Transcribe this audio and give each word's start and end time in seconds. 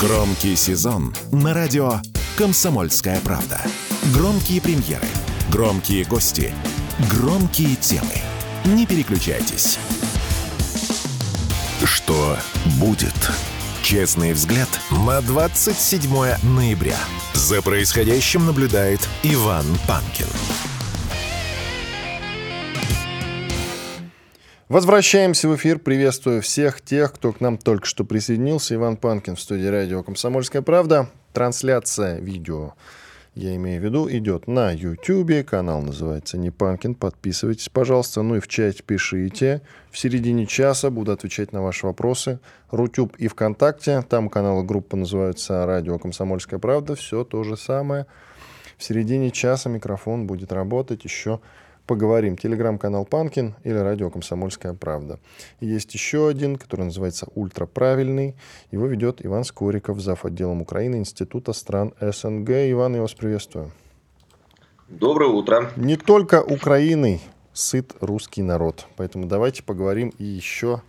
Громкий 0.00 0.56
сезон 0.56 1.14
на 1.32 1.54
радио 1.54 2.00
«Комсомольская 2.36 3.18
правда». 3.20 3.62
Громкие 4.12 4.60
премьеры, 4.60 5.06
громкие 5.50 6.04
гости, 6.04 6.52
громкие 7.10 7.76
темы. 7.76 8.12
Не 8.66 8.84
переключайтесь. 8.84 9.78
Что 11.82 12.36
будет? 12.78 13.14
Честный 13.82 14.34
взгляд 14.34 14.68
на 14.90 15.22
27 15.22 16.10
ноября. 16.42 16.98
За 17.32 17.62
происходящим 17.62 18.44
наблюдает 18.44 19.00
Иван 19.22 19.64
Панкин. 19.88 20.26
Возвращаемся 24.68 25.48
в 25.48 25.54
эфир. 25.54 25.78
Приветствую 25.78 26.42
всех 26.42 26.82
тех, 26.82 27.12
кто 27.12 27.32
к 27.32 27.40
нам 27.40 27.56
только 27.56 27.86
что 27.86 28.04
присоединился. 28.04 28.74
Иван 28.74 28.96
Панкин 28.96 29.36
в 29.36 29.40
студии 29.40 29.66
радио 29.66 30.02
«Комсомольская 30.02 30.60
правда». 30.60 31.08
Трансляция 31.32 32.18
видео, 32.18 32.74
я 33.36 33.54
имею 33.54 33.80
в 33.80 33.84
виду, 33.84 34.10
идет 34.10 34.48
на 34.48 34.72
YouTube. 34.72 35.46
Канал 35.46 35.82
называется 35.82 36.36
«Не 36.36 36.50
Панкин». 36.50 36.96
Подписывайтесь, 36.96 37.68
пожалуйста. 37.68 38.22
Ну 38.22 38.34
и 38.34 38.40
в 38.40 38.48
чате 38.48 38.82
пишите. 38.84 39.62
В 39.92 39.98
середине 39.98 40.46
часа 40.46 40.90
буду 40.90 41.12
отвечать 41.12 41.52
на 41.52 41.62
ваши 41.62 41.86
вопросы. 41.86 42.40
Рутюб 42.72 43.14
и 43.18 43.28
ВКонтакте. 43.28 44.02
Там 44.08 44.28
каналы 44.28 44.64
группа 44.64 44.96
называются 44.96 45.64
«Радио 45.64 45.96
«Комсомольская 46.00 46.58
правда». 46.58 46.96
Все 46.96 47.22
то 47.22 47.44
же 47.44 47.56
самое. 47.56 48.06
В 48.78 48.82
середине 48.82 49.30
часа 49.30 49.70
микрофон 49.70 50.26
будет 50.26 50.50
работать 50.50 51.04
еще 51.04 51.38
поговорим. 51.86 52.36
Телеграм-канал 52.36 53.04
Панкин 53.04 53.54
или 53.64 53.76
радио 53.76 54.10
«Комсомольская 54.10 54.74
правда». 54.74 55.18
И 55.60 55.66
есть 55.66 55.94
еще 55.94 56.28
один, 56.28 56.56
который 56.56 56.84
называется 56.86 57.26
«Ультраправильный». 57.34 58.34
Его 58.70 58.86
ведет 58.86 59.24
Иван 59.24 59.44
Скориков, 59.44 60.00
зав. 60.00 60.24
отделом 60.24 60.62
Украины 60.62 60.96
Института 60.96 61.52
стран 61.52 61.94
СНГ. 62.00 62.50
Иван, 62.50 62.96
я 62.96 63.02
вас 63.02 63.14
приветствую. 63.14 63.70
Доброе 64.88 65.30
утро. 65.30 65.72
Не 65.76 65.96
только 65.96 66.42
Украиной 66.42 67.20
сыт 67.52 67.94
русский 68.00 68.42
народ. 68.42 68.86
Поэтому 68.96 69.26
давайте 69.26 69.62
поговорим 69.62 70.12
и 70.18 70.24
еще 70.24 70.82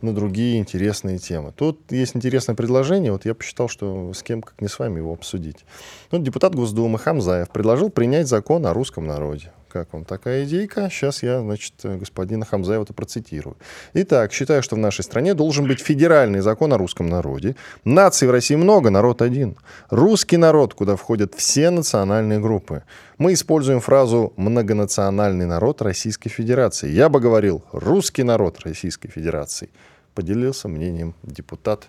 на 0.00 0.14
другие 0.14 0.58
интересные 0.58 1.18
темы. 1.18 1.52
Тут 1.54 1.90
есть 1.90 2.16
интересное 2.16 2.54
предложение, 2.54 3.12
вот 3.12 3.24
я 3.24 3.34
посчитал, 3.34 3.68
что 3.68 4.12
с 4.12 4.22
кем, 4.22 4.42
как 4.42 4.60
не 4.60 4.68
с 4.68 4.78
вами, 4.78 4.98
его 4.98 5.12
обсудить. 5.12 5.64
Вот 6.10 6.22
депутат 6.22 6.54
Госдумы 6.54 6.98
Хамзаев 6.98 7.50
предложил 7.50 7.90
принять 7.90 8.28
закон 8.28 8.66
о 8.66 8.72
русском 8.72 9.06
народе. 9.06 9.52
Как 9.68 9.92
вам 9.92 10.04
такая 10.04 10.44
идейка? 10.44 10.88
Сейчас 10.90 11.22
я, 11.22 11.40
значит, 11.40 11.74
господина 11.82 12.46
Хамзаева-то 12.46 12.94
процитирую. 12.94 13.56
Итак, 13.92 14.32
считаю, 14.32 14.62
что 14.62 14.76
в 14.76 14.78
нашей 14.78 15.04
стране 15.04 15.34
должен 15.34 15.66
быть 15.68 15.80
федеральный 15.80 16.40
закон 16.40 16.72
о 16.72 16.78
русском 16.78 17.06
народе. 17.06 17.54
Наций 17.84 18.26
в 18.26 18.30
России 18.30 18.56
много, 18.56 18.88
народ 18.88 19.20
один. 19.20 19.56
Русский 19.90 20.38
народ, 20.38 20.72
куда 20.72 20.96
входят 20.96 21.34
все 21.34 21.68
национальные 21.68 22.40
группы. 22.40 22.82
Мы 23.18 23.34
используем 23.34 23.80
фразу 23.80 24.32
«многонациональный 24.36 25.44
народ 25.44 25.82
Российской 25.82 26.30
Федерации». 26.30 26.88
Я 26.88 27.10
бы 27.10 27.20
говорил 27.20 27.62
«русский 27.72 28.22
народ 28.22 28.60
Российской 28.60 29.08
Федерации». 29.08 29.68
Поделился 30.14 30.66
мнением 30.68 31.14
депутат 31.22 31.88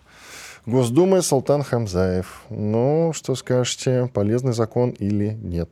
Госдумы 0.66 1.22
Салтан 1.22 1.64
Хамзаев. 1.64 2.44
Ну, 2.50 3.12
что 3.16 3.36
скажете, 3.36 4.10
полезный 4.14 4.54
закон 4.54 4.90
или 4.92 5.30
нет? 5.42 5.72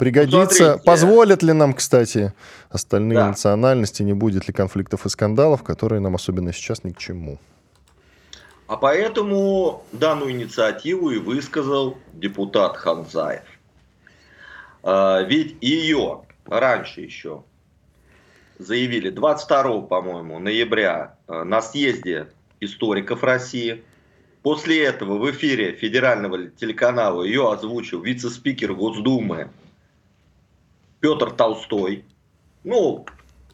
Пригодится. 0.00 0.76
Ну, 0.76 0.82
Позволят 0.82 1.42
ли 1.42 1.52
нам, 1.52 1.74
кстати, 1.74 2.32
остальные 2.70 3.18
да. 3.18 3.28
национальности, 3.28 4.02
не 4.02 4.14
будет 4.14 4.48
ли 4.48 4.54
конфликтов 4.54 5.04
и 5.04 5.10
скандалов, 5.10 5.62
которые 5.62 6.00
нам 6.00 6.14
особенно 6.14 6.54
сейчас 6.54 6.84
ни 6.84 6.92
к 6.92 6.96
чему? 6.96 7.38
А 8.66 8.78
поэтому 8.78 9.84
данную 9.92 10.30
инициативу 10.30 11.10
и 11.10 11.18
высказал 11.18 11.98
депутат 12.14 12.78
Ханзаев. 12.78 13.42
А, 14.82 15.20
ведь 15.20 15.58
ее 15.60 16.22
раньше 16.46 17.02
еще 17.02 17.44
заявили 18.58 19.10
22, 19.10 19.82
по-моему, 19.82 20.38
ноября 20.38 21.16
а, 21.26 21.44
на 21.44 21.60
съезде 21.60 22.28
историков 22.60 23.22
России. 23.22 23.84
После 24.42 24.82
этого 24.82 25.18
в 25.18 25.30
эфире 25.30 25.72
федерального 25.72 26.46
телеканала 26.46 27.22
ее 27.22 27.52
озвучил 27.52 28.00
вице-спикер 28.00 28.72
Госдумы 28.72 29.50
Петр 31.00 31.30
Толстой, 31.30 32.04
ну, 32.64 33.06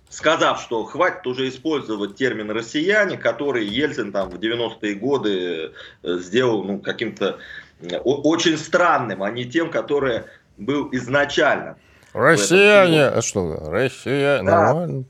сказав, 0.08 0.60
что 0.60 0.84
хватит 0.84 1.26
уже 1.26 1.48
использовать 1.48 2.16
термин 2.16 2.50
«россияне», 2.50 3.16
который 3.16 3.66
Ельцин 3.66 4.12
там 4.12 4.30
в 4.30 4.34
90-е 4.34 4.94
годы 4.94 5.72
э, 6.02 6.18
сделал 6.18 6.64
ну, 6.64 6.80
каким-то 6.80 7.38
э, 7.80 7.98
очень 7.98 8.58
странным, 8.58 9.22
а 9.22 9.30
не 9.30 9.44
тем, 9.44 9.70
который 9.70 10.22
был 10.56 10.88
изначально. 10.92 11.76
Россияне, 12.12 13.04
а 13.04 13.20
что, 13.20 13.70
Россия, 13.70 14.38
да. 14.38 14.42
нормально. 14.42 15.04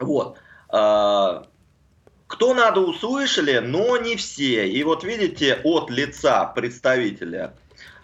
Вот. 0.00 0.36
А, 0.68 1.46
кто 2.26 2.54
надо 2.54 2.80
услышали, 2.80 3.58
но 3.58 3.96
не 3.96 4.16
все. 4.16 4.68
И 4.68 4.82
вот 4.82 5.04
видите, 5.04 5.60
от 5.62 5.90
лица 5.90 6.44
представителя, 6.46 7.54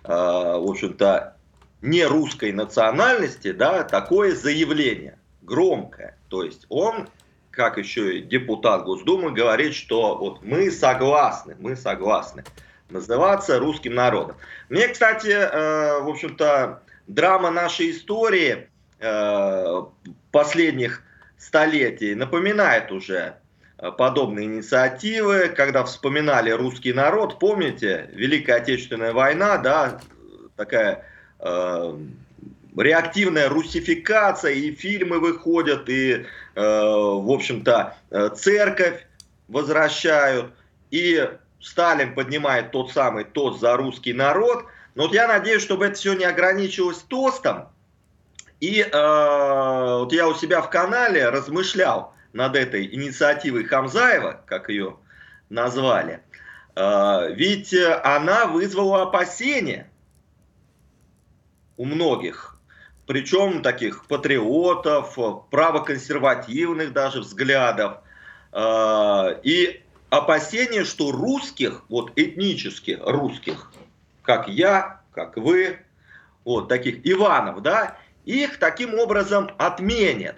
а, 0.05 0.59
в 0.59 0.71
общем-то, 0.71 1.37
не 1.83 2.05
русской 2.05 2.53
национальности, 2.53 3.53
да, 3.53 3.83
такое 3.83 4.35
заявление 4.35 5.19
громкое. 5.43 6.17
То 6.29 6.45
есть 6.45 6.65
он, 6.69 7.09
как 7.51 7.77
еще 7.77 8.19
и 8.19 8.23
депутат 8.23 8.85
Госдумы, 8.85 9.33
говорит, 9.33 9.75
что 9.75 10.17
вот 10.17 10.43
мы 10.43 10.71
согласны, 10.71 11.57
мы 11.59 11.77
согласны 11.77 12.45
называться 12.89 13.59
русским 13.59 13.95
народом. 13.95 14.37
Мне, 14.69 14.89
кстати, 14.89 15.29
э, 15.29 16.01
в 16.01 16.09
общем-то, 16.09 16.83
драма 17.07 17.51
нашей 17.51 17.91
истории 17.91 18.69
э, 19.01 19.83
последних 20.31 21.03
столетий 21.39 22.15
напоминает 22.15 22.93
уже 22.93 23.37
э, 23.79 23.91
подобные 23.91 24.47
инициативы, 24.47 25.49
когда 25.49 25.85
вспоминали 25.85 26.51
русский 26.51 26.93
народ, 26.93 27.39
помните, 27.39 28.11
Великая 28.13 28.57
Отечественная 28.57 29.13
война, 29.13 29.57
да, 29.59 30.01
такая 30.57 31.07
реактивная 32.77 33.49
русификация, 33.49 34.53
и 34.53 34.73
фильмы 34.73 35.21
выходят, 35.21 35.89
и, 35.89 36.13
э, 36.13 36.25
в 36.55 37.31
общем-то, 37.31 37.97
э, 38.11 38.31
церковь 38.35 39.07
возвращают, 39.49 40.53
и 40.91 41.29
Сталин 41.61 42.15
поднимает 42.15 42.71
тот 42.71 42.93
самый 42.93 43.25
тост 43.25 43.61
за 43.61 43.77
русский 43.77 44.13
народ. 44.13 44.65
Но 44.95 45.05
вот 45.05 45.15
я 45.15 45.29
надеюсь, 45.29 45.63
чтобы 45.63 45.87
это 45.87 45.95
все 45.95 46.15
не 46.15 46.25
ограничилось 46.25 46.99
тостом. 46.99 47.69
И 48.61 48.81
э, 48.81 48.89
вот 48.93 50.13
я 50.13 50.29
у 50.29 50.35
себя 50.35 50.61
в 50.61 50.71
канале 50.71 51.29
размышлял 51.29 52.15
над 52.33 52.57
этой 52.57 52.87
инициативой 52.87 53.65
Хамзаева, 53.65 54.43
как 54.47 54.69
ее 54.69 54.97
назвали. 55.51 56.21
Э, 56.75 57.33
ведь 57.33 57.75
она 58.03 58.47
вызвала 58.47 59.03
опасения 59.03 59.89
у 61.77 61.85
многих, 61.85 62.57
причем 63.07 63.63
таких 63.63 64.07
патриотов, 64.07 65.19
правоконсервативных 65.51 66.93
даже 66.93 67.21
взглядов, 67.21 67.99
э, 68.53 69.41
и 69.43 69.83
опасение, 70.11 70.85
что 70.85 71.11
русских, 71.11 71.83
вот 71.89 72.13
этнических 72.17 72.99
русских, 73.05 73.71
как 74.23 74.49
я, 74.49 75.01
как 75.13 75.37
вы, 75.37 75.79
вот 76.45 76.69
таких 76.69 77.07
Иванов, 77.07 77.63
да, 77.63 77.97
их 78.25 78.59
таким 78.59 78.99
образом 78.99 79.51
отменят. 79.59 80.37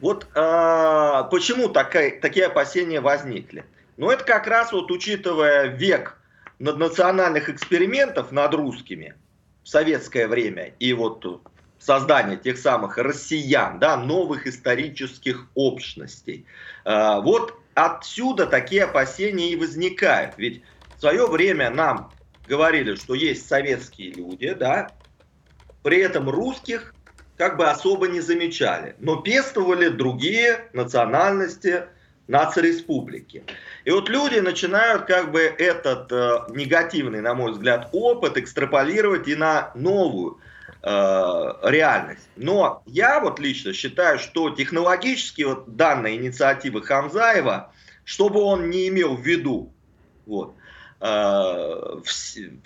Вот 0.00 0.26
э, 0.34 1.22
почему 1.30 1.68
такая, 1.68 2.20
такие 2.20 2.46
опасения 2.46 3.00
возникли? 3.00 3.64
Ну, 3.96 4.10
это 4.10 4.24
как 4.24 4.46
раз 4.46 4.72
вот 4.72 4.90
учитывая 4.90 5.66
век 5.66 6.16
наднациональных 6.58 7.48
экспериментов 7.48 8.30
над 8.30 8.54
русскими– 8.54 9.14
в 9.64 9.68
советское 9.68 10.28
время 10.28 10.74
и 10.78 10.92
вот 10.92 11.24
создание 11.78 12.36
тех 12.36 12.58
самых 12.58 12.98
россиян, 12.98 13.78
да, 13.78 13.96
новых 13.96 14.46
исторических 14.46 15.48
общностей. 15.54 16.46
А, 16.84 17.20
вот 17.20 17.54
отсюда 17.74 18.46
такие 18.46 18.84
опасения 18.84 19.50
и 19.50 19.56
возникают. 19.56 20.38
Ведь 20.38 20.62
в 20.96 21.00
свое 21.00 21.26
время 21.26 21.70
нам 21.70 22.14
говорили, 22.46 22.94
что 22.94 23.14
есть 23.14 23.48
советские 23.48 24.12
люди, 24.12 24.52
да, 24.54 24.94
при 25.82 25.98
этом 25.98 26.30
русских 26.30 26.94
как 27.36 27.56
бы 27.56 27.68
особо 27.68 28.06
не 28.06 28.20
замечали, 28.20 28.94
но 28.98 29.16
пестовали 29.16 29.88
другие 29.88 30.68
национальности, 30.72 31.86
нацреспублики. 32.26 33.44
И 33.84 33.90
вот 33.90 34.08
люди 34.08 34.38
начинают 34.38 35.04
как 35.04 35.30
бы 35.30 35.40
этот 35.40 36.10
э, 36.10 36.40
негативный, 36.50 37.20
на 37.20 37.34
мой 37.34 37.52
взгляд, 37.52 37.90
опыт 37.92 38.38
экстраполировать 38.38 39.28
и 39.28 39.34
на 39.34 39.70
новую 39.74 40.38
э, 40.82 40.88
реальность. 41.62 42.28
Но 42.36 42.82
я 42.86 43.20
вот 43.20 43.38
лично 43.40 43.72
считаю, 43.72 44.18
что 44.18 44.50
технологически 44.50 45.42
вот 45.42 45.76
данная 45.76 46.14
инициатива 46.14 46.80
Хамзаева, 46.80 47.72
чтобы 48.04 48.40
он 48.40 48.70
не 48.70 48.88
имел 48.88 49.16
в 49.16 49.20
виду 49.20 49.72
Вот. 50.26 50.54
Э, 51.00 52.00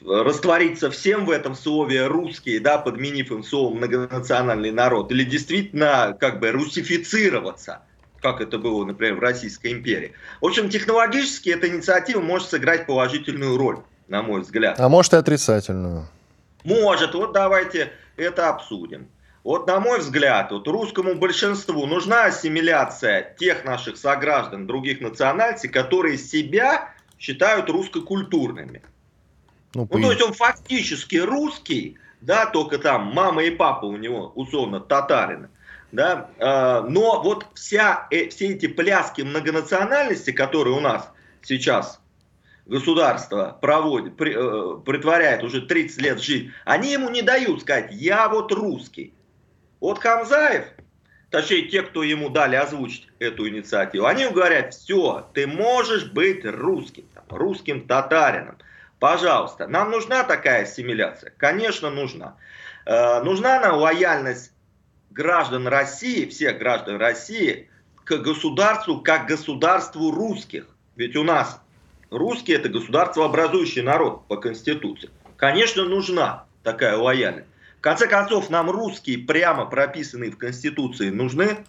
раствориться 0.06 0.92
всем 0.92 1.24
в 1.24 1.30
этом 1.30 1.56
слове 1.56 2.06
русский, 2.06 2.60
да, 2.60 2.78
подменив 2.78 3.32
им 3.32 3.42
слово 3.42 3.74
многонациональный 3.74 4.70
народ, 4.70 5.10
или 5.10 5.24
действительно 5.24 6.16
как 6.20 6.38
бы 6.38 6.52
русифицироваться, 6.52 7.82
как 8.20 8.40
это 8.40 8.58
было, 8.58 8.84
например, 8.84 9.16
в 9.16 9.20
Российской 9.20 9.72
империи. 9.72 10.12
В 10.40 10.46
общем, 10.46 10.68
технологически 10.68 11.50
эта 11.50 11.68
инициатива 11.68 12.20
может 12.20 12.48
сыграть 12.48 12.86
положительную 12.86 13.56
роль, 13.56 13.78
на 14.08 14.22
мой 14.22 14.42
взгляд. 14.42 14.78
А 14.78 14.88
может 14.88 15.12
и 15.12 15.16
отрицательную. 15.16 16.06
Может, 16.64 17.14
вот 17.14 17.32
давайте 17.32 17.92
это 18.16 18.48
обсудим. 18.48 19.08
Вот 19.44 19.66
на 19.66 19.80
мой 19.80 20.00
взгляд, 20.00 20.50
вот 20.50 20.66
русскому 20.68 21.14
большинству 21.14 21.86
нужна 21.86 22.24
ассимиляция 22.24 23.34
тех 23.38 23.64
наших 23.64 23.96
сограждан 23.96 24.66
других 24.66 25.00
национальностей, 25.00 25.70
которые 25.70 26.18
себя 26.18 26.92
считают 27.18 27.70
русскокультурными. 27.70 28.82
Ну, 29.74 29.88
ну, 29.90 30.02
то 30.02 30.10
есть 30.10 30.22
он 30.22 30.32
фактически 30.32 31.16
русский, 31.16 31.98
да, 32.20 32.46
только 32.46 32.78
там 32.78 33.12
мама 33.14 33.44
и 33.44 33.50
папа 33.50 33.86
у 33.86 33.96
него 33.96 34.32
условно 34.34 34.80
татарины. 34.80 35.48
Да, 35.90 36.30
э, 36.38 36.80
но 36.88 37.22
вот 37.22 37.46
вся, 37.54 38.06
э, 38.10 38.28
все 38.28 38.48
эти 38.48 38.66
пляски 38.66 39.22
многонациональности, 39.22 40.32
которые 40.32 40.76
у 40.76 40.80
нас 40.80 41.10
сейчас 41.42 42.00
государство 42.66 43.56
проводит, 43.62 44.16
при, 44.16 44.34
э, 44.34 44.80
притворяет 44.84 45.42
уже 45.42 45.62
30 45.62 46.02
лет 46.02 46.20
жизнь, 46.20 46.52
они 46.66 46.92
ему 46.92 47.08
не 47.08 47.22
дают 47.22 47.62
сказать, 47.62 47.88
я 47.90 48.28
вот 48.28 48.52
русский. 48.52 49.14
Вот 49.80 49.98
Хамзаев, 49.98 50.66
точнее 51.30 51.68
те, 51.68 51.82
кто 51.82 52.02
ему 52.02 52.28
дали 52.28 52.56
озвучить 52.56 53.08
эту 53.18 53.48
инициативу, 53.48 54.04
они 54.04 54.24
ему 54.24 54.34
говорят, 54.34 54.74
все, 54.74 55.26
ты 55.32 55.46
можешь 55.46 56.10
быть 56.10 56.44
русским, 56.44 57.08
там, 57.14 57.24
русским 57.30 57.86
татарином. 57.86 58.58
Пожалуйста, 58.98 59.68
нам 59.68 59.90
нужна 59.90 60.24
такая 60.24 60.64
ассимиляция? 60.64 61.32
Конечно, 61.38 61.88
нужна. 61.88 62.36
Э, 62.84 63.22
нужна 63.22 63.60
нам 63.60 63.76
лояльность 63.76 64.52
граждан 65.18 65.66
России, 65.66 66.26
всех 66.26 66.58
граждан 66.58 66.96
России, 66.96 67.68
к 68.04 68.18
государству, 68.18 69.00
как 69.00 69.26
государству 69.26 70.12
русских. 70.12 70.68
Ведь 70.94 71.16
у 71.16 71.24
нас 71.24 71.60
русские 72.10 72.58
это 72.58 72.68
государство 72.68 73.24
образующий 73.24 73.82
народ 73.82 74.28
по 74.28 74.36
Конституции. 74.36 75.10
Конечно, 75.36 75.84
нужна 75.84 76.44
такая 76.62 76.96
лояльность. 76.96 77.48
В 77.78 77.80
конце 77.80 78.06
концов, 78.06 78.48
нам 78.48 78.70
русские, 78.70 79.18
прямо 79.18 79.66
прописанные 79.66 80.30
в 80.30 80.38
Конституции, 80.38 81.10
нужны? 81.10 81.64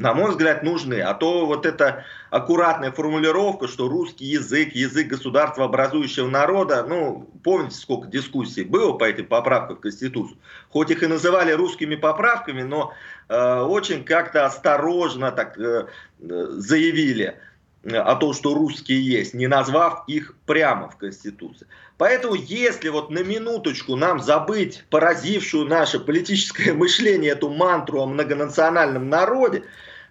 На 0.00 0.14
мой 0.14 0.30
взгляд, 0.30 0.62
нужны. 0.62 1.02
А 1.02 1.12
то 1.12 1.44
вот 1.44 1.66
эта 1.66 2.04
аккуратная 2.30 2.90
формулировка, 2.90 3.68
что 3.68 3.86
русский 3.86 4.24
язык, 4.24 4.72
язык 4.72 5.08
государства 5.08 5.66
образующего 5.66 6.26
народа, 6.26 6.86
ну, 6.88 7.28
помните, 7.44 7.76
сколько 7.76 8.08
дискуссий 8.08 8.64
было 8.64 8.94
по 8.94 9.04
этим 9.04 9.26
поправкам 9.26 9.76
в 9.76 9.80
Конституцию? 9.80 10.38
Хоть 10.70 10.90
их 10.90 11.02
и 11.02 11.06
называли 11.06 11.52
русскими 11.52 11.96
поправками, 11.96 12.62
но 12.62 12.94
э, 13.28 13.60
очень 13.60 14.02
как-то 14.04 14.46
осторожно 14.46 15.32
так 15.32 15.58
э, 15.58 15.86
заявили 16.18 17.38
о 17.84 18.14
том, 18.16 18.32
что 18.32 18.54
русские 18.54 19.04
есть, 19.04 19.34
не 19.34 19.46
назвав 19.46 20.04
их 20.06 20.34
прямо 20.46 20.88
в 20.88 20.96
Конституции. 20.96 21.66
Поэтому, 21.98 22.34
если 22.34 22.88
вот 22.88 23.10
на 23.10 23.22
минуточку 23.22 23.96
нам 23.96 24.20
забыть 24.20 24.84
поразившую 24.88 25.66
наше 25.66 26.00
политическое 26.00 26.72
мышление 26.74 27.32
эту 27.32 27.50
мантру 27.50 28.00
о 28.00 28.06
многонациональном 28.06 29.10
народе, 29.10 29.64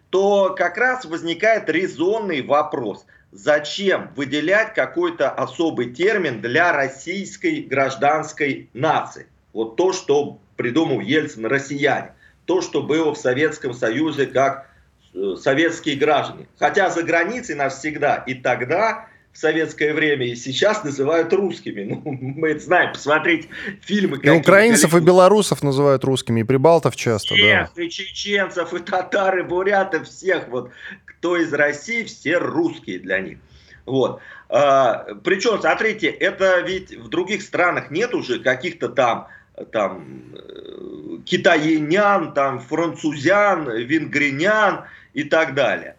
то 0.09 0.56
как 0.57 0.77
раз 0.77 1.06
возникает 1.06 1.69
резонный 1.69 2.41
вопрос. 2.41 3.06
Зачем 3.31 4.11
выделять 4.15 4.73
какой-то 4.73 5.29
особый 5.29 5.94
термин 5.94 6.41
для 6.41 6.73
российской 6.73 7.61
гражданской 7.61 8.69
нации? 8.73 9.27
Вот 9.53 9.75
то, 9.75 9.94
что 9.94 10.39
придумал 10.57 11.00
Ельцин, 11.00 11.45
россияне. 11.45 12.13
То, 12.45 12.61
что 12.61 12.81
было 12.81 13.13
в 13.13 13.17
Советском 13.17 13.73
Союзе 13.73 14.25
как 14.25 14.69
Э, 15.13 15.35
советские 15.38 15.95
граждане. 15.95 16.47
Хотя 16.57 16.89
за 16.91 17.01
границей 17.01 17.56
нас 17.56 17.79
всегда 17.79 18.17
и 18.17 18.35
тогда, 18.35 19.07
в 19.31 19.37
советское 19.37 19.93
время, 19.93 20.27
и 20.27 20.35
сейчас 20.35 20.83
называют 20.83 21.31
русскими. 21.33 21.83
Ну, 22.03 22.17
мы 22.21 22.49
это 22.49 22.59
знаем, 22.59 22.93
посмотреть 22.93 23.49
фильмы. 23.81 24.19
И 24.21 24.29
украинцев, 24.29 24.93
и 24.95 24.99
белорусов 24.99 25.63
называют 25.63 26.03
русскими, 26.03 26.41
и 26.41 26.43
прибалтов 26.43 26.95
часто, 26.95 27.35
всех, 27.35 27.71
да. 27.75 27.83
и 27.83 27.89
чеченцев, 27.89 28.73
и 28.73 28.79
татары, 28.79 29.41
и 29.41 29.43
буряты, 29.43 30.03
всех 30.03 30.47
вот, 30.49 30.71
кто 31.05 31.37
из 31.37 31.53
России, 31.53 32.03
все 32.03 32.37
русские 32.37 32.99
для 32.99 33.19
них. 33.19 33.37
Вот. 33.85 34.21
А, 34.49 35.05
причем, 35.23 35.59
смотрите, 35.59 36.07
это 36.07 36.61
ведь 36.61 36.95
в 36.95 37.09
других 37.09 37.41
странах 37.41 37.91
нет 37.91 38.13
уже 38.13 38.39
каких-то 38.39 38.89
там 38.89 39.27
там 39.71 40.33
э, 40.33 41.17
китаинян, 41.25 42.33
там 42.33 42.59
французян, 42.59 43.69
венгринян, 43.69 44.85
и 45.13 45.23
так 45.23 45.53
далее. 45.53 45.95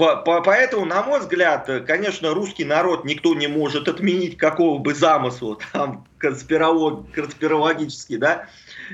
Э, 0.00 0.22
поэтому, 0.24 0.84
на 0.84 1.02
мой 1.02 1.20
взгляд, 1.20 1.68
конечно, 1.86 2.34
русский 2.34 2.64
народ 2.64 3.04
никто 3.04 3.34
не 3.34 3.46
может 3.46 3.88
отменить 3.88 4.36
какого 4.36 4.78
бы 4.78 4.94
замысла 4.94 5.58
там 5.72 6.06
конспиролог, 6.18 7.10
конспирологически, 7.12 8.16
да, 8.16 8.46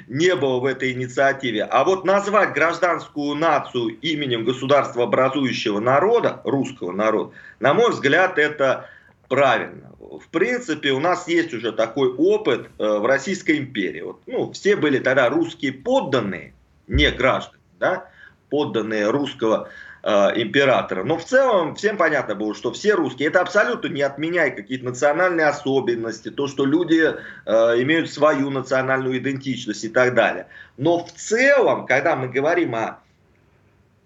не 0.08 0.34
было 0.34 0.60
в 0.60 0.64
этой 0.64 0.92
инициативе. 0.92 1.64
А 1.64 1.84
вот 1.84 2.04
назвать 2.04 2.52
гражданскую 2.54 3.34
нацию 3.34 3.98
именем 4.00 4.44
государства 4.44 5.04
образующего 5.04 5.80
народа, 5.80 6.40
русского 6.44 6.92
народа, 6.92 7.32
на 7.60 7.74
мой 7.74 7.90
взгляд, 7.90 8.38
это 8.38 8.88
правильно. 9.28 9.92
В 9.98 10.28
принципе, 10.28 10.92
у 10.92 11.00
нас 11.00 11.26
есть 11.28 11.52
уже 11.52 11.72
такой 11.72 12.08
опыт 12.08 12.68
э, 12.78 12.98
в 12.98 13.06
Российской 13.06 13.58
империи. 13.58 14.02
Вот, 14.02 14.20
ну, 14.26 14.52
все 14.52 14.76
были 14.76 14.98
тогда 14.98 15.28
русские 15.28 15.72
подданные, 15.72 16.54
не 16.86 17.10
граждане, 17.10 17.62
да, 17.78 18.08
подданные 18.48 19.10
русского 19.10 19.68
э, 19.68 19.85
императора. 20.06 21.02
Но 21.02 21.18
в 21.18 21.24
целом 21.24 21.74
всем 21.74 21.96
понятно 21.96 22.36
было, 22.36 22.54
что 22.54 22.72
все 22.72 22.94
русские, 22.94 23.28
это 23.28 23.40
абсолютно 23.40 23.88
не 23.88 24.02
отменяет 24.02 24.54
какие-то 24.54 24.84
национальные 24.84 25.46
особенности, 25.46 26.30
то, 26.30 26.46
что 26.46 26.64
люди 26.64 27.02
э, 27.02 27.52
имеют 27.82 28.12
свою 28.12 28.50
национальную 28.50 29.18
идентичность 29.18 29.82
и 29.82 29.88
так 29.88 30.14
далее. 30.14 30.46
Но 30.76 31.04
в 31.04 31.10
целом, 31.10 31.86
когда 31.86 32.14
мы 32.14 32.28
говорим 32.28 32.76
о 32.76 33.00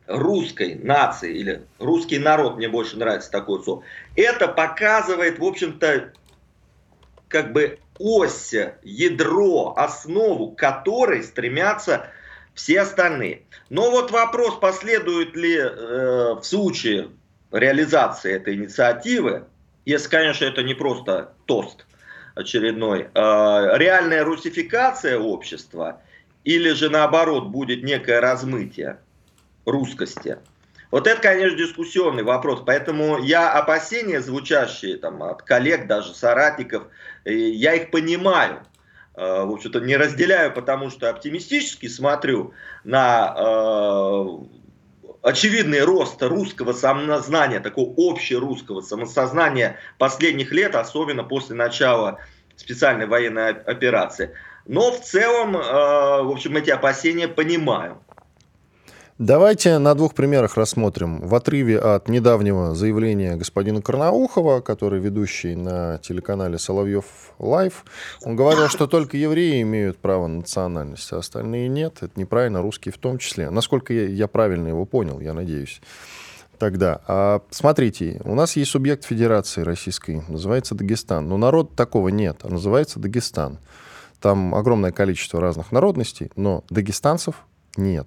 русской 0.07 0.75
нации 0.77 1.37
или 1.37 1.63
русский 1.79 2.19
народ, 2.19 2.57
мне 2.57 2.69
больше 2.69 2.97
нравится 2.97 3.31
такое 3.31 3.61
слово, 3.61 3.83
это 4.17 4.49
показывает, 4.49 5.39
в 5.39 5.45
общем-то, 5.45 6.13
как 7.29 7.53
бы 7.53 7.79
ось, 7.99 8.55
ядро, 8.83 9.75
основу 9.77 10.53
которой 10.53 11.23
стремятся 11.23 12.09
все 12.61 12.83
остальные. 12.83 13.43
Но 13.71 13.91
вот 13.91 14.11
вопрос, 14.11 14.59
последует 14.59 15.35
ли 15.35 15.57
э, 15.57 16.35
в 16.35 16.43
случае 16.43 17.09
реализации 17.51 18.35
этой 18.35 18.55
инициативы, 18.55 19.45
если, 19.87 20.11
конечно, 20.11 20.45
это 20.45 20.63
не 20.63 20.75
просто 20.75 21.33
тост 21.47 21.87
очередной, 22.35 23.03
э, 23.03 23.09
реальная 23.15 24.25
русификация 24.25 25.19
общества 25.19 26.03
или 26.45 26.71
же 26.73 26.91
наоборот 26.91 27.47
будет 27.47 27.83
некое 27.83 28.21
размытие 28.21 28.99
русскости. 29.65 30.37
Вот 30.91 31.07
это, 31.07 31.23
конечно, 31.23 31.57
дискуссионный 31.57 32.25
вопрос, 32.25 32.63
поэтому 32.67 33.19
я 33.23 33.53
опасения, 33.53 34.21
звучащие 34.21 34.99
там, 34.99 35.23
от 35.23 35.43
коллег, 35.43 35.87
даже 35.87 36.13
соратников, 36.13 36.89
э, 37.25 37.33
я 37.33 37.75
их 37.75 37.91
понимаю. 37.91 38.61
Э, 39.15 39.45
в 39.45 39.53
общем-то, 39.53 39.81
не 39.81 39.97
разделяю, 39.97 40.53
потому 40.53 40.91
что 40.91 41.11
оптимистически 41.11 41.89
смотрю 41.89 42.53
на 42.85 43.35
э, 43.37 44.25
очевидный 45.23 45.83
рост 45.83 46.23
русского 46.23 46.73
самосознания, 46.73 47.61
такого 47.61 47.93
общерусского 48.13 48.81
самосознания 48.81 49.79
последних 49.99 50.53
лет, 50.53 50.75
особенно 50.75 51.25
после 51.25 51.57
начала 51.57 52.21
специальной 52.57 53.07
военной 53.07 53.51
операции. 53.51 54.35
Но 54.67 54.93
в 54.93 55.01
целом, 55.01 55.57
э, 55.57 55.61
в 55.61 56.31
общем, 56.31 56.57
эти 56.57 56.71
опасения 56.71 57.27
понимаю. 57.27 58.03
Давайте 59.21 59.77
на 59.77 59.95
двух 59.95 60.15
примерах 60.15 60.57
рассмотрим. 60.57 61.21
В 61.21 61.35
отрыве 61.35 61.79
от 61.79 62.09
недавнего 62.09 62.75
заявления 62.75 63.37
господина 63.37 63.83
Карнаухова, 63.83 64.63
который 64.63 64.99
ведущий 64.99 65.55
на 65.55 65.99
телеканале 65.99 66.59
Соловьев 66.59 67.05
Лайв, 67.39 67.85
он 68.23 68.35
говорил, 68.35 68.69
что 68.69 68.87
только 68.87 69.19
евреи 69.19 69.61
имеют 69.61 69.99
право 69.99 70.27
на 70.27 70.39
национальность, 70.39 71.13
а 71.13 71.19
остальные 71.19 71.69
нет. 71.69 71.99
Это 72.01 72.19
неправильно, 72.19 72.63
русские 72.63 72.95
в 72.95 72.97
том 72.97 73.19
числе. 73.19 73.51
Насколько 73.51 73.93
я, 73.93 74.07
я 74.07 74.27
правильно 74.27 74.69
его 74.69 74.87
понял, 74.87 75.21
я 75.21 75.35
надеюсь. 75.35 75.83
Тогда, 76.59 77.03
а, 77.07 77.43
смотрите, 77.51 78.23
у 78.25 78.35
нас 78.35 78.57
есть 78.57 78.71
субъект 78.71 79.05
Федерации 79.05 79.61
Российской, 79.61 80.23
называется 80.29 80.75
Дагестан. 80.75 81.29
Но 81.29 81.37
народ 81.37 81.77
такого 81.77 82.09
нет, 82.09 82.39
а 82.43 82.49
называется 82.49 82.99
Дагестан. 82.99 83.59
Там 84.19 84.55
огромное 84.55 84.93
количество 84.93 85.43
разных 85.43 85.73
народностей, 85.73 86.31
но 86.37 86.65
дагестанцев 86.71 87.35
нет. 87.77 88.07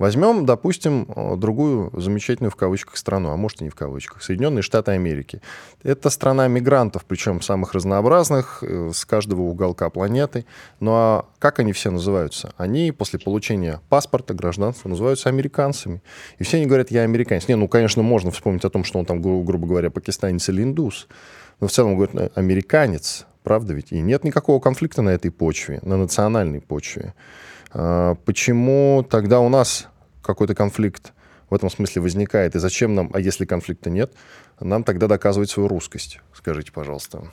Возьмем, 0.00 0.46
допустим, 0.46 1.06
другую 1.36 1.90
замечательную 1.92 2.50
в 2.50 2.56
кавычках 2.56 2.96
страну, 2.96 3.32
а 3.32 3.36
может 3.36 3.60
и 3.60 3.64
не 3.64 3.70
в 3.70 3.74
кавычках, 3.74 4.22
Соединенные 4.22 4.62
Штаты 4.62 4.92
Америки. 4.92 5.42
Это 5.82 6.08
страна 6.08 6.48
мигрантов, 6.48 7.04
причем 7.04 7.42
самых 7.42 7.74
разнообразных, 7.74 8.62
э, 8.62 8.92
с 8.94 9.04
каждого 9.04 9.42
уголка 9.42 9.90
планеты. 9.90 10.46
Ну 10.80 10.92
а 10.92 11.26
как 11.38 11.58
они 11.58 11.74
все 11.74 11.90
называются? 11.90 12.54
Они 12.56 12.92
после 12.92 13.18
получения 13.18 13.82
паспорта, 13.90 14.32
гражданства 14.32 14.88
называются 14.88 15.28
американцами. 15.28 16.00
И 16.38 16.44
все 16.44 16.56
они 16.56 16.64
говорят, 16.64 16.90
я 16.90 17.02
американец. 17.02 17.46
Не, 17.46 17.56
ну, 17.56 17.68
конечно, 17.68 18.02
можно 18.02 18.30
вспомнить 18.30 18.64
о 18.64 18.70
том, 18.70 18.84
что 18.84 18.98
он 19.00 19.04
там, 19.04 19.20
грубо 19.20 19.66
говоря, 19.66 19.90
пакистанец 19.90 20.48
или 20.48 20.62
индус. 20.62 21.08
Но 21.60 21.66
в 21.66 21.72
целом 21.72 21.96
говорят, 21.96 22.14
«Э, 22.14 22.30
американец, 22.36 23.26
правда 23.42 23.74
ведь? 23.74 23.92
И 23.92 24.00
нет 24.00 24.24
никакого 24.24 24.60
конфликта 24.60 25.02
на 25.02 25.10
этой 25.10 25.30
почве, 25.30 25.78
на 25.82 25.98
национальной 25.98 26.62
почве. 26.62 27.12
А, 27.72 28.14
почему 28.24 29.06
тогда 29.08 29.40
у 29.40 29.48
нас 29.48 29.88
какой-то 30.22 30.54
конфликт 30.54 31.12
в 31.48 31.54
этом 31.54 31.70
смысле 31.70 32.02
возникает? 32.02 32.54
И 32.54 32.58
зачем 32.58 32.94
нам, 32.94 33.10
а 33.12 33.20
если 33.20 33.44
конфликта 33.44 33.90
нет, 33.90 34.12
нам 34.60 34.84
тогда 34.84 35.06
доказывать 35.06 35.50
свою 35.50 35.68
русскость? 35.68 36.20
Скажите, 36.34 36.72
пожалуйста. 36.72 37.24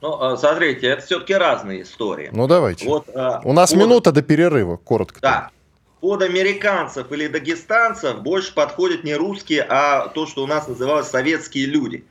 Ну, 0.00 0.20
а, 0.20 0.36
смотрите, 0.36 0.88
это 0.88 1.02
все-таки 1.02 1.34
разные 1.34 1.82
истории. 1.82 2.28
Ну, 2.32 2.46
давайте. 2.46 2.86
Вот, 2.86 3.08
а, 3.14 3.40
у 3.44 3.52
нас 3.52 3.70
под... 3.70 3.80
минута 3.80 4.12
до 4.12 4.22
перерыва, 4.22 4.76
коротко. 4.76 5.20
Да. 5.20 5.50
Под 6.00 6.20
американцев 6.20 7.10
или 7.12 7.28
дагестанцев 7.28 8.20
больше 8.20 8.54
подходят 8.54 9.04
не 9.04 9.14
русские, 9.14 9.64
а 9.66 10.08
то, 10.08 10.26
что 10.26 10.44
у 10.44 10.46
нас 10.46 10.68
называлось 10.68 11.08
советские 11.08 11.66
люди. 11.66 12.04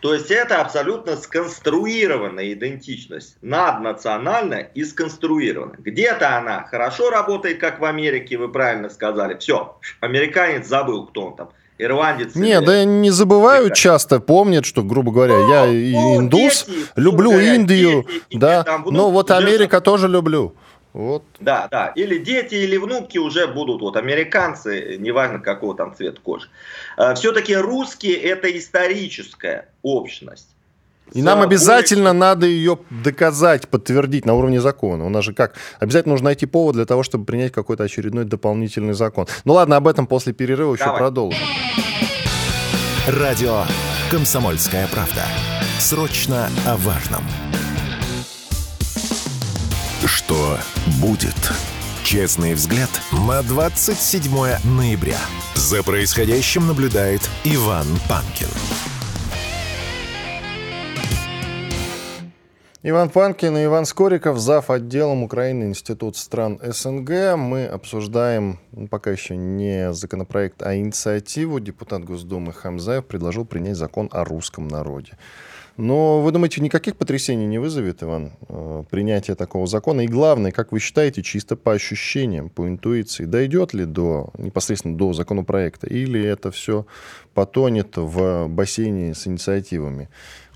То 0.00 0.14
есть 0.14 0.30
это 0.30 0.60
абсолютно 0.60 1.16
сконструированная 1.16 2.52
идентичность, 2.52 3.36
наднациональная 3.42 4.70
и 4.74 4.84
сконструированная. 4.84 5.78
Где-то 5.78 6.36
она 6.36 6.64
хорошо 6.64 7.10
работает, 7.10 7.58
как 7.58 7.80
в 7.80 7.84
Америке, 7.84 8.36
вы 8.36 8.50
правильно 8.50 8.90
сказали. 8.90 9.36
Все, 9.38 9.76
американец 10.00 10.66
забыл, 10.66 11.06
кто 11.06 11.26
он 11.26 11.36
там. 11.36 11.48
Ирландец. 11.78 12.34
Не, 12.34 12.60
да 12.60 12.84
не 12.84 13.10
забывают 13.10 13.74
часто, 13.74 14.18
помнят, 14.18 14.66
что, 14.66 14.82
грубо 14.82 15.12
говоря, 15.12 15.38
ну, 15.38 15.48
я 15.48 15.66
ну, 15.66 16.16
индус, 16.16 16.66
дети, 16.66 16.86
люблю 16.96 17.30
говоря, 17.30 17.54
Индию, 17.54 18.04
дети, 18.04 18.40
да, 18.40 18.64
но 18.84 19.10
вот 19.12 19.30
Америка 19.30 19.80
тоже 19.80 20.08
люблю. 20.08 20.54
Вот. 20.92 21.22
Да, 21.38 21.68
да. 21.70 21.88
Или 21.88 22.18
дети, 22.18 22.54
или 22.54 22.76
внуки 22.76 23.18
уже 23.18 23.46
будут 23.46 23.80
вот 23.80 23.96
американцы, 23.96 24.96
неважно 24.98 25.38
какого 25.38 25.76
там 25.76 25.94
цвета 25.94 26.20
кожи. 26.20 26.48
А, 26.96 27.14
Все-таки 27.14 27.54
русские 27.54 28.16
это 28.16 28.56
историческая 28.56 29.68
общность. 29.82 30.48
И 31.12 31.22
нам 31.22 31.40
обязательно 31.40 32.12
надо 32.12 32.46
ее 32.46 32.78
доказать, 32.90 33.68
подтвердить 33.68 34.26
на 34.26 34.34
уровне 34.34 34.60
закона. 34.60 35.06
У 35.06 35.08
нас 35.08 35.24
же 35.24 35.32
как? 35.32 35.54
Обязательно 35.80 36.12
нужно 36.12 36.26
найти 36.26 36.46
повод 36.46 36.74
для 36.74 36.84
того, 36.84 37.02
чтобы 37.02 37.24
принять 37.24 37.52
какой-то 37.52 37.84
очередной 37.84 38.24
дополнительный 38.24 38.92
закон. 38.92 39.26
Ну 39.44 39.54
ладно, 39.54 39.76
об 39.76 39.88
этом 39.88 40.06
после 40.06 40.32
перерыва 40.32 40.76
Давай. 40.76 40.92
еще 40.92 40.98
продолжим. 40.98 41.40
Радио 43.06 43.64
«Комсомольская 44.10 44.86
правда». 44.88 45.24
Срочно 45.78 46.48
о 46.66 46.76
важном. 46.76 47.22
Что 50.28 50.58
будет? 51.00 51.32
Честный 52.04 52.52
взгляд 52.52 52.90
на 53.26 53.42
27 53.42 54.30
ноября. 54.76 55.16
За 55.54 55.82
происходящим 55.82 56.66
наблюдает 56.66 57.22
Иван 57.44 57.86
Панкин. 58.10 58.48
Иван 62.82 63.08
Панкин 63.08 63.56
и 63.56 63.64
Иван 63.64 63.86
Скориков, 63.86 64.38
зав. 64.38 64.68
отделом 64.68 65.22
Украины 65.22 65.64
Институт 65.64 66.18
стран 66.18 66.60
СНГ. 66.62 67.34
Мы 67.38 67.64
обсуждаем 67.64 68.58
ну, 68.72 68.86
пока 68.86 69.10
еще 69.10 69.34
не 69.34 69.94
законопроект, 69.94 70.62
а 70.62 70.76
инициативу. 70.76 71.58
Депутат 71.58 72.04
Госдумы 72.04 72.52
Хамзаев 72.52 73.06
предложил 73.06 73.46
принять 73.46 73.78
закон 73.78 74.10
о 74.12 74.24
русском 74.24 74.68
народе. 74.68 75.16
Но 75.78 76.20
вы 76.20 76.32
думаете, 76.32 76.60
никаких 76.60 76.96
потрясений 76.96 77.46
не 77.46 77.58
вызовет, 77.58 78.02
Иван, 78.02 78.32
э, 78.48 78.82
принятие 78.90 79.36
такого 79.36 79.68
закона? 79.68 80.00
И 80.00 80.08
главное, 80.08 80.50
как 80.50 80.72
вы 80.72 80.80
считаете, 80.80 81.22
чисто 81.22 81.54
по 81.54 81.72
ощущениям, 81.72 82.48
по 82.48 82.66
интуиции, 82.66 83.26
дойдет 83.26 83.74
ли 83.74 83.84
до, 83.84 84.30
непосредственно 84.38 84.98
до 84.98 85.12
законопроекта? 85.12 85.86
Или 85.86 86.20
это 86.20 86.50
все 86.50 86.84
потонет 87.32 87.96
в 87.96 88.48
бассейне 88.48 89.14
с 89.14 89.28
инициативами, 89.28 90.08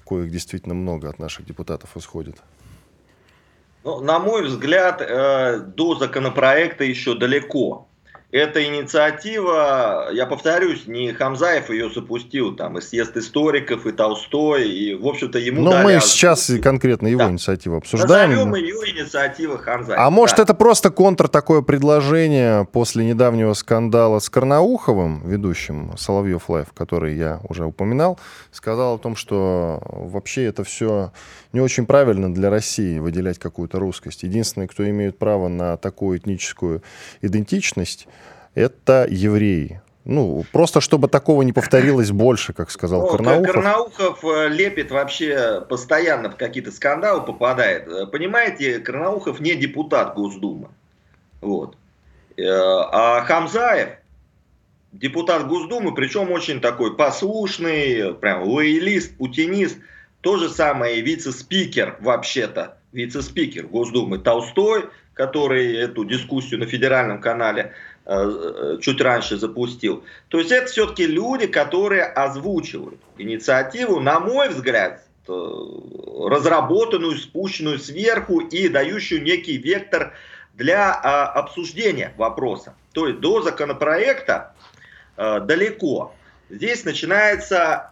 коих 0.04 0.28
действительно 0.32 0.74
много 0.74 1.08
от 1.08 1.20
наших 1.20 1.46
депутатов 1.46 1.96
исходит? 1.96 2.42
Ну, 3.84 4.00
на 4.00 4.18
мой 4.18 4.44
взгляд, 4.44 5.00
э, 5.00 5.60
до 5.60 5.94
законопроекта 5.94 6.82
еще 6.82 7.14
далеко 7.14 7.86
эта 8.32 8.64
инициатива, 8.64 10.08
я 10.10 10.24
повторюсь, 10.24 10.86
не 10.86 11.12
Хамзаев 11.12 11.68
ее 11.68 11.90
запустил, 11.90 12.56
там 12.56 12.78
и 12.78 12.80
съезд 12.80 13.14
историков, 13.18 13.86
и 13.86 13.92
Толстой, 13.92 14.70
и, 14.70 14.94
в 14.94 15.06
общем-то, 15.06 15.38
ему 15.38 15.62
Но 15.62 15.82
мы 15.82 16.00
сейчас 16.00 16.50
конкретно 16.62 17.08
его 17.08 17.20
да. 17.20 17.30
инициативу 17.30 17.76
обсуждаем. 17.76 18.30
Назовем 18.30 18.54
ее 18.54 18.74
инициатива 18.90 19.58
Хамзаева. 19.58 20.02
А 20.02 20.10
может, 20.10 20.38
это 20.38 20.54
просто 20.54 20.90
контр 20.90 21.28
такое 21.28 21.60
предложение 21.60 22.64
после 22.64 23.04
недавнего 23.04 23.52
скандала 23.52 24.18
с 24.18 24.30
Карнауховым, 24.30 25.28
ведущим 25.28 25.92
Соловьев 25.98 26.48
Live, 26.48 26.72
который 26.72 27.14
я 27.14 27.40
уже 27.46 27.66
упоминал, 27.66 28.18
сказал 28.50 28.94
о 28.94 28.98
том, 28.98 29.14
что 29.14 29.82
вообще 29.90 30.44
это 30.44 30.64
все 30.64 31.12
не 31.52 31.60
очень 31.60 31.86
правильно 31.86 32.32
для 32.32 32.50
России 32.50 32.98
выделять 32.98 33.38
какую-то 33.38 33.78
русскость. 33.78 34.22
Единственный, 34.22 34.68
кто 34.68 34.88
имеет 34.88 35.18
право 35.18 35.48
на 35.48 35.76
такую 35.76 36.18
этническую 36.18 36.82
идентичность, 37.20 38.08
это 38.54 39.06
евреи. 39.08 39.80
Ну, 40.04 40.44
просто 40.50 40.80
чтобы 40.80 41.06
такого 41.06 41.42
не 41.42 41.52
повторилось 41.52 42.10
больше, 42.10 42.52
как 42.52 42.70
сказал 42.70 43.02
ну, 43.02 43.08
Карнаухов. 43.08 43.52
Карнаухов 43.52 44.24
э, 44.24 44.48
лепит 44.48 44.90
вообще 44.90 45.64
постоянно 45.68 46.28
в 46.28 46.36
какие-то 46.36 46.72
скандалы 46.72 47.22
попадает. 47.22 47.86
Э, 47.86 48.06
понимаете, 48.06 48.80
Карнаухов 48.80 49.38
не 49.38 49.54
депутат 49.54 50.14
Госдумы. 50.14 50.68
Вот. 51.40 51.76
Э, 52.36 52.42
а 52.46 53.22
Хамзаев 53.22 53.90
депутат 54.90 55.46
Госдумы, 55.46 55.94
причем 55.94 56.32
очень 56.32 56.60
такой 56.60 56.96
послушный, 56.96 58.14
прям 58.14 58.42
лоялист, 58.42 59.16
путинист. 59.16 59.78
То 60.22 60.36
же 60.36 60.48
самое 60.48 61.00
вице-спикер, 61.00 61.96
вообще-то, 62.00 62.78
вице-спикер 62.92 63.66
Госдумы 63.66 64.18
Толстой, 64.18 64.88
который 65.14 65.76
эту 65.76 66.04
дискуссию 66.04 66.60
на 66.60 66.66
федеральном 66.66 67.20
канале 67.20 67.74
э, 68.06 68.14
э, 68.14 68.78
чуть 68.80 69.00
раньше 69.00 69.36
запустил. 69.36 70.04
То 70.28 70.38
есть 70.38 70.52
это 70.52 70.66
все-таки 70.66 71.06
люди, 71.06 71.48
которые 71.48 72.04
озвучивают 72.04 73.00
инициативу, 73.18 73.98
на 73.98 74.20
мой 74.20 74.48
взгляд, 74.48 75.04
э, 75.26 75.32
разработанную, 76.28 77.18
спущенную 77.18 77.80
сверху 77.80 78.38
и 78.38 78.68
дающую 78.68 79.24
некий 79.24 79.58
вектор 79.58 80.14
для 80.54 80.92
а, 80.92 81.32
обсуждения 81.32 82.12
вопроса. 82.16 82.74
То 82.92 83.08
есть 83.08 83.20
до 83.20 83.42
законопроекта 83.42 84.54
далеко. 85.16 86.14
Здесь 86.50 86.84
начинается 86.84 87.91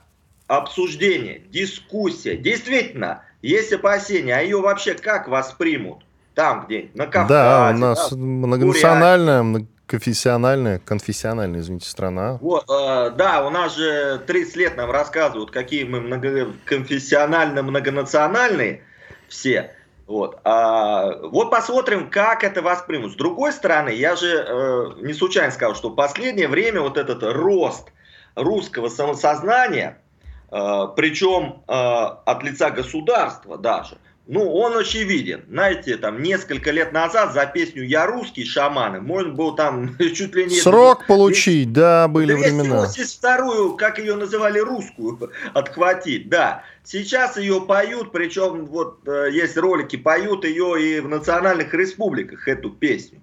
обсуждение, 0.51 1.43
дискуссия. 1.49 2.37
Действительно, 2.37 3.23
есть 3.41 3.73
опасения, 3.73 4.35
а 4.35 4.41
ее 4.41 4.61
вообще 4.61 4.95
как 4.95 5.29
воспримут? 5.29 5.99
Там 6.35 6.67
где 6.67 6.91
на 6.95 7.07
Кавказе. 7.07 7.29
Да, 7.29 7.73
у 7.73 7.79
нас 7.79 8.11
да, 8.11 8.17
многонациональная, 8.17 9.67
конфессиональная, 9.87 10.81
конфессиональная, 10.81 11.61
извините, 11.61 11.89
страна. 11.89 12.39
Вот, 12.41 12.65
э, 12.69 13.11
да, 13.17 13.47
у 13.47 13.51
нас 13.51 13.77
же 13.77 14.21
30 14.27 14.57
лет 14.57 14.77
нам 14.77 14.91
рассказывают, 14.91 15.53
какие 15.53 15.85
мы 15.85 16.01
много, 16.01 16.49
конфессионально 16.65 17.63
многонациональные 17.63 18.83
все. 19.29 19.73
Вот. 20.09 20.41
А, 20.43 21.29
вот 21.29 21.53
посмотрим, 21.53 22.11
как 22.11 22.43
это 22.43 22.61
воспримут. 22.61 23.13
С 23.13 23.15
другой 23.15 23.53
стороны, 23.53 23.91
я 23.91 24.17
же 24.17 24.45
э, 24.49 25.03
не 25.03 25.13
случайно 25.13 25.53
сказал, 25.53 25.77
что 25.77 25.91
в 25.91 25.95
последнее 25.95 26.49
время 26.49 26.81
вот 26.81 26.97
этот 26.97 27.23
рост 27.23 27.93
русского 28.35 28.89
самосознания– 28.89 29.99
причем 30.51 31.63
э, 31.69 31.73
от 31.73 32.43
лица 32.43 32.71
государства 32.71 33.57
даже, 33.57 33.99
ну, 34.27 34.53
он 34.53 34.77
очевиден. 34.77 35.45
Знаете, 35.49 35.97
там, 35.97 36.23
несколько 36.23 36.71
лет 36.71 36.93
назад 36.93 37.33
за 37.33 37.47
песню 37.47 37.85
«Я 37.85 38.07
русский» 38.07 38.45
шаманы 38.45 39.01
можно 39.01 39.33
было 39.33 39.57
там 39.57 39.97
чуть 40.15 40.35
ли 40.37 40.47
не... 40.47 40.61
Срок 40.61 41.07
получить, 41.07 41.73
да, 41.73 42.07
были 42.07 42.35
времена. 42.35 42.85
282-ю, 42.85 43.77
как 43.77 43.99
ее 43.99 44.15
называли, 44.15 44.61
русскую, 44.61 45.33
отхватить, 45.55 46.29
да. 46.29 46.63
Сейчас 46.85 47.39
ее 47.39 47.61
поют, 47.61 48.13
причем 48.13 48.67
вот 48.67 49.01
э, 49.09 49.31
есть 49.33 49.57
ролики, 49.57 49.97
поют 49.97 50.45
ее 50.45 50.81
и 50.81 51.01
в 51.01 51.09
национальных 51.09 51.75
республиках, 51.75 52.47
эту 52.47 52.71
песню. 52.71 53.21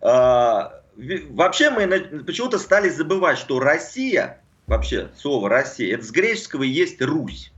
Вообще 0.00 1.70
мы 1.70 1.86
почему-то 2.24 2.58
стали 2.58 2.88
забывать, 2.88 3.38
что 3.38 3.58
Россия 3.58 4.39
вообще 4.70 5.10
слово 5.16 5.48
Россия, 5.48 5.94
это 5.94 6.04
с 6.04 6.12
греческого 6.12 6.62
есть 6.62 7.02
Русь. 7.02 7.52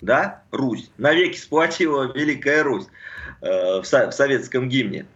Да, 0.00 0.44
Русь. 0.52 0.90
Навеки 0.96 1.36
сплотила 1.36 2.12
Великая 2.12 2.62
Русь 2.62 2.86
э, 3.42 3.80
в, 3.80 3.84
со, 3.84 4.10
в 4.10 4.14
советском 4.14 4.68
гимне. 4.68 5.06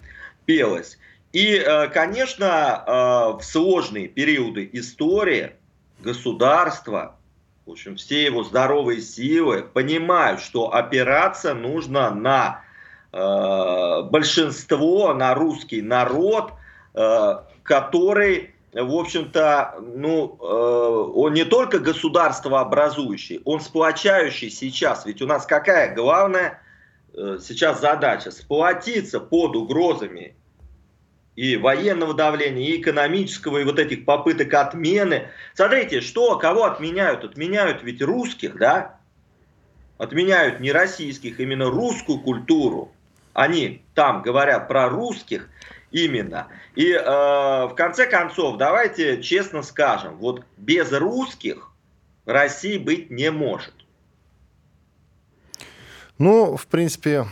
Пелось. 0.45 0.99
И, 1.33 1.55
э, 1.55 1.87
конечно, 1.89 2.83
э, 2.85 2.91
в 3.39 3.43
сложные 3.43 4.09
периоды 4.09 4.69
истории 4.73 5.53
государство, 6.01 7.17
в 7.65 7.71
общем, 7.71 7.95
все 7.95 8.25
его 8.25 8.43
здоровые 8.43 9.01
силы 9.01 9.63
понимают, 9.63 10.41
что 10.41 10.75
опираться 10.75 11.55
нужно 11.55 12.11
на 12.11 12.65
э, 13.13 14.03
большинство, 14.11 15.15
на 15.15 15.35
русский 15.35 15.81
народ, 15.81 16.55
который, 17.63 18.53
в 18.73 18.95
общем-то, 18.95 19.81
ну, 19.81 20.37
он 20.37 21.35
не 21.35 21.45
только 21.45 21.79
государство 21.79 22.61
образующий, 22.61 23.41
он 23.45 23.61
сплочающий 23.61 24.51
сейчас. 24.51 25.07
Ведь 25.07 25.21
у 25.23 25.27
нас 25.27 25.45
какая 25.47 25.95
главная 25.95 26.63
сейчас 27.13 27.81
задача? 27.81 28.31
Сплотиться 28.31 29.19
под 29.19 29.57
угрозами 29.57 30.37
и 31.35 31.57
военного 31.57 32.15
давления, 32.15 32.69
и 32.69 32.81
экономического, 32.81 33.59
и 33.59 33.65
вот 33.65 33.79
этих 33.79 34.05
попыток 34.05 34.53
отмены. 34.55 35.29
Смотрите, 35.55 36.01
что, 36.01 36.37
кого 36.37 36.65
отменяют? 36.65 37.25
Отменяют 37.25 37.83
ведь 37.83 38.03
русских, 38.03 38.57
да? 38.57 38.99
Отменяют 39.99 40.61
не 40.61 40.71
российских, 40.71 41.41
именно 41.41 41.67
русскую 41.67 42.21
культуру. 42.21 42.93
Они 43.33 43.83
там 43.95 44.23
говорят 44.23 44.69
про 44.69 44.89
русских 44.89 45.49
именно. 45.91 46.49
И 46.75 46.93
э, 46.93 47.01
в 47.03 47.75
конце 47.77 48.07
концов, 48.07 48.57
давайте 48.57 49.23
честно 49.23 49.63
скажем, 49.63 50.17
вот 50.17 50.45
без 50.57 50.93
русских 50.93 51.71
России 52.27 52.79
быть 52.79 53.11
не 53.11 53.31
может. 53.31 53.75
Ну, 56.19 56.57
в 56.57 56.67
принципе, 56.67 57.27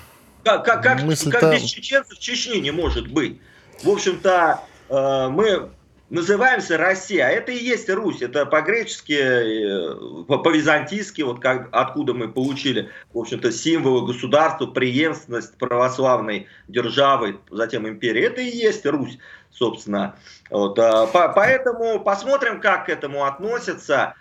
как, 0.45 0.65
как, 0.65 0.83
как, 0.83 0.99
как 0.99 1.53
без 1.53 1.65
чеченцев 1.65 2.19
Чечни 2.19 2.57
не 2.59 2.71
может 2.71 3.09
быть 3.09 3.41
в 3.83 3.89
общем-то, 3.89 4.61
э, 4.89 5.29
мы 5.29 5.71
называемся 6.11 6.77
Россия, 6.79 7.27
а 7.27 7.31
это 7.31 7.53
и 7.53 7.63
есть 7.63 7.89
Русь, 7.91 8.23
это 8.23 8.47
по-гречески, 8.47 9.13
э, 9.13 10.25
по-византийски, 10.25 11.23
вот 11.23 11.41
как, 11.41 11.69
откуда 11.73 12.15
мы 12.15 12.29
получили, 12.29 12.91
в 13.13 13.19
общем-то, 13.19 13.53
символы 13.53 14.07
государства, 14.07 14.67
преемственность 14.67 15.57
православной 15.59 16.47
державы, 16.69 17.39
затем 17.51 17.89
империи, 17.89 18.23
это 18.23 18.41
и 18.41 18.49
есть 18.49 18.87
Русь, 18.87 19.19
собственно. 19.51 20.17
Вот, 20.51 20.79
э, 20.79 21.07
по, 21.13 21.29
поэтому 21.35 22.01
посмотрим, 22.01 22.61
как 22.61 22.87
к 22.87 22.89
этому 22.89 23.25
относятся. 23.25 24.15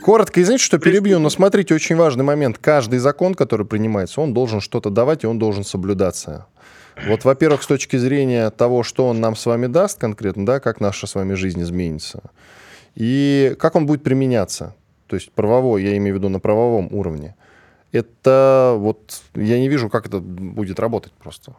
Коротко, 0.00 0.42
извините, 0.42 0.64
что 0.64 0.80
перебью, 0.80 1.20
но 1.20 1.30
смотрите, 1.30 1.72
очень 1.74 1.94
важный 1.94 2.24
момент. 2.24 2.58
Каждый 2.58 2.98
закон, 2.98 3.36
который 3.36 3.64
принимается, 3.64 4.20
он 4.20 4.34
должен 4.34 4.60
что-то 4.60 4.90
давать, 4.90 5.22
и 5.22 5.28
он 5.28 5.38
должен 5.38 5.62
соблюдаться. 5.62 6.48
Вот, 7.06 7.24
во-первых, 7.24 7.62
с 7.62 7.66
точки 7.66 7.96
зрения 7.96 8.50
того, 8.50 8.82
что 8.82 9.08
он 9.08 9.20
нам 9.20 9.36
с 9.36 9.46
вами 9.46 9.66
даст 9.66 9.98
конкретно, 9.98 10.44
да, 10.44 10.60
как 10.60 10.80
наша 10.80 11.06
с 11.06 11.14
вами 11.14 11.34
жизнь 11.34 11.62
изменится, 11.62 12.22
и 12.94 13.56
как 13.58 13.74
он 13.76 13.86
будет 13.86 14.02
применяться, 14.02 14.74
то 15.06 15.16
есть 15.16 15.32
правовой, 15.32 15.82
я 15.82 15.96
имею 15.96 16.14
в 16.14 16.18
виду 16.18 16.28
на 16.28 16.40
правовом 16.40 16.88
уровне, 16.92 17.34
это 17.92 18.74
вот, 18.76 19.22
я 19.34 19.58
не 19.58 19.68
вижу, 19.68 19.88
как 19.88 20.06
это 20.06 20.20
будет 20.20 20.78
работать 20.78 21.12
просто. 21.12 21.54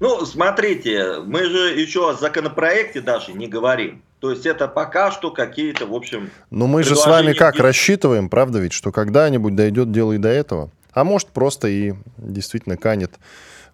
Ну, 0.00 0.24
смотрите, 0.24 1.20
мы 1.24 1.44
же 1.44 1.78
еще 1.78 2.10
о 2.10 2.14
законопроекте 2.14 3.02
даже 3.02 3.34
не 3.34 3.48
говорим. 3.48 4.02
То 4.20 4.30
есть 4.30 4.46
это 4.46 4.66
пока 4.66 5.10
что 5.10 5.30
какие-то, 5.30 5.86
в 5.86 5.94
общем... 5.94 6.30
Но 6.50 6.66
мы 6.66 6.82
же 6.82 6.96
с 6.96 7.06
вами 7.06 7.34
как 7.34 7.56
рассчитываем, 7.56 8.30
правда 8.30 8.58
ведь, 8.58 8.72
что 8.72 8.92
когда-нибудь 8.92 9.54
дойдет 9.54 9.92
дело 9.92 10.12
и 10.12 10.18
до 10.18 10.28
этого? 10.28 10.70
А 10.92 11.04
может 11.04 11.28
просто 11.28 11.68
и 11.68 11.94
действительно 12.16 12.76
канет 12.76 13.12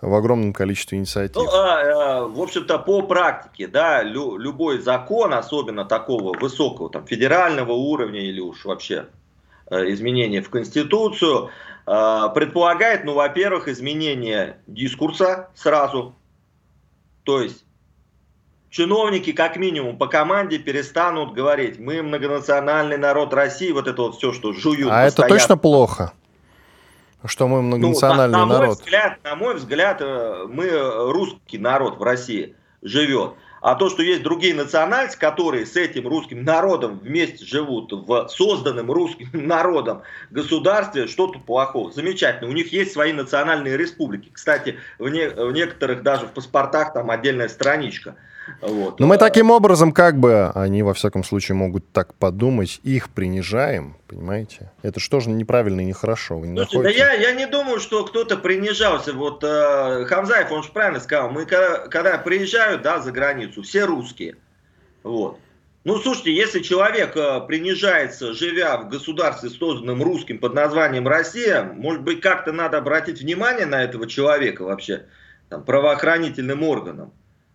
в 0.00 0.15
огромном 0.15 0.53
количестве 0.53 0.99
инициатив. 0.99 1.37
Ну, 1.37 1.49
а, 1.50 1.81
а, 1.81 2.26
в 2.26 2.41
общем-то, 2.41 2.79
по 2.79 3.03
практике, 3.03 3.67
да, 3.67 4.03
лю, 4.03 4.37
любой 4.37 4.79
закон, 4.79 5.35
особенно 5.35 5.85
такого 5.85 6.37
высокого, 6.38 6.91
там, 6.91 7.07
федерального 7.07 7.73
уровня 7.73 8.21
или 8.21 8.41
уж 8.41 8.65
вообще 8.65 9.07
э, 9.71 9.91
изменения 9.93 10.43
в 10.43 10.50
Конституцию, 10.50 11.50
э, 11.87 12.23
предполагает, 12.35 13.04
ну, 13.04 13.15
во-первых, 13.15 13.69
изменение 13.69 14.59
дискурса 14.67 15.49
сразу, 15.54 16.15
то 17.25 17.41
есть 17.41 17.65
чиновники 18.71 19.32
как 19.32 19.56
минимум 19.56 19.97
по 19.97 20.06
команде 20.06 20.59
перестанут 20.59 21.32
говорить, 21.32 21.78
мы 21.78 22.02
многонациональный 22.02 22.99
народ 22.99 23.32
России, 23.32 23.73
вот 23.73 23.89
это 23.89 24.02
вот 24.02 24.17
все, 24.17 24.32
что 24.32 24.52
жуют. 24.52 24.91
А 24.91 25.04
постоянно. 25.04 25.09
это 25.09 25.28
точно 25.28 25.56
плохо? 25.56 26.13
Что 27.26 27.49
мы 27.49 27.62
многонациональный 27.62 28.39
ну, 28.39 28.47
на, 28.47 28.52
на 28.52 28.60
народ. 28.60 28.69
Мой 28.69 28.76
взгляд, 28.76 29.19
на 29.25 29.36
мой 29.36 29.54
взгляд, 29.54 29.99
э, 30.00 30.47
мы 30.49 30.65
э, 30.65 31.10
русский 31.10 31.58
народ 31.58 31.99
в 31.99 32.02
России 32.02 32.54
живет. 32.82 33.34
А 33.62 33.75
то, 33.75 33.89
что 33.89 34.02
есть 34.02 34.23
другие 34.23 34.54
национальности, 34.54 35.19
которые 35.19 35.67
с 35.67 35.76
этим 35.76 36.06
русским 36.06 36.45
народом 36.45 37.00
вместе 37.00 37.45
живут 37.45 37.91
в 37.91 38.28
созданном 38.28 38.93
русским 38.93 39.28
народом 39.47 40.02
государстве, 40.30 41.08
что-то 41.08 41.39
плохого. 41.41 41.91
Замечательно. 41.91 42.49
У 42.49 42.52
них 42.52 42.73
есть 42.73 42.93
свои 42.93 43.12
национальные 43.12 43.76
республики. 43.76 44.30
Кстати, 44.32 44.78
в, 44.99 45.08
не, 45.08 45.28
в 45.28 45.52
некоторых 45.52 46.02
даже 46.02 46.26
в 46.26 46.30
паспортах 46.30 46.93
там 46.93 47.10
отдельная 47.10 47.49
страничка. 47.49 48.17
Вот. 48.61 49.00
Но 49.00 49.06
мы 49.06 49.19
таким 49.19 49.50
образом, 49.50 49.93
как 49.93 50.19
бы, 50.19 50.50
они 50.54 50.82
во 50.82 50.95
всяком 50.95 51.25
случае 51.25 51.56
могут 51.56 51.91
так 51.93 52.15
подумать, 52.15 52.80
их 52.82 53.11
принижаем, 53.11 53.97
понимаете? 54.06 54.73
Это 54.82 55.00
что 55.00 55.21
же 55.21 55.30
неправильно 55.30 55.80
и 55.80 55.85
нехорошо. 55.85 56.39
Вы 56.39 56.49
не 56.49 56.65
Слушайте, 56.65 56.82
да 56.82 56.91
я, 56.91 57.13
я 57.13 57.32
не 57.32 57.47
думаю, 57.47 57.80
что 57.80 58.04
кто-то 58.04 58.37
принижался. 58.37 59.13
Вот 59.13 59.43
э, 59.43 60.04
Хамзаев, 60.06 60.50
он 60.52 60.63
же 60.63 60.71
правильно 60.71 61.00
сказал, 61.00 61.30
мы 61.30 61.45
когда, 61.47 61.89
когда 61.89 62.19
приезжают 62.19 62.82
да, 62.82 63.00
за 63.00 63.13
границу, 63.13 63.63
все 63.63 63.85
русские. 63.85 64.37
Вот. 65.02 65.39
Ну, 65.87 65.99
слушайте, 65.99 66.35
если 66.35 66.61
человек 66.61 67.17
э, 67.17 67.41
принижается, 67.47 68.32
живя 68.35 68.76
в 68.76 68.89
государстве, 68.89 69.50
созданном 69.50 70.02
русским 70.02 70.39
под 70.39 70.52
названием 70.52 71.06
Россия, 71.06 71.63
может 71.63 72.02
быть, 72.02 72.21
как-то 72.21 72.50
надо 72.50 72.78
обратить 72.78 73.21
внимание 73.21 73.67
на 73.67 73.85
этого 73.85 74.09
человека 74.09 74.63
вообще, 74.63 75.06
там, 75.49 75.65
правоохранительным 75.65 76.65
органам. 76.65 77.13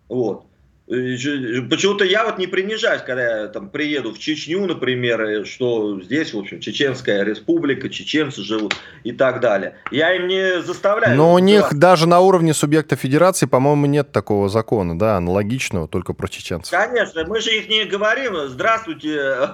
Вот. 0.08 0.46
Почему-то 0.92 2.04
я 2.04 2.24
вот 2.24 2.36
не 2.36 2.46
принижаюсь, 2.46 3.00
когда 3.00 3.42
я 3.42 3.48
там 3.48 3.70
приеду 3.70 4.12
в 4.12 4.18
Чечню, 4.18 4.66
например, 4.66 5.46
что 5.46 5.98
здесь, 6.02 6.34
в 6.34 6.38
общем, 6.38 6.60
Чеченская 6.60 7.24
республика, 7.24 7.88
чеченцы 7.88 8.42
живут 8.42 8.76
и 9.02 9.12
так 9.12 9.40
далее. 9.40 9.76
Я 9.90 10.14
им 10.14 10.26
не 10.26 10.60
заставляю. 10.60 11.16
Но 11.16 11.32
у 11.32 11.38
них 11.38 11.74
даже 11.74 12.06
на 12.06 12.20
уровне 12.20 12.52
субъекта 12.52 12.96
федерации, 12.96 13.46
по-моему, 13.46 13.86
нет 13.86 14.12
такого 14.12 14.50
закона, 14.50 14.98
да, 14.98 15.16
аналогичного, 15.16 15.88
только 15.88 16.12
про 16.12 16.28
чеченцев. 16.28 16.70
Конечно, 16.70 17.24
мы 17.26 17.40
же 17.40 17.56
их 17.56 17.70
не 17.70 17.84
говорим. 17.84 18.36
Здравствуйте, 18.48 19.48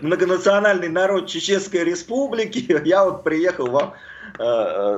многонациональный 0.00 0.88
народ 0.88 1.26
Чеченской 1.26 1.84
республики. 1.84 2.80
Я 2.86 3.04
вот 3.04 3.24
приехал 3.24 3.66
вам 3.66 3.92
э, 4.38 4.42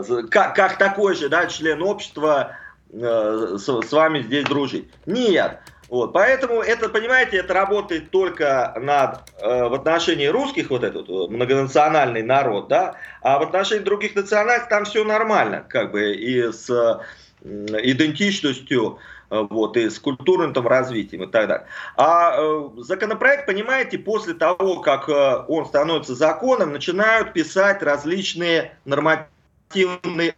э, 0.08 0.22
как, 0.30 0.54
как 0.54 0.78
такой 0.78 1.16
же, 1.16 1.28
да, 1.28 1.46
член 1.46 1.82
общества 1.82 2.56
Э, 3.00 3.57
с, 3.59 3.66
с 3.66 3.92
вами 3.92 4.22
здесь 4.22 4.44
дружить. 4.44 4.88
Нет. 5.07 5.59
Вот, 5.88 6.12
поэтому 6.12 6.61
это, 6.61 6.88
понимаете, 6.88 7.38
это 7.38 7.54
работает 7.54 8.11
только 8.11 8.74
над, 8.80 9.20
э, 9.40 9.68
в 9.68 9.74
отношении 9.74 10.26
русских, 10.26 10.70
вот 10.70 10.83
этот 10.83 11.09
многонациональный 11.09 12.22
народ, 12.22 12.68
да, 12.68 12.96
а 13.20 13.38
в 13.38 13.42
отношении 13.42 13.85
других 13.85 14.14
национальностей 14.14 14.70
там 14.70 14.85
все 14.87 15.04
нормально, 15.04 15.64
как 15.68 15.92
бы, 15.92 16.14
и 16.14 16.50
с 16.52 16.70
э, 16.70 17.00
идентичностью, 17.42 18.98
э, 19.30 19.46
вот, 19.50 19.76
и 19.76 19.90
с 19.90 19.98
культурным 19.98 20.54
там 20.54 20.66
развитием 20.66 21.24
и 21.24 21.26
так 21.26 21.48
далее. 21.48 21.66
А 21.96 22.35
э, 22.38 22.70
законопроект, 22.78 23.46
понимаете, 23.46 23.98
после 23.98 24.35
того, 24.35 24.80
как 24.80 25.09
э, 25.09 25.44
он 25.48 25.66
становится 25.66 26.14
законом, 26.14 26.72
начинают 26.72 27.35
писать 27.35 27.83
различные 27.83 28.76
нормативные 28.85 30.35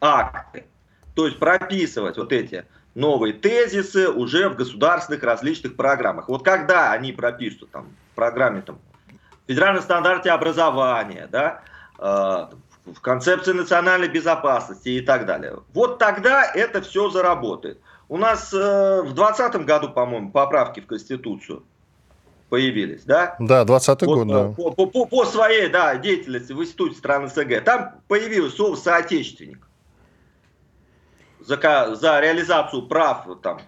акты. 0.00 0.64
То 1.18 1.26
есть 1.26 1.40
прописывать 1.40 2.16
вот 2.16 2.32
эти 2.32 2.64
новые 2.94 3.34
тезисы 3.34 4.08
уже 4.08 4.48
в 4.48 4.54
государственных 4.54 5.24
различных 5.24 5.74
программах. 5.74 6.28
Вот 6.28 6.44
когда 6.44 6.92
они 6.92 7.10
пропишут 7.10 7.72
там, 7.72 7.88
в 8.12 8.14
программе 8.14 8.62
там, 8.62 8.78
федеральном 9.48 9.82
стандарте 9.82 10.30
образования, 10.30 11.28
да, 11.28 11.62
э, 11.98 12.92
в 12.92 13.00
концепции 13.00 13.50
национальной 13.50 14.06
безопасности 14.06 14.90
и 14.90 15.00
так 15.00 15.26
далее. 15.26 15.58
Вот 15.74 15.98
тогда 15.98 16.44
это 16.44 16.82
все 16.82 17.10
заработает. 17.10 17.80
У 18.08 18.16
нас 18.16 18.54
э, 18.54 19.02
в 19.02 19.12
2020 19.12 19.66
году, 19.66 19.88
по-моему, 19.88 20.30
поправки 20.30 20.78
в 20.78 20.86
Конституцию 20.86 21.64
появились, 22.48 23.02
да? 23.02 23.34
Да, 23.40 23.64
20 23.64 24.02
вот, 24.02 24.14
год, 24.14 24.28
да. 24.28 24.48
По, 24.50 24.86
по, 24.86 25.04
по 25.04 25.24
своей 25.24 25.68
да, 25.68 25.96
деятельности 25.96 26.52
в 26.52 26.62
Институте 26.62 26.96
стран 26.96 27.28
СНГ. 27.28 27.64
Там 27.64 27.94
появилось 28.06 28.54
слово 28.54 28.76
«соотечественник» 28.76 29.67
за, 31.40 31.94
за 31.94 32.20
реализацию 32.20 32.82
прав, 32.82 33.26
там, 33.42 33.60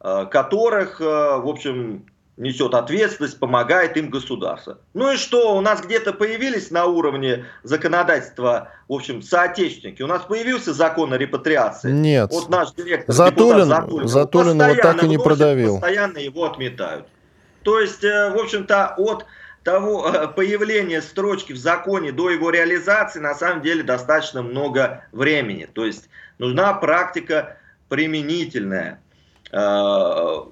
э, 0.00 0.26
которых, 0.30 1.00
э, 1.00 1.04
в 1.04 1.48
общем, 1.48 2.06
несет 2.38 2.72
ответственность, 2.72 3.38
помогает 3.38 3.96
им 3.96 4.10
государство. 4.10 4.78
Ну 4.94 5.12
и 5.12 5.16
что, 5.16 5.56
у 5.56 5.60
нас 5.60 5.82
где-то 5.82 6.12
появились 6.12 6.70
на 6.70 6.86
уровне 6.86 7.46
законодательства, 7.64 8.70
в 8.88 8.92
общем, 8.92 9.22
соотечественники. 9.22 10.02
У 10.02 10.06
нас 10.06 10.22
появился 10.22 10.72
закон 10.72 11.12
о 11.12 11.18
репатриации. 11.18 11.90
Нет. 11.90 12.30
Вот 12.30 12.48
наш 12.48 12.72
директор, 12.72 13.14
Затулин, 13.14 13.66
Затулин, 13.66 14.08
Затулин 14.08 14.62
его 14.62 14.80
так 14.80 15.02
и 15.02 15.08
не 15.08 15.18
продавил. 15.18 15.80
Постоянно 15.80 16.18
его 16.18 16.44
отметают. 16.44 17.06
То 17.64 17.80
есть, 17.80 18.04
э, 18.04 18.30
в 18.30 18.38
общем-то, 18.38 18.94
от 18.96 19.26
того 19.64 20.10
появления 20.36 21.02
строчки 21.02 21.52
в 21.52 21.58
законе 21.58 22.12
до 22.12 22.30
его 22.30 22.50
реализации 22.50 23.18
на 23.18 23.34
самом 23.34 23.62
деле 23.62 23.82
достаточно 23.82 24.42
много 24.42 25.04
времени. 25.12 25.68
То 25.70 25.84
есть 25.84 26.08
нужна 26.38 26.74
практика 26.74 27.56
применительная. 27.88 29.00
Э, 29.50 30.42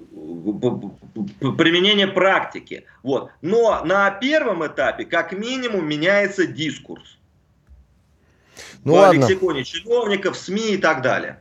применение 1.39 2.07
практики. 2.07 2.85
Вот. 3.03 3.31
Но 3.41 3.83
на 3.85 4.09
первом 4.11 4.65
этапе 4.65 5.05
как 5.05 5.33
минимум 5.33 5.87
меняется 5.87 6.47
дискурс. 6.47 7.17
Ну, 8.83 8.93
в 8.93 8.95
ладно. 8.95 9.19
лексиконе 9.19 9.63
чиновников, 9.63 10.37
СМИ 10.37 10.75
и 10.75 10.77
так 10.77 11.01
далее. 11.01 11.39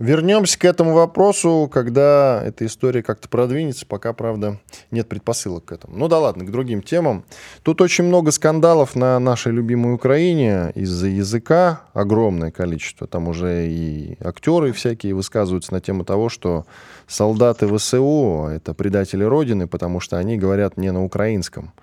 Вернемся 0.00 0.58
к 0.58 0.64
этому 0.64 0.94
вопросу, 0.94 1.68
когда 1.70 2.42
эта 2.42 2.64
история 2.64 3.02
как-то 3.02 3.28
продвинется, 3.28 3.84
пока, 3.84 4.14
правда, 4.14 4.58
нет 4.90 5.06
предпосылок 5.10 5.66
к 5.66 5.72
этому. 5.72 5.94
Ну 5.94 6.08
да 6.08 6.18
ладно, 6.18 6.46
к 6.46 6.50
другим 6.50 6.80
темам. 6.80 7.22
Тут 7.62 7.82
очень 7.82 8.04
много 8.04 8.30
скандалов 8.30 8.96
на 8.96 9.18
нашей 9.18 9.52
любимой 9.52 9.92
Украине 9.92 10.72
из-за 10.74 11.08
языка, 11.08 11.82
огромное 11.92 12.50
количество. 12.50 13.06
Там 13.06 13.28
уже 13.28 13.68
и 13.68 14.16
актеры 14.20 14.72
всякие 14.72 15.14
высказываются 15.14 15.74
на 15.74 15.82
тему 15.82 16.06
того, 16.06 16.30
что 16.30 16.64
солдаты 17.06 17.68
ВСУ— 17.68 18.46
это 18.50 18.72
предатели 18.72 19.22
Родины, 19.22 19.66
потому 19.66 20.00
что 20.00 20.16
они 20.16 20.38
говорят 20.38 20.78
не 20.78 20.90
на 20.92 21.04
украинском. 21.04 21.74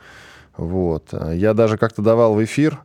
Вот. 0.57 1.13
Я 1.33 1.53
даже 1.53 1.77
как-то 1.77 2.01
давал 2.01 2.33
в 2.33 2.43
эфир, 2.43 2.79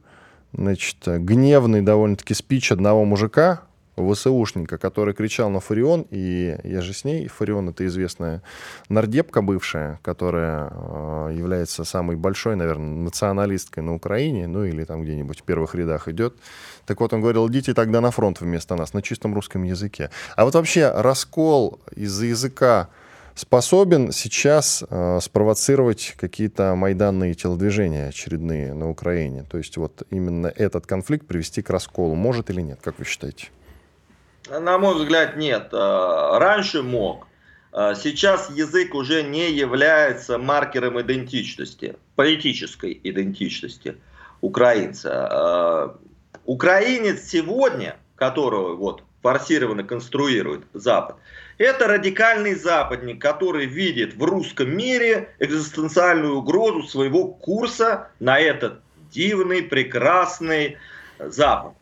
значит, 0.52 0.98
гневный 1.06 1.80
довольно-таки 1.80 2.34
спич 2.34 2.70
одного 2.70 3.06
мужика, 3.06 3.62
ВСУшника, 3.96 4.78
который 4.78 5.12
кричал 5.14 5.50
на 5.50 5.60
Фарион, 5.60 6.06
и 6.10 6.56
я 6.64 6.80
же 6.80 6.94
с 6.94 7.04
ней, 7.04 7.28
Фарион 7.28 7.68
это 7.68 7.86
известная 7.86 8.42
нардепка 8.88 9.42
бывшая, 9.42 10.00
которая 10.02 10.70
э, 10.70 11.34
является 11.36 11.84
самой 11.84 12.16
большой, 12.16 12.56
наверное, 12.56 13.04
националисткой 13.04 13.82
на 13.82 13.94
Украине, 13.94 14.46
ну 14.46 14.64
или 14.64 14.84
там 14.84 15.02
где-нибудь 15.02 15.40
в 15.40 15.42
первых 15.42 15.74
рядах 15.74 16.08
идет. 16.08 16.34
Так 16.86 17.00
вот, 17.00 17.12
он 17.12 17.20
говорил, 17.20 17.48
идите 17.48 17.74
тогда 17.74 18.00
на 18.00 18.10
фронт 18.10 18.40
вместо 18.40 18.76
нас, 18.76 18.94
на 18.94 19.02
чистом 19.02 19.34
русском 19.34 19.62
языке. 19.62 20.10
А 20.36 20.44
вот 20.44 20.54
вообще 20.54 20.90
раскол 20.90 21.78
из-за 21.94 22.26
языка 22.26 22.88
способен 23.34 24.10
сейчас 24.10 24.82
э, 24.88 25.18
спровоцировать 25.22 26.14
какие-то 26.18 26.74
майданные 26.74 27.34
телодвижения 27.34 28.08
очередные 28.08 28.72
на 28.72 28.88
Украине? 28.88 29.44
То 29.50 29.58
есть 29.58 29.76
вот 29.76 30.02
именно 30.10 30.46
этот 30.46 30.86
конфликт 30.86 31.26
привести 31.26 31.60
к 31.60 31.70
расколу 31.70 32.14
может 32.14 32.50
или 32.50 32.62
нет, 32.62 32.80
как 32.82 32.98
вы 32.98 33.04
считаете? 33.04 33.48
На 34.60 34.76
мой 34.76 34.96
взгляд, 34.96 35.36
нет. 35.36 35.68
Э, 35.72 36.38
раньше 36.38 36.82
мог. 36.82 37.26
Э, 37.72 37.94
сейчас 37.96 38.50
язык 38.50 38.94
уже 38.94 39.22
не 39.22 39.50
является 39.50 40.36
маркером 40.36 41.00
идентичности, 41.00 41.96
политической 42.16 43.00
идентичности 43.02 43.96
украинца. 44.42 45.28
Э, 45.30 46.38
украинец 46.44 47.22
сегодня, 47.24 47.96
которого 48.14 48.76
вот 48.76 49.04
форсированно 49.22 49.84
конструирует 49.84 50.64
Запад, 50.74 51.16
это 51.56 51.86
радикальный 51.86 52.54
западник, 52.54 53.22
который 53.22 53.64
видит 53.64 54.14
в 54.14 54.22
русском 54.22 54.68
мире 54.68 55.34
экзистенциальную 55.38 56.36
угрозу 56.36 56.82
своего 56.82 57.28
курса 57.28 58.08
на 58.20 58.38
этот 58.38 58.80
дивный, 59.12 59.62
прекрасный 59.62 60.76
Запад. 61.18 61.72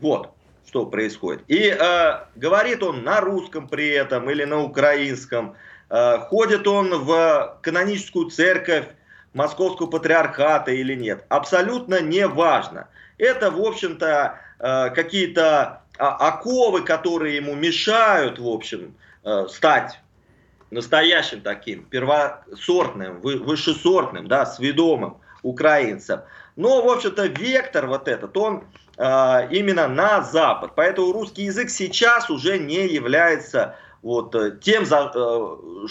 Вот 0.00 0.32
что 0.72 0.86
происходит. 0.86 1.42
И 1.48 1.68
э, 1.68 2.20
говорит 2.34 2.82
он 2.82 3.04
на 3.04 3.20
русском 3.20 3.68
при 3.68 3.90
этом 3.90 4.30
или 4.30 4.44
на 4.44 4.62
украинском. 4.62 5.54
Э, 5.90 6.16
ходит 6.20 6.66
он 6.66 7.04
в 7.04 7.58
каноническую 7.60 8.30
церковь 8.30 8.86
Московского 9.34 9.88
патриархата 9.88 10.70
или 10.70 10.94
нет. 10.94 11.26
Абсолютно 11.28 12.00
не 12.00 12.26
важно. 12.26 12.88
Это, 13.18 13.50
в 13.50 13.60
общем-то, 13.60 14.38
э, 14.58 14.90
какие-то 14.94 15.82
оковы, 15.98 16.80
которые 16.80 17.36
ему 17.36 17.54
мешают, 17.54 18.38
в 18.38 18.48
общем, 18.48 18.94
э, 19.24 19.46
стать 19.50 20.00
настоящим 20.70 21.42
таким, 21.42 21.84
первосортным, 21.84 23.20
высшесортным, 23.20 24.26
да, 24.26 24.46
сведомым 24.46 25.18
украинцем. 25.42 26.22
Но, 26.56 26.82
в 26.82 26.88
общем-то, 26.88 27.26
вектор 27.26 27.86
вот 27.86 28.08
этот, 28.08 28.34
он 28.38 28.64
именно 28.98 29.88
на 29.88 30.22
Запад. 30.22 30.72
Поэтому 30.74 31.12
русский 31.12 31.44
язык 31.44 31.70
сейчас 31.70 32.28
уже 32.30 32.58
не 32.58 32.86
является 32.86 33.76
вот 34.02 34.34
э, 34.34 34.58
тем, 34.60 34.84
за, 34.84 35.10
э, 35.14 35.88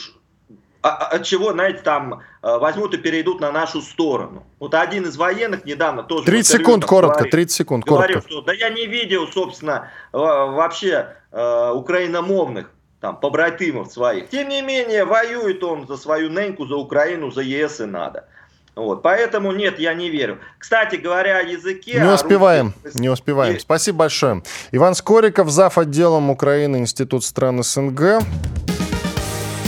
а, 0.84 0.90
а, 0.90 1.08
от 1.16 1.24
чего, 1.24 1.52
знаете, 1.54 1.82
там 1.84 2.22
возьмут 2.42 2.94
и 2.94 2.98
перейдут 2.98 3.40
на 3.40 3.52
нашу 3.52 3.82
сторону. 3.82 4.46
Вот 4.60 4.74
один 4.74 5.06
из 5.06 5.16
военных 5.16 5.64
недавно 5.64 6.04
тоже... 6.04 6.26
30 6.26 6.60
секунд, 6.60 6.86
коротко, 6.86 7.20
говорил, 7.20 7.32
30 7.32 7.56
секунд, 7.56 7.86
говорил, 7.86 8.16
коротко. 8.16 8.30
Что, 8.32 8.42
да 8.42 8.54
я 8.54 8.70
не 8.70 8.88
видел, 8.88 9.28
собственно, 9.28 9.90
вообще 10.12 11.16
украиномовных 11.32 12.72
там, 13.00 13.20
побратимов 13.20 13.92
своих. 13.92 14.30
Тем 14.30 14.50
не 14.50 14.64
менее, 14.64 15.06
воюет 15.06 15.64
он 15.64 15.88
за 15.88 15.98
свою 15.98 16.30
неньку, 16.30 16.66
за 16.66 16.76
Украину, 16.78 17.30
за 17.30 17.42
ЕС 17.42 17.80
и 17.80 17.86
надо. 17.86 18.28
Вот, 18.76 19.02
поэтому 19.02 19.52
нет, 19.52 19.80
я 19.80 19.94
не 19.94 20.10
верю. 20.10 20.40
Кстати 20.58 20.96
говоря 20.96 21.40
о 21.40 21.42
языке... 21.42 22.00
Не 22.00 22.14
успеваем, 22.14 22.74
русский... 22.84 23.00
не 23.00 23.10
успеваем. 23.10 23.60
Спасибо 23.60 24.00
большое. 24.00 24.44
Иван 24.72 24.96
Скориков, 24.96 25.50
зав. 25.50 25.78
отделом 25.78 26.30
Украины, 26.30 26.78
Институт 26.78 27.26
стран 27.26 27.64
СНГ. 27.64 28.22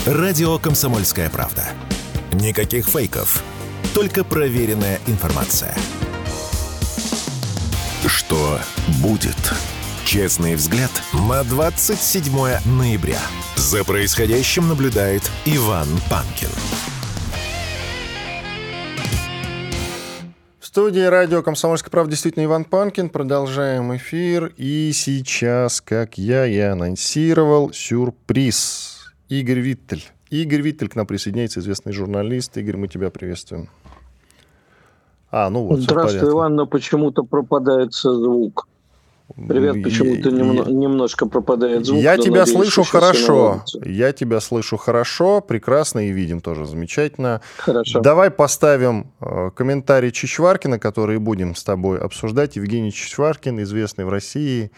Радио 0.06 0.58
«Комсомольская 0.58 1.30
правда». 1.30 1.64
Никаких 2.34 2.88
фейков, 2.88 3.44
только 3.94 4.24
проверенная 4.24 5.00
информация. 5.08 5.76
Что 8.08 8.60
будет? 9.02 9.36
Честный 10.06 10.56
взгляд 10.56 10.92
на 11.14 11.44
27 11.44 12.34
ноября. 12.66 13.20
За 13.56 13.84
происходящим 13.84 14.68
наблюдает 14.68 15.24
Иван 15.46 15.88
Панкин. 16.10 16.50
Студии 20.74 21.02
радио 21.02 21.44
«Комсомольская 21.44 21.92
правда» 21.92 22.10
действительно 22.10 22.46
Иван 22.46 22.66
Панкин. 22.66 23.10
Продолжаем 23.10 23.96
эфир. 23.96 24.52
И 24.58 24.90
сейчас, 24.92 25.82
как 25.82 26.18
я 26.18 26.48
и 26.48 26.58
анонсировал, 26.58 27.72
сюрприз. 27.72 29.14
Игорь 29.30 29.60
Виттель. 29.60 30.04
Игорь 30.32 30.62
Виттель 30.62 30.90
к 30.90 30.96
нам 30.96 31.06
присоединяется, 31.06 31.60
известный 31.60 31.94
журналист. 31.94 32.58
Игорь, 32.58 32.78
мы 32.78 32.88
тебя 32.88 33.12
приветствуем. 33.12 33.70
А, 35.30 35.52
ну 35.52 35.64
вот, 35.68 35.82
Здравствуй, 35.82 36.32
Иван, 36.32 36.56
но 36.56 36.66
почему-то 36.66 37.22
пропадает 37.22 37.94
звук. 37.94 38.68
Привет, 39.36 39.82
почему-то 39.82 40.30
немно, 40.30 40.62
немножко 40.70 41.26
пропадает 41.26 41.86
звук. 41.86 42.00
Я 42.00 42.18
тебя 42.18 42.42
надеюсь, 42.42 42.56
слышу 42.56 42.84
хорошо. 42.84 43.64
Я 43.84 44.14
тебя 44.14 44.40
слышу 44.40 44.78
хорошо, 44.78 45.42
прекрасно 45.42 46.08
и 46.08 46.12
видим 46.12 46.40
тоже 46.40 46.66
замечательно. 46.68 47.42
Хорошо. 47.58 48.02
Давай 48.02 48.30
поставим 48.30 49.12
э, 49.22 49.50
комментарий 49.56 50.12
Чичваркина, 50.12 50.78
который 50.78 51.18
будем 51.18 51.56
с 51.56 51.64
тобой 51.64 52.00
обсуждать. 52.00 52.58
Евгений 52.58 52.92
Чичваркин, 52.92 53.64
известный 53.64 54.06
в 54.06 54.10
России 54.10 54.70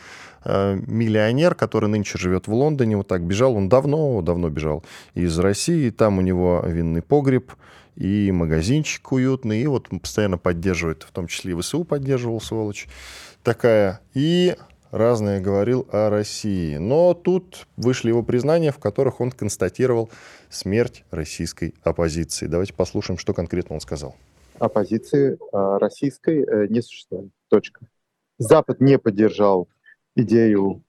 э, 0.45 0.79
миллионер, 0.87 1.53
который 1.53 1.89
нынче 1.89 2.17
живет 2.17 2.47
в 2.47 2.53
Лондоне. 2.53 2.95
Вот 2.95 3.09
так 3.09 3.23
бежал, 3.23 3.55
он 3.55 3.67
давно, 3.67 4.21
давно 4.21 4.49
бежал 4.49 4.85
из 5.15 5.37
России. 5.37 5.89
Там 5.89 6.17
у 6.17 6.21
него 6.21 6.63
винный 6.65 7.01
погреб 7.01 7.51
и 7.97 8.31
магазинчик 8.31 9.11
уютный. 9.11 9.61
И 9.61 9.67
вот 9.67 9.89
постоянно 10.01 10.37
поддерживает, 10.37 11.03
в 11.03 11.11
том 11.11 11.27
числе 11.27 11.51
и 11.51 11.55
ВСУ 11.59 11.83
поддерживал, 11.83 12.39
сволочь 12.39 12.87
такая, 13.45 14.01
и 14.13 14.57
разное 14.91 15.39
говорил 15.39 15.87
о 15.91 16.09
России. 16.09 16.75
Но 16.77 17.13
тут 17.13 17.67
вышли 17.77 18.09
его 18.09 18.23
признания, 18.23 18.71
в 18.71 18.79
которых 18.79 19.21
он 19.21 19.31
констатировал 19.31 20.09
смерть 20.49 21.05
российской 21.11 21.73
оппозиции. 21.83 22.47
Давайте 22.47 22.73
послушаем, 22.73 23.17
что 23.17 23.33
конкретно 23.33 23.75
он 23.75 23.81
сказал. 23.81 24.15
Оппозиции 24.59 25.33
э, 25.33 25.77
российской 25.77 26.43
э, 26.43 26.67
не 26.67 26.81
существует. 26.81 27.29
Точка. 27.49 27.87
Запад 28.37 28.81
не 28.81 28.97
поддержал 28.97 29.67
идею 30.15 30.83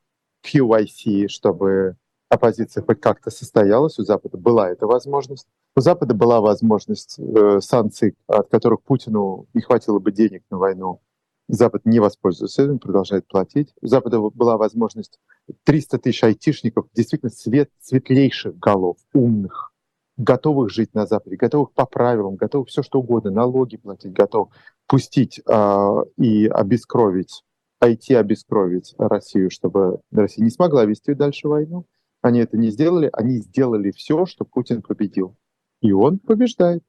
QIC, 0.44 1.28
чтобы 1.28 1.96
оппозиция 2.28 2.82
хоть 2.82 3.00
как-то 3.00 3.30
состоялась. 3.30 3.98
У 3.98 4.04
Запада 4.04 4.38
была 4.38 4.70
эта 4.70 4.86
возможность. 4.86 5.46
У 5.76 5.80
Запада 5.80 6.14
была 6.14 6.40
возможность 6.40 7.18
э, 7.18 7.60
санкций, 7.60 8.14
от 8.28 8.48
которых 8.48 8.82
Путину 8.82 9.46
не 9.52 9.60
хватило 9.60 9.98
бы 9.98 10.12
денег 10.12 10.42
на 10.50 10.58
войну, 10.58 11.00
Запад 11.48 11.86
не 11.86 12.00
воспользуется 12.00 12.64
этим, 12.64 12.78
продолжает 12.78 13.26
платить. 13.28 13.72
У 13.80 13.86
Запада 13.86 14.20
была 14.20 14.56
возможность 14.56 15.20
300 15.64 15.98
тысяч 15.98 16.24
айтишников, 16.24 16.86
действительно 16.92 17.30
свет, 17.30 17.70
светлейших 17.80 18.58
голов, 18.58 18.96
умных, 19.12 19.72
готовых 20.16 20.70
жить 20.70 20.92
на 20.94 21.06
Западе, 21.06 21.36
готовых 21.36 21.72
по 21.72 21.86
правилам, 21.86 22.36
готовых 22.36 22.68
все 22.68 22.82
что 22.82 23.00
угодно, 23.00 23.30
налоги 23.30 23.76
платить, 23.76 24.12
готов 24.12 24.50
пустить 24.88 25.40
э, 25.46 26.04
и 26.16 26.46
обескровить, 26.46 27.44
пойти 27.78 28.14
обескровить 28.14 28.94
Россию, 28.98 29.50
чтобы 29.50 30.00
Россия 30.10 30.44
не 30.44 30.50
смогла 30.50 30.84
вести 30.84 31.14
дальше 31.14 31.48
войну. 31.48 31.86
Они 32.22 32.40
это 32.40 32.56
не 32.56 32.70
сделали, 32.70 33.08
они 33.12 33.38
сделали 33.38 33.92
все, 33.92 34.26
чтобы 34.26 34.50
Путин 34.50 34.82
победил. 34.82 35.36
И 35.80 35.92
он 35.92 36.18
побеждает. 36.18 36.82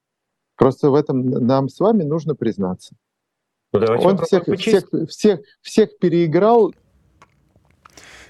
Просто 0.55 0.89
в 0.89 0.95
этом 0.95 1.29
нам 1.29 1.69
с 1.69 1.79
вами 1.79 2.01
нужно 2.03 2.33
признаться. 2.33 2.95
Ну, 3.73 3.79
он 3.99 4.17
всех, 4.23 4.43
всех, 4.57 4.85
всех, 5.09 5.39
всех 5.61 5.97
переиграл, 5.99 6.73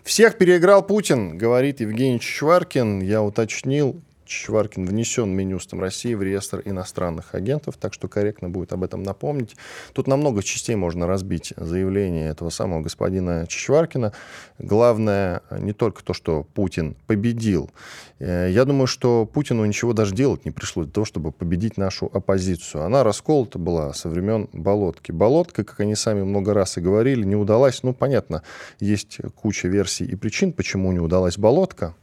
всех 0.04 0.38
переиграл 0.38 0.86
Путин, 0.86 1.38
говорит 1.38 1.80
Евгений 1.80 2.20
Чичваркин. 2.20 3.02
Я 3.02 3.22
уточнил, 3.22 4.02
Чичваркин 4.28 4.86
внесен 4.86 5.30
Минюстом 5.30 5.82
России 5.82 6.14
в 6.14 6.22
реестр 6.22 6.62
иностранных 6.66 7.34
агентов, 7.34 7.78
так 7.78 7.94
что 7.94 8.08
корректно 8.08 8.50
будет 8.50 8.74
об 8.74 8.84
этом 8.84 9.04
напомнить. 9.04 9.56
Тут 9.94 10.08
на 10.08 10.18
много 10.18 10.44
частей 10.44 10.76
можно 10.76 11.08
разбить 11.08 11.54
заявление 11.56 12.30
этого 12.30 12.50
самого 12.50 12.82
господина 12.82 13.46
Чичваркина. 13.48 14.14
Главное 14.60 15.42
не 15.52 15.74
только 15.74 16.04
то, 16.04 16.14
что 16.14 16.44
Путин 16.54 16.96
победил. 17.08 17.72
Э, 18.20 18.50
я 18.52 18.66
думаю, 18.66 18.88
что 18.88 19.26
Путину 19.26 19.66
ничего 19.66 19.94
даже 19.94 20.14
делать 20.14 20.46
не 20.46 20.52
пришлось 20.52 20.88
для 20.88 20.94
того, 20.94 21.06
чтобы 21.06 21.32
победить 21.32 21.78
нашу 21.78 22.10
оппозицию. 22.14 22.84
Она 22.84 23.04
расколота 23.04 23.60
была 23.60 23.94
со 23.94 24.10
времен 24.10 24.50
Болотки. 24.54 25.12
Болотка, 25.12 25.64
как 25.64 25.80
они 25.80 25.96
сами 25.96 26.24
много 26.24 26.54
раз 26.54 26.78
и 26.78 26.82
говорили, 26.82 27.24
не 27.24 27.36
удалась. 27.36 27.84
Ну, 27.84 27.94
понятно, 27.94 28.44
есть 28.80 29.20
куча 29.36 29.68
версий 29.68 30.06
и 30.06 30.16
причин, 30.16 30.54
почему 30.54 30.92
не 30.92 31.00
удалась 31.00 31.38
Болотка. 31.38 31.96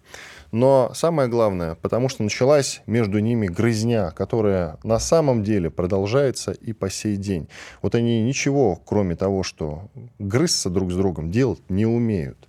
Но 0.53 0.93
самое 0.95 1.29
главное, 1.29 1.75
потому 1.75 2.09
что 2.09 2.23
началась 2.23 2.83
между 2.87 3.19
ними 3.19 3.47
грызня, 3.47 4.11
которая 4.11 4.79
на 4.85 4.99
самом 4.99 5.43
деле 5.43 5.71
продолжается 5.71 6.53
и 6.53 6.73
по 6.73 6.91
сей 6.91 7.17
день. 7.17 7.49
Вот 7.83 7.95
они 7.95 8.23
ничего, 8.23 8.77
кроме 8.77 9.17
того, 9.17 9.43
что 9.43 9.91
грызться 10.19 10.71
друг 10.71 10.93
с 10.93 10.97
другом, 10.97 11.31
делать 11.31 11.63
не 11.69 11.87
умеют. 11.87 12.49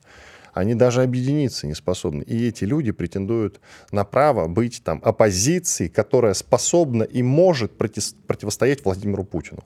Они 0.53 0.73
даже 0.73 1.03
объединиться 1.03 1.67
не 1.67 1.73
способны. 1.73 2.23
И 2.23 2.47
эти 2.47 2.63
люди 2.63 2.91
претендуют 2.91 3.59
на 3.91 4.05
право 4.05 4.47
быть 4.47 4.81
там 4.85 5.01
оппозицией, 5.03 5.89
которая 5.89 6.33
способна 6.33 7.03
и 7.03 7.21
может 7.21 7.77
противостоять 7.77 8.85
Владимиру 8.85 9.25
Путину. 9.25 9.65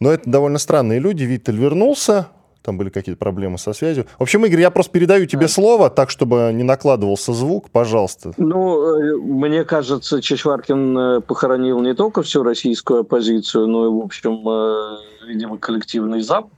Но 0.00 0.10
это 0.10 0.30
довольно 0.30 0.58
странные 0.58 0.98
люди. 0.98 1.24
Виттель 1.24 1.58
вернулся, 1.58 2.28
там 2.62 2.78
были 2.78 2.88
какие-то 2.88 3.18
проблемы 3.18 3.58
со 3.58 3.72
связью. 3.72 4.06
В 4.18 4.22
общем, 4.22 4.44
Игорь, 4.46 4.60
я 4.60 4.70
просто 4.70 4.92
передаю 4.92 5.26
тебе 5.26 5.46
а. 5.46 5.48
слово, 5.48 5.90
так, 5.90 6.10
чтобы 6.10 6.50
не 6.54 6.62
накладывался 6.62 7.32
звук, 7.32 7.70
пожалуйста. 7.70 8.32
Ну, 8.36 8.82
э, 8.82 9.16
мне 9.16 9.64
кажется, 9.64 10.22
Чешваркин 10.22 10.98
э, 10.98 11.20
похоронил 11.20 11.80
не 11.80 11.94
только 11.94 12.22
всю 12.22 12.42
российскую 12.42 13.00
оппозицию, 13.00 13.66
но 13.66 13.86
и, 13.86 13.88
в 13.88 14.04
общем, 14.04 14.48
э, 14.48 14.96
видимо, 15.28 15.58
коллективный 15.58 16.20
Запад. 16.20 16.52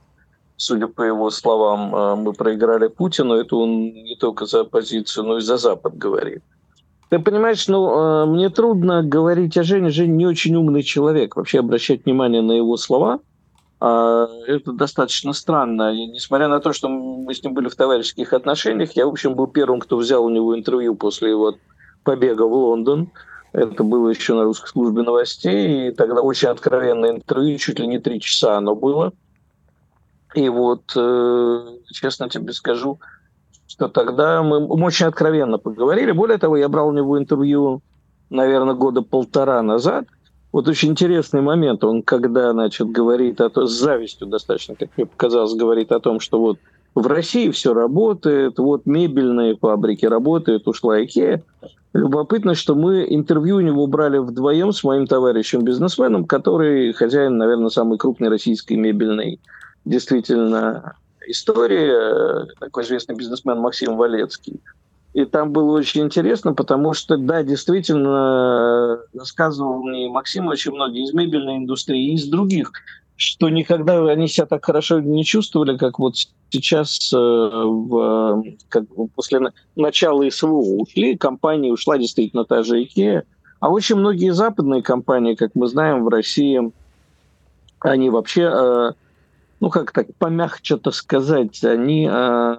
Судя 0.57 0.87
по 0.87 1.01
его 1.01 1.29
словам, 1.31 2.23
мы 2.23 2.31
проиграли 2.31 2.87
Путину. 2.87 3.33
Это 3.33 3.57
он 3.57 3.87
не 3.91 4.15
только 4.15 4.45
за 4.45 4.61
оппозицию, 4.61 5.25
но 5.25 5.37
и 5.37 5.41
за 5.41 5.57
Запад 5.57 5.97
говорит. 5.97 6.43
Ты 7.09 7.19
понимаешь, 7.19 7.67
ну, 7.67 8.25
мне 8.25 8.49
трудно 8.49 9.03
говорить 9.03 9.57
о 9.57 9.63
Жене. 9.63 9.89
Женя 9.89 10.13
не 10.13 10.25
очень 10.25 10.55
умный 10.55 10.81
человек. 10.81 11.35
Вообще 11.35 11.59
обращать 11.59 12.05
внимание 12.05 12.41
на 12.41 12.53
его 12.53 12.77
слова– 12.77 13.19
это 13.79 14.71
достаточно 14.71 15.33
странно. 15.33 15.93
И, 15.93 16.07
несмотря 16.07 16.47
на 16.47 16.59
то, 16.59 16.73
что 16.73 16.87
мы 16.87 17.33
с 17.33 17.43
ним 17.43 17.53
были 17.53 17.67
в 17.67 17.75
товарищеских 17.75 18.33
отношениях, 18.33 18.93
я, 18.93 19.05
в 19.05 19.09
общем, 19.09 19.35
был 19.35 19.47
первым, 19.47 19.79
кто 19.79 19.97
взял 19.97 20.23
у 20.23 20.29
него 20.29 20.57
интервью 20.57 20.95
после 20.95 21.31
его 21.31 21.55
побега 22.03 22.43
в 22.43 22.53
Лондон. 22.53 23.11
Это 23.51 23.83
было 23.83 24.09
еще 24.09 24.33
на 24.33 24.43
русской 24.43 24.67
службе 24.67 25.03
новостей, 25.03 25.89
и 25.89 25.91
тогда 25.91 26.21
очень 26.21 26.49
откровенное 26.49 27.11
интервью, 27.11 27.57
чуть 27.57 27.79
ли 27.79 27.87
не 27.87 27.99
три 27.99 28.19
часа 28.19 28.57
оно 28.57 28.75
было. 28.75 29.13
И 30.33 30.49
вот, 30.49 30.91
э, 30.95 31.77
честно 31.93 32.29
тебе 32.29 32.51
скажу, 32.51 32.99
что 33.67 33.87
тогда 33.87 34.43
мы 34.43 34.65
очень 34.65 35.05
откровенно 35.05 35.57
поговорили. 35.57 36.11
Более 36.11 36.37
того, 36.37 36.57
я 36.57 36.67
брал 36.67 36.89
у 36.89 36.93
него 36.93 37.17
интервью, 37.17 37.81
наверное, 38.29 38.73
года 38.73 39.01
полтора 39.01 39.61
назад, 39.61 40.05
вот 40.55 40.69
очень 40.69 40.91
интересный 40.91 41.41
момент, 41.41 41.83
он 41.83 42.01
когда, 42.01 42.53
значит, 42.53 42.89
говорит 42.89 43.41
о 43.41 43.49
том, 43.49 43.67
с 43.67 43.73
завистью 43.73 44.27
достаточно, 44.27 44.73
как 44.75 44.87
мне 44.95 45.05
показалось, 45.05 45.53
говорит 45.53 45.91
о 45.91 45.99
том, 45.99 46.21
что 46.21 46.39
вот 46.39 46.59
в 46.95 47.05
России 47.07 47.49
все 47.49 47.73
работает, 47.73 48.57
вот 48.57 48.85
мебельные 48.85 49.57
фабрики 49.57 50.05
работают, 50.05 50.65
ушла 50.65 51.03
Икея. 51.03 51.43
Любопытно, 51.91 52.55
что 52.55 52.73
мы 52.73 53.05
интервью 53.09 53.57
у 53.57 53.59
него 53.59 53.85
брали 53.87 54.17
вдвоем 54.17 54.71
с 54.71 54.81
моим 54.85 55.07
товарищем-бизнесменом, 55.07 56.23
который 56.23 56.93
хозяин, 56.93 57.35
наверное, 57.35 57.67
самой 57.67 57.97
крупной 57.97 58.29
российской 58.29 58.75
мебельной 58.75 59.41
действительно 59.83 60.95
истории, 61.27 62.47
такой 62.61 62.83
известный 62.83 63.15
бизнесмен 63.15 63.59
Максим 63.59 63.97
Валецкий. 63.97 64.61
И 65.15 65.23
там 65.23 65.53
было 65.53 65.77
очень 65.77 66.01
интересно, 66.01 66.53
потому 66.53 66.93
что, 66.93 67.15
да, 67.15 67.41
действительно, 67.41 68.99
рассказывал 69.13 69.81
мне 69.81 70.09
Максим 70.09 70.47
очень 70.47 70.73
многие 70.73 71.05
из 71.05 71.13
мебельной 71.13 71.55
индустрии, 71.55 72.11
и 72.11 72.15
из 72.15 72.27
других, 72.27 72.73
что 73.15 73.47
никогда 73.47 73.97
они 74.11 74.27
себя 74.27 74.45
так 74.45 74.65
хорошо 74.65 74.99
не 74.99 75.23
чувствовали, 75.23 75.77
как 75.77 75.99
вот 75.99 76.15
сейчас 76.49 77.13
э, 77.13 77.17
в, 77.17 78.43
как 78.67 78.83
после 79.15 79.39
начала 79.77 80.29
СВО 80.29 80.81
ушли, 80.81 81.15
компания 81.15 81.71
ушла 81.71 81.97
действительно 81.97 82.43
та 82.43 82.63
же 82.63 82.83
IKEA, 82.83 83.23
а 83.61 83.69
очень 83.69 83.95
многие 83.95 84.33
западные 84.33 84.83
компании, 84.83 85.35
как 85.35 85.51
мы 85.55 85.67
знаем, 85.67 86.03
в 86.03 86.09
России, 86.09 86.59
они 87.79 88.09
вообще, 88.09 88.51
э, 88.53 88.91
ну 89.61 89.69
как 89.69 89.93
так, 89.93 90.07
помягче-то 90.17 90.91
сказать, 90.91 91.63
они 91.63 92.05
э, 92.11 92.57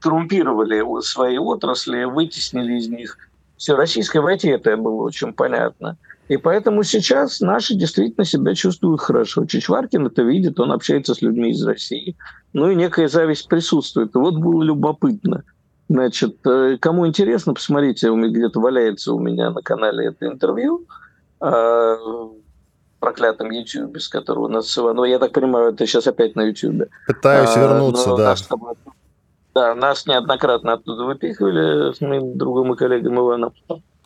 коррумпировали 0.00 0.82
свои 1.02 1.38
отрасли, 1.38 2.04
вытеснили 2.04 2.78
из 2.78 2.88
них. 2.88 3.18
Все 3.56 3.76
российское 3.76 4.20
войти 4.20 4.48
это 4.48 4.76
было 4.76 5.02
очень 5.02 5.32
понятно. 5.32 5.96
И 6.28 6.36
поэтому 6.36 6.84
сейчас 6.84 7.40
наши 7.40 7.74
действительно 7.74 8.24
себя 8.24 8.54
чувствуют 8.54 9.00
хорошо. 9.00 9.46
Чичваркин 9.46 10.06
это 10.06 10.22
видит, 10.22 10.60
он 10.60 10.70
общается 10.70 11.14
с 11.14 11.22
людьми 11.22 11.50
из 11.50 11.64
России. 11.64 12.16
Ну 12.52 12.70
и 12.70 12.76
некая 12.76 13.08
зависть 13.08 13.48
присутствует. 13.48 14.14
И 14.14 14.18
вот 14.18 14.36
было 14.36 14.62
любопытно. 14.62 15.42
Значит, 15.88 16.36
э, 16.46 16.76
кому 16.80 17.06
интересно, 17.08 17.52
посмотрите, 17.52 18.10
у 18.10 18.16
меня 18.16 18.28
где-то 18.28 18.60
валяется 18.60 19.12
у 19.12 19.18
меня 19.18 19.50
на 19.50 19.60
канале 19.60 20.06
это 20.06 20.28
интервью 20.28 20.86
э, 21.40 21.96
проклятом 23.00 23.50
YouTube, 23.50 23.98
с 23.98 24.08
которого 24.08 24.44
у 24.44 24.48
нас... 24.48 24.76
Ну, 24.76 25.04
я 25.04 25.18
так 25.18 25.32
понимаю, 25.32 25.72
это 25.72 25.84
сейчас 25.86 26.06
опять 26.06 26.36
на 26.36 26.42
YouTube. 26.42 26.88
Пытаюсь 27.08 27.56
а, 27.56 27.60
вернуться, 27.60 28.14
да. 28.14 28.24
Наш, 28.30 28.44
да, 29.54 29.74
нас 29.74 30.06
неоднократно 30.06 30.74
оттуда 30.74 31.04
выпихивали 31.04 31.92
с 31.92 32.00
моим 32.00 32.36
другом 32.36 32.72
и 32.72 32.76
коллегом 32.76 33.18
Иваном. 33.18 33.52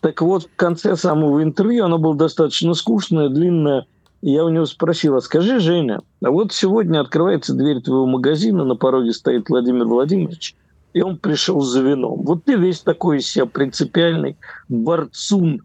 Так 0.00 0.20
вот, 0.20 0.44
в 0.44 0.56
конце 0.56 0.96
самого 0.96 1.42
интервью, 1.42 1.84
оно 1.84 1.98
было 1.98 2.14
достаточно 2.14 2.74
скучное, 2.74 3.28
длинное, 3.28 3.86
я 4.20 4.44
у 4.44 4.48
него 4.48 4.64
спросил, 4.64 5.16
а 5.16 5.20
скажи, 5.20 5.60
Женя, 5.60 6.00
а 6.22 6.30
вот 6.30 6.52
сегодня 6.52 7.00
открывается 7.00 7.54
дверь 7.54 7.82
твоего 7.82 8.06
магазина, 8.06 8.64
на 8.64 8.74
пороге 8.74 9.12
стоит 9.12 9.50
Владимир 9.50 9.84
Владимирович, 9.84 10.56
и 10.94 11.02
он 11.02 11.18
пришел 11.18 11.60
за 11.60 11.82
вином. 11.82 12.22
Вот 12.22 12.44
ты 12.44 12.54
весь 12.54 12.80
такой 12.80 13.18
из 13.18 13.28
себя 13.28 13.44
принципиальный 13.44 14.38
борцун, 14.68 15.62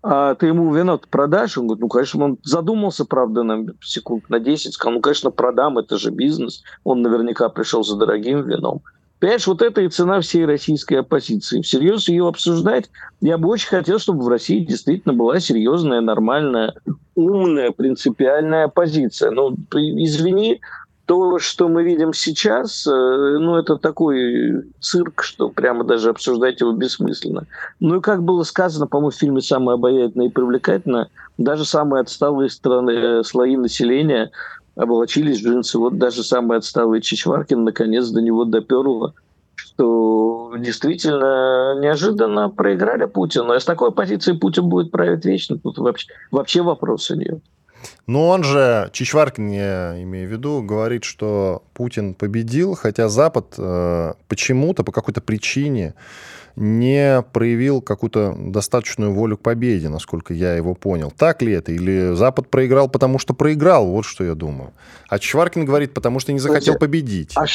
а 0.00 0.36
ты 0.36 0.46
ему 0.46 0.72
вино 0.72 1.00
продашь? 1.10 1.58
Он 1.58 1.66
говорит, 1.66 1.82
ну, 1.82 1.88
конечно, 1.88 2.24
он 2.24 2.38
задумался, 2.44 3.04
правда, 3.04 3.42
на 3.42 3.66
секунд 3.82 4.30
на 4.30 4.38
10, 4.38 4.74
сказал, 4.74 4.94
ну, 4.94 5.00
конечно, 5.00 5.30
продам, 5.32 5.78
это 5.78 5.98
же 5.98 6.10
бизнес. 6.10 6.62
Он 6.84 7.02
наверняка 7.02 7.48
пришел 7.48 7.82
за 7.82 7.96
дорогим 7.96 8.42
вином. 8.42 8.82
Понимаешь, 9.20 9.46
вот 9.46 9.62
это 9.62 9.80
и 9.80 9.88
цена 9.88 10.20
всей 10.20 10.44
российской 10.44 10.94
оппозиции. 10.94 11.60
Всерьез 11.60 12.08
ее 12.08 12.28
обсуждать, 12.28 12.88
я 13.20 13.36
бы 13.36 13.48
очень 13.48 13.68
хотел, 13.68 13.98
чтобы 13.98 14.24
в 14.24 14.28
России 14.28 14.64
действительно 14.64 15.12
была 15.12 15.40
серьезная, 15.40 16.00
нормальная, 16.00 16.74
умная, 17.16 17.72
принципиальная 17.72 18.64
оппозиция. 18.64 19.32
Но 19.32 19.54
извини, 19.72 20.60
то, 21.08 21.38
что 21.38 21.68
мы 21.68 21.84
видим 21.84 22.12
сейчас, 22.12 22.86
э, 22.86 22.90
ну, 22.90 23.56
это 23.56 23.76
такой 23.76 24.62
цирк, 24.78 25.22
что 25.22 25.48
прямо 25.48 25.82
даже 25.82 26.10
обсуждать 26.10 26.60
его 26.60 26.72
бессмысленно. 26.72 27.46
Ну 27.80 27.96
и 27.96 28.00
как 28.02 28.22
было 28.22 28.42
сказано, 28.42 28.86
по-моему, 28.86 29.10
в 29.10 29.14
фильме 29.14 29.40
«Самое 29.40 29.76
обаятельное 29.76 30.26
и 30.26 30.30
привлекательное», 30.30 31.08
даже 31.38 31.64
самые 31.64 32.02
отсталые 32.02 32.50
страны, 32.50 32.90
э, 32.90 33.22
слои 33.24 33.56
населения 33.56 34.30
облачились 34.78 35.42
джинсы. 35.42 35.78
Вот 35.78 35.98
даже 35.98 36.22
самый 36.22 36.58
отсталый 36.58 37.02
Чичваркин 37.02 37.64
наконец 37.64 38.08
до 38.08 38.22
него 38.22 38.44
доперло, 38.44 39.14
что 39.56 40.54
действительно 40.56 41.78
неожиданно 41.80 42.48
проиграли 42.48 43.06
Путину. 43.06 43.52
А 43.52 43.60
с 43.60 43.64
такой 43.64 43.92
позиции 43.92 44.32
Путин 44.32 44.68
будет 44.68 44.90
править 44.90 45.24
вечно. 45.24 45.58
Тут 45.58 45.78
вообще, 45.78 46.08
вообще 46.30 46.62
вопроса 46.62 47.16
нет. 47.16 47.40
Но 48.06 48.28
он 48.28 48.42
же, 48.42 48.90
Чичваркин, 48.92 49.50
я 49.50 50.02
имею 50.02 50.28
в 50.28 50.32
виду, 50.32 50.62
говорит, 50.62 51.04
что 51.04 51.62
Путин 51.74 52.14
победил, 52.14 52.74
хотя 52.74 53.08
Запад 53.08 53.54
э, 53.56 54.14
почему-то, 54.28 54.82
по 54.82 54.92
какой-то 54.92 55.20
причине 55.20 55.94
не 56.58 57.22
проявил 57.32 57.80
какую-то 57.80 58.34
достаточную 58.36 59.12
волю 59.12 59.36
к 59.36 59.40
победе, 59.40 59.88
насколько 59.88 60.34
я 60.34 60.54
его 60.54 60.74
понял. 60.74 61.12
Так 61.16 61.40
ли 61.40 61.52
это? 61.52 61.70
Или 61.70 62.14
Запад 62.14 62.48
проиграл, 62.48 62.88
потому 62.88 63.18
что 63.18 63.32
проиграл? 63.32 63.86
Вот 63.86 64.04
что 64.04 64.24
я 64.24 64.34
думаю. 64.34 64.72
А 65.08 65.18
Чичваркин 65.18 65.64
говорит, 65.64 65.94
потому 65.94 66.18
что 66.18 66.32
не 66.32 66.40
захотел 66.40 66.76
победить. 66.76 67.32
А, 67.36 67.46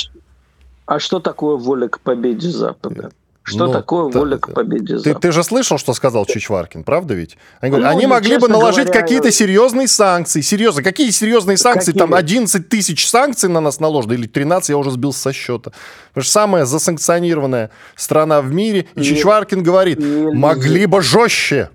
а 0.85 0.99
что 0.99 1.19
такое 1.19 1.57
воля 1.57 1.89
к 1.89 1.99
победе 1.99 2.49
Запада? 2.49 3.11
Что 3.45 3.67
ну, 3.67 3.73
такое 3.73 4.05
воля 4.05 4.37
к 4.37 4.53
победе 4.53 4.99
ты, 4.99 5.13
ты 5.15 5.33
же 5.33 5.43
слышал, 5.43 5.77
что 5.77 5.93
сказал 5.93 6.25
Чичваркин, 6.25 6.85
правда 6.85 7.13
ведь? 7.13 7.37
Они, 7.59 7.71
говорят, 7.71 7.91
ну, 7.91 7.97
они 7.97 8.07
могли 8.07 8.37
бы 8.37 8.47
наложить 8.47 8.85
говоря, 8.85 9.01
какие-то 9.01 9.31
серьезные 9.31 9.89
санкции. 9.89 10.39
Серьезно, 10.39 10.81
какие 10.81 11.09
серьезные 11.09 11.57
санкции? 11.57 11.91
Какие? 11.91 11.99
Там 11.99 12.13
11 12.13 12.69
тысяч 12.69 13.05
санкций 13.05 13.49
на 13.49 13.59
нас 13.59 13.81
наложено, 13.81 14.13
или 14.13 14.27
13, 14.27 14.69
я 14.69 14.77
уже 14.77 14.91
сбился 14.91 15.19
со 15.19 15.33
счета. 15.33 15.73
Потому 16.09 16.23
что 16.23 16.31
самая 16.31 16.63
засанкционированная 16.63 17.69
страна 17.97 18.41
в 18.41 18.53
мире. 18.53 18.87
И, 18.95 19.01
и 19.01 19.03
Чичваркин 19.03 19.61
говорит, 19.61 19.99
и, 19.99 20.29
могли 20.31 20.85
бы 20.85 21.01
жестче. 21.01 21.69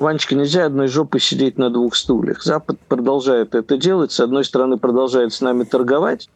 Ванечка, 0.00 0.34
нельзя 0.34 0.66
одной 0.66 0.88
жопой 0.88 1.20
сидеть 1.20 1.56
на 1.56 1.70
двух 1.70 1.94
стульях. 1.94 2.42
Запад 2.42 2.80
продолжает 2.88 3.54
это 3.54 3.78
делать. 3.78 4.10
С 4.10 4.18
одной 4.18 4.44
стороны, 4.44 4.76
продолжает 4.76 5.32
с 5.32 5.40
нами 5.40 5.62
торговать, 5.62 6.28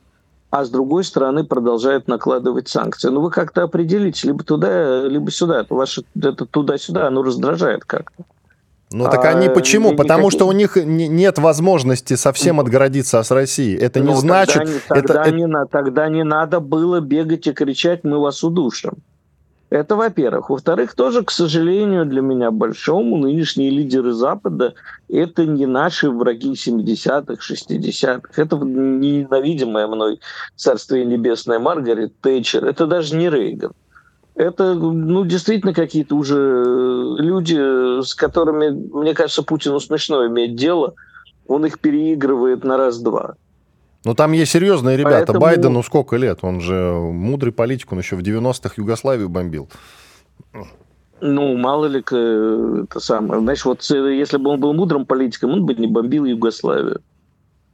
а 0.50 0.64
с 0.64 0.70
другой 0.70 1.04
стороны 1.04 1.44
продолжают 1.44 2.08
накладывать 2.08 2.68
санкции. 2.68 3.08
Ну 3.08 3.20
вы 3.20 3.30
как-то 3.30 3.64
определите, 3.64 4.28
либо 4.28 4.42
туда, 4.44 5.02
либо 5.02 5.30
сюда. 5.30 5.60
Это 5.60 5.74
ваше 5.74 6.04
это 6.20 6.46
туда-сюда, 6.46 7.06
оно 7.08 7.22
раздражает 7.22 7.84
как-то. 7.84 8.24
Ну 8.90 9.04
так 9.04 9.24
а, 9.26 9.28
они 9.28 9.50
почему? 9.50 9.94
Потому 9.94 10.30
что 10.30 10.46
у 10.46 10.52
них 10.52 10.76
нет 10.76 11.38
возможности 11.38 12.14
совсем 12.14 12.56
ну, 12.56 12.62
отгородиться 12.62 13.22
с 13.22 13.30
Россией. 13.30 13.76
Это 13.76 14.00
ну, 14.00 14.12
не 14.12 14.16
значит... 14.16 14.62
Тогда, 14.88 15.02
тогда, 15.02 15.22
это, 15.22 15.30
не, 15.32 15.44
это... 15.44 15.66
тогда 15.70 16.08
не 16.08 16.24
надо 16.24 16.60
было 16.60 17.00
бегать 17.00 17.46
и 17.46 17.52
кричать 17.52 18.04
«мы 18.04 18.18
вас 18.18 18.42
удушим». 18.42 18.94
Это 19.70 19.96
во-первых. 19.96 20.48
Во-вторых, 20.48 20.94
тоже, 20.94 21.22
к 21.22 21.30
сожалению, 21.30 22.06
для 22.06 22.22
меня 22.22 22.50
большому, 22.50 23.18
нынешние 23.18 23.68
лидеры 23.70 24.12
Запада– 24.12 24.74
это 25.10 25.44
не 25.44 25.66
наши 25.66 26.10
враги 26.10 26.52
70-х, 26.52 27.34
60-х. 27.34 28.42
Это 28.42 28.56
ненавидимая 28.56 29.86
мной 29.86 30.20
царствие 30.56 31.04
небесное 31.04 31.58
Маргарет 31.58 32.18
Тэтчер. 32.22 32.64
Это 32.64 32.86
даже 32.86 33.14
не 33.14 33.28
Рейган. 33.28 33.72
Это, 34.34 34.72
ну, 34.72 35.26
действительно 35.26 35.74
какие-то 35.74 36.14
уже 36.14 36.36
люди, 37.18 38.00
с 38.02 38.14
которыми, 38.14 38.70
мне 38.70 39.12
кажется, 39.12 39.42
Путину 39.42 39.80
смешно 39.80 40.26
иметь 40.28 40.56
дело. 40.56 40.94
Он 41.46 41.66
их 41.66 41.78
переигрывает 41.78 42.64
на 42.64 42.78
раз-два. 42.78 43.34
Но 44.08 44.14
там 44.14 44.32
есть 44.32 44.52
серьезные 44.52 44.96
ребята. 44.96 45.34
Поэтому... 45.34 45.40
Байдену 45.40 45.82
сколько 45.82 46.16
лет? 46.16 46.38
Он 46.40 46.62
же 46.62 46.94
мудрый 46.94 47.52
политик, 47.52 47.92
он 47.92 47.98
еще 47.98 48.16
в 48.16 48.20
90-х 48.20 48.72
Югославию 48.78 49.28
бомбил. 49.28 49.68
Ну, 51.20 51.54
мало 51.58 51.84
ли, 51.84 52.00
это 52.00 53.00
самое. 53.00 53.42
Знаешь, 53.42 53.66
вот 53.66 53.86
э, 53.90 54.14
если 54.16 54.38
бы 54.38 54.48
он 54.48 54.60
был 54.60 54.72
мудрым 54.72 55.04
политиком, 55.04 55.52
он 55.52 55.66
бы 55.66 55.74
не 55.74 55.86
бомбил 55.86 56.24
Югославию. 56.24 57.02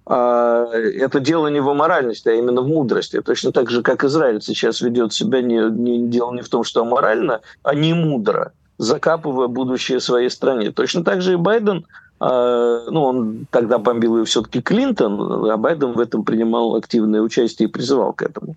А 0.07 0.65
это 0.73 1.21
дело 1.21 1.47
не 1.47 1.61
в 1.61 1.69
аморальности, 1.69 2.29
а 2.29 2.33
именно 2.33 2.63
в 2.63 2.67
мудрости. 2.67 3.21
Точно 3.21 3.53
так 3.53 3.71
же, 3.71 3.83
как 3.83 4.03
Израиль 4.03 4.43
сейчас 4.43 4.81
ведет 4.81 5.13
себя, 5.13 5.41
не, 5.41 5.71
не, 5.71 6.09
дело 6.09 6.33
не 6.33 6.43
в 6.43 6.49
том, 6.49 6.65
что 6.65 6.81
аморально, 6.81 7.43
а 7.63 7.77
не 7.77 7.95
мудро, 7.95 8.55
закапывая 8.79 9.47
будущее 9.47 10.01
своей 10.01 10.31
стране. 10.31 10.73
Точно 10.73 11.05
так 11.05 11.23
же 11.23 11.35
и 11.35 11.37
Байден– 11.37 11.87
ну, 12.27 13.03
он 13.03 13.47
тогда 13.51 13.79
бомбил 13.79 14.19
ее 14.19 14.25
все-таки 14.25 14.63
Клинтон, 14.63 15.51
а 15.51 15.57
Байден 15.57 15.93
в 15.93 16.01
этом 16.01 16.25
принимал 16.25 16.77
активное 16.77 17.21
участие 17.21 17.69
и 17.69 17.71
призывал 17.71 18.13
к 18.13 18.23
этому. 18.23 18.57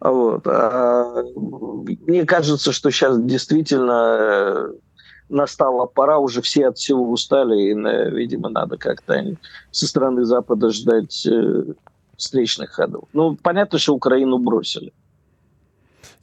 Вот. 0.00 0.46
А 0.46 1.24
мне 2.06 2.24
кажется, 2.24 2.72
что 2.72 2.90
сейчас 2.90 3.18
действительно 3.18 4.16
э, 4.18 4.72
настала 5.28 5.86
пора, 5.86 6.18
уже 6.18 6.42
все 6.42 6.68
от 6.68 6.78
всего 6.78 7.10
устали, 7.10 7.56
и, 7.56 7.74
видимо, 8.14 8.48
надо 8.48 8.76
как-то 8.76 9.36
со 9.70 9.86
стороны 9.86 10.24
Запада 10.24 10.70
ждать 10.70 11.26
э, 11.26 11.64
встречных 12.16 12.72
ходов. 12.72 13.04
Ну, 13.12 13.36
понятно, 13.42 13.78
что 13.78 13.94
Украину 13.94 14.38
бросили. 14.38 14.92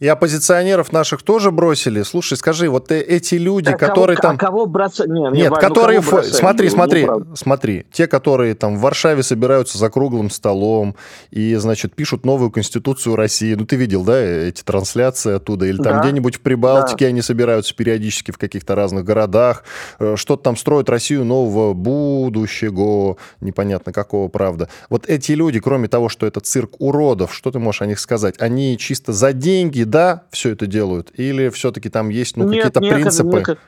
И 0.02 0.08
оппозиционеров 0.08 0.92
наших 0.92 1.22
тоже 1.22 1.52
бросили. 1.52 2.02
Слушай, 2.02 2.36
скажи, 2.36 2.68
вот 2.70 2.92
эти 2.92 3.36
люди, 3.36 3.70
а 3.70 3.78
которые 3.78 4.18
кого, 4.18 4.30
там... 4.30 4.36
А 4.36 4.40
кого 4.40 4.66
бросать? 4.66 5.08
Не, 5.08 5.30
Нет, 5.30 5.52
важно, 5.52 5.70
которые... 5.70 6.02
Кого 6.02 6.24
смотри, 6.24 6.70
ну, 6.70 6.74
смотри, 6.74 7.06
ну, 7.06 7.36
смотри. 7.36 7.86
Те, 7.92 8.08
которые 8.08 8.56
там 8.56 8.78
в 8.78 8.82
Варшаве 8.82 9.22
собираются 9.22 9.78
за 9.78 9.92
круглым 9.92 10.32
столом 10.32 10.96
и, 11.30 11.54
значит, 11.54 11.94
пишут 11.94 12.26
новую 12.26 12.50
конституцию 12.50 13.16
России. 13.16 13.54
Ну, 13.54 13.68
ты 13.68 13.76
видел, 13.76 14.04
да, 14.04 14.20
эти 14.20 14.64
трансляции 14.64 15.36
оттуда? 15.36 15.68
Или 15.68 15.78
там 15.78 15.98
да. 15.98 16.02
где-нибудь 16.02 16.38
в 16.38 16.42
Прибалтике 16.42 17.06
да. 17.06 17.10
они 17.10 17.22
собираются 17.22 17.76
периодически 17.76 18.32
в 18.32 18.40
каких-то 18.40 18.74
разных 18.74 19.06
городах. 19.06 19.64
Э, 20.00 20.16
что-то 20.18 20.42
там 20.42 20.58
строят 20.58 20.90
Россию 20.90 21.26
нового 21.26 21.74
будущего. 21.74 23.18
Непонятно 23.40 23.94
какого, 23.94 24.30
правда. 24.30 24.68
Вот 24.90 25.08
эти 25.08 25.34
люди, 25.34 25.60
кроме 25.60 25.88
того, 25.90 26.10
что 26.10 26.26
это 26.26 26.40
цирк 26.40 26.72
уродов, 26.80 27.36
что 27.36 27.52
ты 27.52 27.60
можешь 27.60 27.84
о 27.84 27.86
них 27.86 28.00
сказать? 28.00 28.34
Они 28.40 28.80
чисто 28.80 29.14
за 29.14 29.32
деньги 29.32 29.91
да, 29.92 30.24
все 30.32 30.50
это 30.50 30.66
делают? 30.66 31.12
Или 31.16 31.50
все-таки 31.50 31.90
там 31.90 32.10
есть 32.10 32.38
ну, 32.38 32.48
какие-то 32.48 32.80
принципы? 32.80 33.44
Нет. 33.48 33.60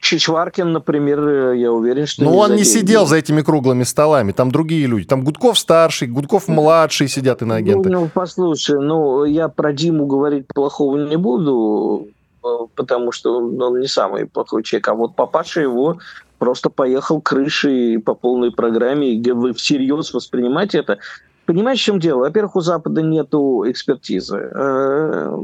Чичваркин, 0.00 0.72
например, 0.72 1.52
я 1.52 1.72
уверен, 1.72 2.06
что... 2.06 2.24
Ну, 2.24 2.36
он 2.36 2.54
не 2.54 2.64
сидел 2.64 3.06
за 3.06 3.16
этими 3.16 3.40
круглыми 3.40 3.82
столами, 3.82 4.32
там 4.32 4.50
другие 4.50 4.86
люди. 4.86 5.06
Там 5.06 5.24
Гудков 5.24 5.58
старший, 5.58 6.08
Гудков 6.08 6.48
младший 6.48 7.08
сидят 7.08 7.42
иноагенты. 7.42 7.88
Ну, 7.88 8.00
ну, 8.00 8.10
послушай, 8.12 8.78
ну, 8.78 9.24
я 9.24 9.48
про 9.48 9.72
Диму 9.72 10.06
говорить 10.06 10.46
плохого 10.48 10.98
не 10.98 11.16
буду, 11.16 12.08
э, 12.44 12.48
потому 12.74 13.10
что 13.10 13.38
он 13.38 13.80
не 13.80 13.88
самый 13.88 14.26
плохой 14.26 14.62
человек. 14.62 14.88
А 14.88 14.94
вот 14.94 15.16
папаша 15.16 15.62
его 15.62 15.98
просто 16.38 16.70
поехал 16.70 17.20
крышей 17.20 17.98
по 17.98 18.14
полной 18.14 18.52
программе, 18.52 19.16
где 19.16 19.32
вы 19.32 19.54
всерьез 19.54 20.12
воспринимаете 20.12 20.78
это. 20.78 20.98
Понимаете, 21.46 21.80
в 21.80 21.84
чем 21.84 22.00
дело? 22.00 22.18
Во-первых, 22.20 22.56
у 22.56 22.60
Запада 22.60 23.02
нет 23.02 23.28
экспертизы, 23.32 24.50
э, 24.52 25.38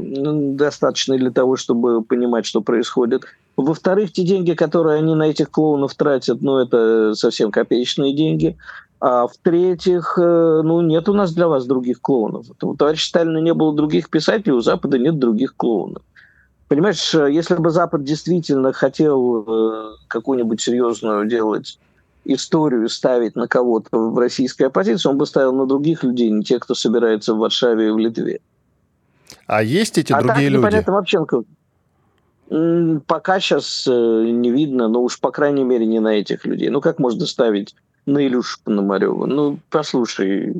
достаточной 0.55 1.17
для 1.17 1.31
того, 1.31 1.55
чтобы 1.55 2.03
понимать, 2.03 2.45
что 2.45 2.59
происходит. 2.61 3.23
Во-вторых, 3.55 4.11
те 4.11 4.23
деньги, 4.23 4.53
которые 4.53 4.97
они 4.97 5.15
на 5.15 5.23
этих 5.23 5.49
клоунов 5.49 5.95
тратят, 5.95 6.41
ну, 6.41 6.57
это 6.57 7.13
совсем 7.15 7.51
копеечные 7.51 8.13
деньги. 8.13 8.57
А 8.99 9.27
в-третьих, 9.27 10.17
э, 10.17 10.61
ну, 10.63 10.81
нет 10.81 11.07
у 11.07 11.13
нас 11.13 11.33
для 11.33 11.47
вас 11.47 11.65
других 11.65 12.01
клоунов. 12.01 12.47
У 12.61 12.75
товарища 12.75 13.07
Сталина 13.07 13.37
не 13.37 13.53
было 13.53 13.73
других 13.73 14.09
писателей, 14.09 14.53
у 14.53 14.61
Запада 14.61 14.97
нет 14.97 15.19
других 15.19 15.55
клоунов. 15.55 16.03
Понимаешь, 16.67 17.13
если 17.13 17.55
бы 17.55 17.69
Запад 17.69 18.03
действительно 18.03 18.73
хотел 18.73 19.45
э, 19.47 19.95
какую-нибудь 20.09 20.59
серьезную 20.59 21.27
делать 21.27 21.79
историю 22.25 22.89
ставить 22.89 23.35
на 23.35 23.47
кого-то 23.47 23.89
в 23.97 24.17
российской 24.17 24.63
оппозиции, 24.63 25.09
он 25.09 25.17
бы 25.17 25.25
ставил 25.25 25.53
на 25.53 25.65
других 25.65 26.03
людей, 26.03 26.29
не 26.29 26.43
тех, 26.43 26.61
кто 26.61 26.75
собирается 26.75 27.33
в 27.33 27.37
Варшаве 27.37 27.87
и 27.87 27.91
в 27.91 27.97
Литве. 27.97 28.39
А 29.47 29.61
есть 29.61 29.97
эти 29.97 30.13
а 30.13 30.21
другие 30.21 30.47
так, 30.47 30.53
люди? 30.53 30.57
Непонятно 30.57 30.93
вообще, 30.93 31.25
пока 33.07 33.39
сейчас 33.39 33.87
э, 33.87 33.91
не 33.91 34.51
видно, 34.51 34.87
но 34.87 35.01
уж 35.01 35.19
по 35.19 35.31
крайней 35.31 35.63
мере 35.63 35.85
не 35.85 35.99
на 35.99 36.09
этих 36.09 36.45
людей. 36.45 36.69
Ну 36.69 36.81
как 36.81 36.99
можно 36.99 37.25
ставить 37.25 37.75
на 38.05 38.25
Илюшу 38.25 38.59
Пономарева? 38.63 39.25
Ну, 39.25 39.59
послушай, 39.69 40.53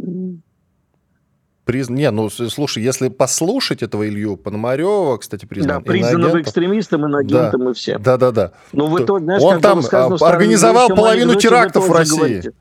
Приз... 1.65 1.89
Не, 1.89 2.11
ну, 2.11 2.29
слушай, 2.29 2.83
если 2.83 3.07
послушать 3.07 3.83
этого 3.83 4.07
Илью 4.07 4.35
Пономарева, 4.35 5.17
кстати, 5.17 5.45
признан... 5.45 5.81
Да, 5.81 5.91
признанного 5.91 6.41
экстремистом, 6.41 7.05
иноагентом 7.05 7.63
да, 7.63 7.71
и 7.71 7.73
всем. 7.73 8.01
Да-да-да. 8.01 8.51
Ну, 8.73 8.87
вы 8.87 9.05
то, 9.05 9.19
знаешь, 9.19 9.41
Он 9.41 9.61
там 9.61 9.81
сказано, 9.81 10.17
организовал 10.27 10.89
половину 10.89 11.35
терактов 11.35 11.87
в 11.87 11.91
России. 11.91 12.17
Говорите. 12.17 12.51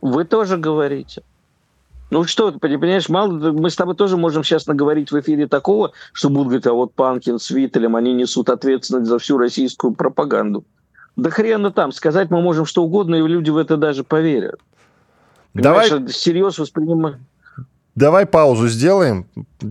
Вы 0.00 0.24
тоже 0.24 0.56
говорите. 0.56 1.22
Ну 2.10 2.24
что, 2.24 2.50
ты 2.50 2.58
понимаешь, 2.58 3.08
мало, 3.08 3.30
мы 3.30 3.70
с 3.70 3.76
тобой 3.76 3.94
тоже 3.94 4.16
можем 4.16 4.42
сейчас 4.42 4.66
наговорить 4.66 5.12
в 5.12 5.20
эфире 5.20 5.46
такого, 5.46 5.92
что 6.12 6.28
будут 6.28 6.46
говорить, 6.46 6.66
а 6.66 6.72
вот 6.72 6.92
Панкин 6.94 7.38
с 7.38 7.50
Виттелем, 7.50 7.94
они 7.94 8.12
несут 8.12 8.50
ответственность 8.50 9.08
за 9.08 9.20
всю 9.20 9.38
российскую 9.38 9.94
пропаганду. 9.94 10.64
Да 11.14 11.30
хрена 11.30 11.70
там, 11.70 11.92
сказать 11.92 12.30
мы 12.30 12.42
можем 12.42 12.66
что 12.66 12.82
угодно, 12.82 13.14
и 13.14 13.22
люди 13.22 13.50
в 13.50 13.56
это 13.56 13.76
даже 13.76 14.02
поверят. 14.02 14.58
Понимаешь, 15.52 15.90
Давай... 15.90 16.08
Серьез 16.08 16.58
воспринимать. 16.58 17.16
Давай 17.96 18.24
паузу 18.24 18.68
сделаем, 18.68 19.26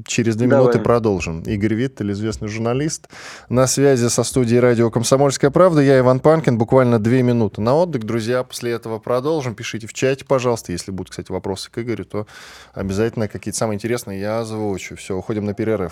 через 0.06 0.36
две 0.36 0.48
Давай. 0.48 0.64
минуты 0.64 0.80
продолжим. 0.80 1.42
Игорь 1.44 1.74
Виттель, 1.74 2.12
известный 2.12 2.50
журналист, 2.50 3.08
на 3.48 3.66
связи 3.66 4.08
со 4.10 4.24
студией 4.24 4.60
радио 4.60 4.92
«Комсомольская 4.92 5.52
правда». 5.52 5.82
Я 5.82 6.00
Иван 6.00 6.20
Панкин, 6.20 6.58
буквально 6.58 7.00
две 7.00 7.24
минуты 7.24 7.62
на 7.62 7.76
отдых. 7.76 8.04
Друзья, 8.04 8.44
после 8.44 8.72
этого 8.72 9.00
продолжим. 9.00 9.56
Пишите 9.56 9.88
в 9.88 9.94
чате, 9.94 10.26
пожалуйста. 10.26 10.74
Если 10.74 10.92
будут, 10.92 11.12
кстати, 11.12 11.32
вопросы 11.32 11.72
к 11.72 11.78
Игорю, 11.80 12.04
то 12.04 12.28
обязательно 12.74 13.30
какие-то 13.30 13.58
самые 13.58 13.76
интересные 13.76 14.20
я 14.20 14.40
озвучу. 14.40 14.98
Все, 14.98 15.16
уходим 15.16 15.46
на 15.46 15.54
перерыв. 15.54 15.92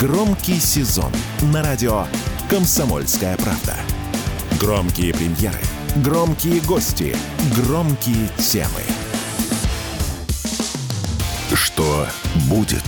Громкий 0.00 0.58
сезон 0.58 1.12
на 1.52 1.62
радио 1.62 2.06
«Комсомольская 2.48 3.36
правда». 3.36 3.74
Громкие 4.58 5.12
премьеры, 5.12 5.58
громкие 5.96 6.60
гости, 6.60 7.14
громкие 7.56 8.28
темы. 8.38 9.01
Что 11.54 12.06
будет? 12.48 12.82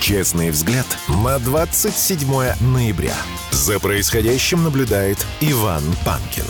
Честный 0.00 0.50
взгляд 0.50 0.86
на 1.08 1.38
27 1.38 2.26
ноября. 2.60 3.14
За 3.50 3.78
происходящим 3.78 4.62
наблюдает 4.62 5.18
Иван 5.40 5.82
Панкин. 6.04 6.44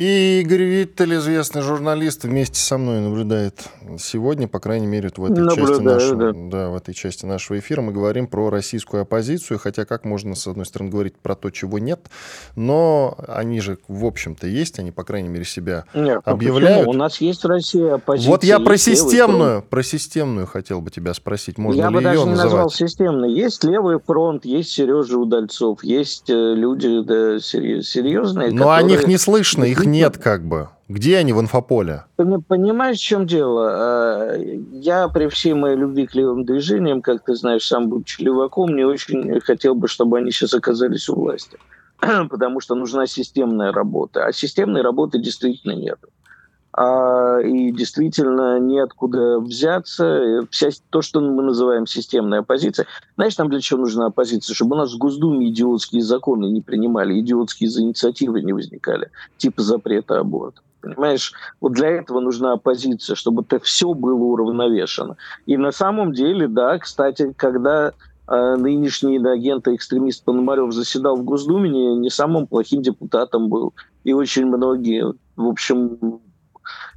И 0.00 0.40
Игорь 0.40 0.62
Виттель, 0.62 1.16
известный 1.16 1.60
журналист, 1.60 2.24
вместе 2.24 2.58
со 2.58 2.78
мной 2.78 3.00
наблюдает 3.00 3.68
сегодня, 3.98 4.48
по 4.48 4.58
крайней 4.58 4.86
мере, 4.86 5.10
в 5.14 5.24
этой, 5.26 5.44
части 5.54 5.82
нашего, 5.82 6.32
да. 6.32 6.32
Да, 6.32 6.68
в 6.70 6.76
этой 6.76 6.94
части 6.94 7.26
нашего 7.26 7.58
эфира 7.58 7.82
мы 7.82 7.92
говорим 7.92 8.26
про 8.26 8.48
российскую 8.48 9.02
оппозицию, 9.02 9.58
хотя 9.58 9.84
как 9.84 10.06
можно, 10.06 10.34
с 10.34 10.46
одной 10.46 10.64
стороны, 10.64 10.90
говорить 10.90 11.16
про 11.16 11.34
то, 11.34 11.50
чего 11.50 11.78
нет, 11.78 12.00
но 12.56 13.14
они 13.28 13.60
же, 13.60 13.76
в 13.88 14.06
общем-то, 14.06 14.46
есть, 14.46 14.78
они, 14.78 14.90
по 14.90 15.04
крайней 15.04 15.28
мере, 15.28 15.44
себя 15.44 15.84
нет, 15.92 16.22
ну 16.24 16.32
объявляют. 16.32 16.86
Почему? 16.86 16.92
У 16.92 16.94
нас 16.94 17.20
есть 17.20 17.44
Россия 17.44 17.96
оппозиция. 17.96 18.30
Вот 18.30 18.42
я 18.42 18.58
про 18.58 18.78
системную, 18.78 19.50
левый 19.50 19.62
про 19.64 19.82
системную 19.82 20.46
хотел 20.46 20.80
бы 20.80 20.90
тебя 20.90 21.12
спросить, 21.12 21.58
можно 21.58 21.78
я 21.78 21.88
ли 21.88 21.96
бы 21.96 22.00
ее 22.00 22.04
даже 22.04 22.18
не 22.20 22.30
называть? 22.30 22.44
назвал 22.44 22.70
системной. 22.70 23.34
Есть 23.34 23.64
левый 23.64 24.00
фронт, 24.00 24.46
есть 24.46 24.70
Сережа 24.70 25.18
Удальцов, 25.18 25.84
есть 25.84 26.30
э, 26.30 26.54
люди 26.54 27.02
да, 27.02 27.38
серьезные, 27.38 28.50
Но 28.50 28.64
которые... 28.64 28.78
о 28.78 28.82
них 28.82 29.06
не 29.06 29.18
слышно, 29.18 29.64
их 29.64 29.89
нет 29.90 30.18
как 30.18 30.44
бы. 30.44 30.68
Где 30.88 31.18
они 31.18 31.32
в 31.32 31.40
инфополе? 31.40 32.04
Понимаешь, 32.16 32.98
в 32.98 33.02
чем 33.02 33.26
дело? 33.26 34.34
Э, 34.34 34.58
я 34.72 35.08
при 35.08 35.28
всей 35.28 35.54
моей 35.54 35.76
любви 35.76 36.06
к 36.06 36.14
левым 36.14 36.44
движениям, 36.44 37.00
как 37.00 37.24
ты 37.24 37.36
знаешь, 37.36 37.64
сам 37.64 37.88
будучи 37.88 38.20
леваком, 38.20 38.74
не 38.74 38.84
очень 38.84 39.40
хотел 39.40 39.76
бы, 39.76 39.86
чтобы 39.86 40.18
они 40.18 40.32
сейчас 40.32 40.52
оказались 40.52 41.08
у 41.08 41.14
власти. 41.14 41.58
Потому 42.00 42.60
что 42.60 42.74
нужна 42.74 43.06
системная 43.06 43.72
работа. 43.72 44.24
А 44.24 44.32
системной 44.32 44.82
работы 44.82 45.20
действительно 45.20 45.72
нет. 45.72 45.98
А, 46.72 47.40
и 47.40 47.72
действительно 47.72 48.60
неоткуда 48.60 49.40
взяться. 49.40 50.46
Вся, 50.50 50.68
то, 50.90 51.02
что 51.02 51.20
мы 51.20 51.42
называем 51.42 51.86
системной 51.86 52.40
оппозицией. 52.40 52.86
Знаешь, 53.16 53.36
нам 53.38 53.48
для 53.50 53.60
чего 53.60 53.80
нужна 53.80 54.06
оппозиция? 54.06 54.54
Чтобы 54.54 54.76
у 54.76 54.78
нас 54.78 54.92
в 54.92 54.98
Госдуме 54.98 55.48
идиотские 55.50 56.02
законы 56.02 56.46
не 56.46 56.60
принимали, 56.60 57.18
идиотские 57.20 57.70
инициативы 57.70 58.42
не 58.42 58.52
возникали, 58.52 59.10
типа 59.36 59.62
запрета 59.62 60.20
аборта. 60.20 60.62
Понимаешь, 60.80 61.32
вот 61.60 61.72
для 61.72 61.88
этого 61.88 62.20
нужна 62.20 62.52
оппозиция, 62.52 63.14
чтобы 63.14 63.42
это 63.42 63.58
все 63.58 63.92
было 63.92 64.22
уравновешено. 64.22 65.16
И 65.46 65.56
на 65.56 65.72
самом 65.72 66.12
деле, 66.12 66.48
да, 66.48 66.78
кстати, 66.78 67.34
когда 67.36 67.92
э, 68.28 68.56
нынешний 68.56 69.18
агент-экстремист 69.18 70.24
Пономарев 70.24 70.72
заседал 70.72 71.16
в 71.16 71.24
Госдуме, 71.24 71.68
не, 71.68 71.96
не 71.96 72.10
самым 72.10 72.46
плохим 72.46 72.80
депутатом 72.80 73.50
был. 73.50 73.74
И 74.04 74.14
очень 74.14 74.46
многие, 74.46 75.12
в 75.36 75.46
общем, 75.46 76.20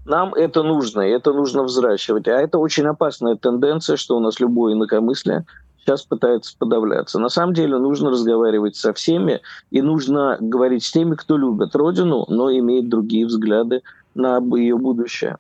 нам 0.05 0.33
это 0.33 0.63
нужно, 0.63 1.01
это 1.01 1.31
нужно 1.33 1.63
взращивать. 1.63 2.27
А 2.27 2.31
это 2.31 2.57
очень 2.57 2.85
опасная 2.85 3.35
тенденция, 3.35 3.97
что 3.97 4.17
у 4.17 4.19
нас 4.19 4.39
любое 4.39 4.73
инакомыслие 4.73 5.45
сейчас 5.79 6.03
пытается 6.03 6.55
подавляться. 6.57 7.19
На 7.19 7.29
самом 7.29 7.53
деле 7.53 7.77
нужно 7.77 8.09
разговаривать 8.09 8.75
со 8.75 8.93
всеми, 8.93 9.41
и 9.71 9.81
нужно 9.81 10.37
говорить 10.39 10.83
с 10.83 10.91
теми, 10.91 11.15
кто 11.15 11.37
любит 11.37 11.75
Родину, 11.75 12.25
но 12.29 12.51
имеет 12.51 12.89
другие 12.89 13.25
взгляды 13.25 13.81
на 14.15 14.39
ее 14.55 14.77
будущее. 14.77 15.37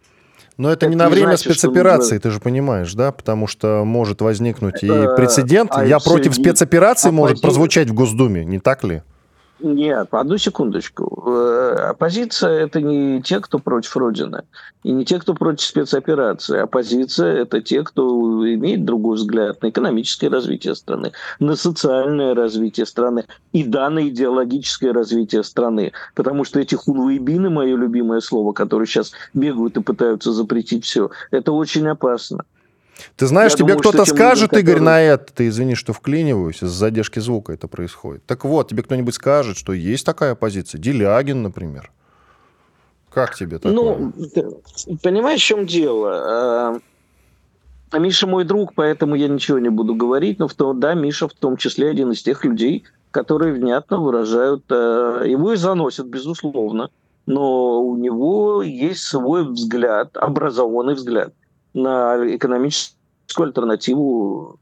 Но 0.57 0.69
это, 0.69 0.85
это 0.85 0.89
не 0.89 0.95
на 0.95 1.09
время 1.09 1.29
значит, 1.29 1.45
спецоперации, 1.45 2.15
нужно... 2.15 2.19
ты 2.19 2.31
же 2.31 2.39
понимаешь, 2.39 2.93
да? 2.93 3.11
Потому 3.11 3.47
что 3.47 3.83
может 3.85 4.21
возникнуть 4.21 4.83
и 4.83 4.87
э, 4.87 5.15
прецедент. 5.15 5.71
А 5.73 5.83
Я 5.83 5.99
против 5.99 6.35
спецоперации 6.35 7.09
может 7.09 7.41
прозвучать 7.41 7.89
в 7.89 7.93
Госдуме, 7.93 8.45
не 8.45 8.59
так 8.59 8.83
ли? 8.83 9.01
Нет, 9.63 10.09
одну 10.11 10.37
секундочку. 10.37 11.23
Э, 11.25 11.91
оппозиция– 11.91 12.51
это 12.65 12.81
не 12.81 13.21
те, 13.21 13.39
кто 13.39 13.59
против 13.59 13.95
Родины, 13.95 14.43
и 14.83 14.91
не 14.91 15.05
те, 15.05 15.19
кто 15.19 15.33
против 15.33 15.65
спецоперации. 15.65 16.59
Оппозиция– 16.59 17.33
это 17.43 17.61
те, 17.61 17.81
кто 17.83 18.45
имеет 18.53 18.83
другой 18.83 19.15
взгляд 19.15 19.61
на 19.61 19.69
экономическое 19.69 20.27
развитие 20.27 20.75
страны, 20.75 21.13
на 21.39 21.55
социальное 21.55 22.35
развитие 22.35 22.85
страны 22.85 23.23
и 23.53 23.63
да, 23.63 23.89
на 23.89 24.09
идеологическое 24.09 24.91
развитие 24.91 25.45
страны. 25.45 25.93
Потому 26.13 26.43
что 26.43 26.59
эти 26.59 26.75
хунвейбины, 26.75 27.49
мое 27.49 27.77
любимое 27.77 28.19
слово, 28.19 28.51
которые 28.51 28.85
сейчас 28.85 29.13
бегают 29.33 29.77
и 29.77 29.81
пытаются 29.81 30.33
запретить 30.33 30.83
все, 30.83 31.09
это 31.31 31.53
очень 31.53 31.87
опасно. 31.87 32.43
Ты 33.15 33.27
знаешь, 33.27 33.51
Я 33.51 33.57
тебе 33.57 33.75
кто-то 33.75 34.05
скажет, 34.05 34.53
люди, 34.53 34.63
Игорь, 34.63 34.79
на 34.79 35.01
это, 35.01 35.33
ты 35.33 35.47
извини, 35.47 35.75
что 35.75 35.93
вклиниваюсь, 35.93 36.57
из-за 36.57 36.75
задержки 36.75 37.19
звука 37.19 37.53
это 37.53 37.67
происходит. 37.67 38.25
Так 38.25 38.45
вот, 38.45 38.69
тебе 38.69 38.83
кто-нибудь 38.83 39.15
скажет, 39.15 39.57
что 39.57 39.73
есть 39.73 40.05
такая 40.05 40.35
позиция. 40.35 40.79
Делягин, 40.79 41.41
например. 41.41 41.91
Как 43.11 43.35
тебе 43.35 43.59
такое? 43.59 43.73
Ну, 43.73 44.13
понимаешь, 45.03 45.41
в 45.41 45.45
чем 45.45 45.65
дело? 45.67 46.79
А 47.91 47.99
Миша 47.99 48.25
мой 48.25 48.43
друг, 48.43 48.73
поэтому 48.73 49.13
я 49.13 49.27
ничего 49.27 49.59
не 49.59 49.69
буду 49.69 49.93
говорить, 49.93 50.39
но 50.39 50.47
в 50.47 50.55
том, 50.55 50.79
да, 50.79 50.95
Миша 50.95 51.27
в 51.27 51.33
том 51.33 51.57
числе 51.57 51.91
один 51.91 52.11
из 52.11 52.23
тех 52.23 52.43
людей, 52.43 52.85
которые 53.11 53.53
внятно 53.53 53.97
выражают, 53.97 54.63
э, 54.71 55.25
его 55.27 55.53
и 55.53 55.57
заносят, 55.57 56.07
безусловно, 56.07 56.89
но 57.27 57.83
у 57.83 57.95
него 57.95 58.63
есть 58.63 59.03
свой 59.03 59.47
взгляд, 59.47 60.17
образованный 60.17 60.95
взгляд 60.95 61.33
на 61.73 62.17
экономическую 62.35 63.47
альтернативу 63.47 64.59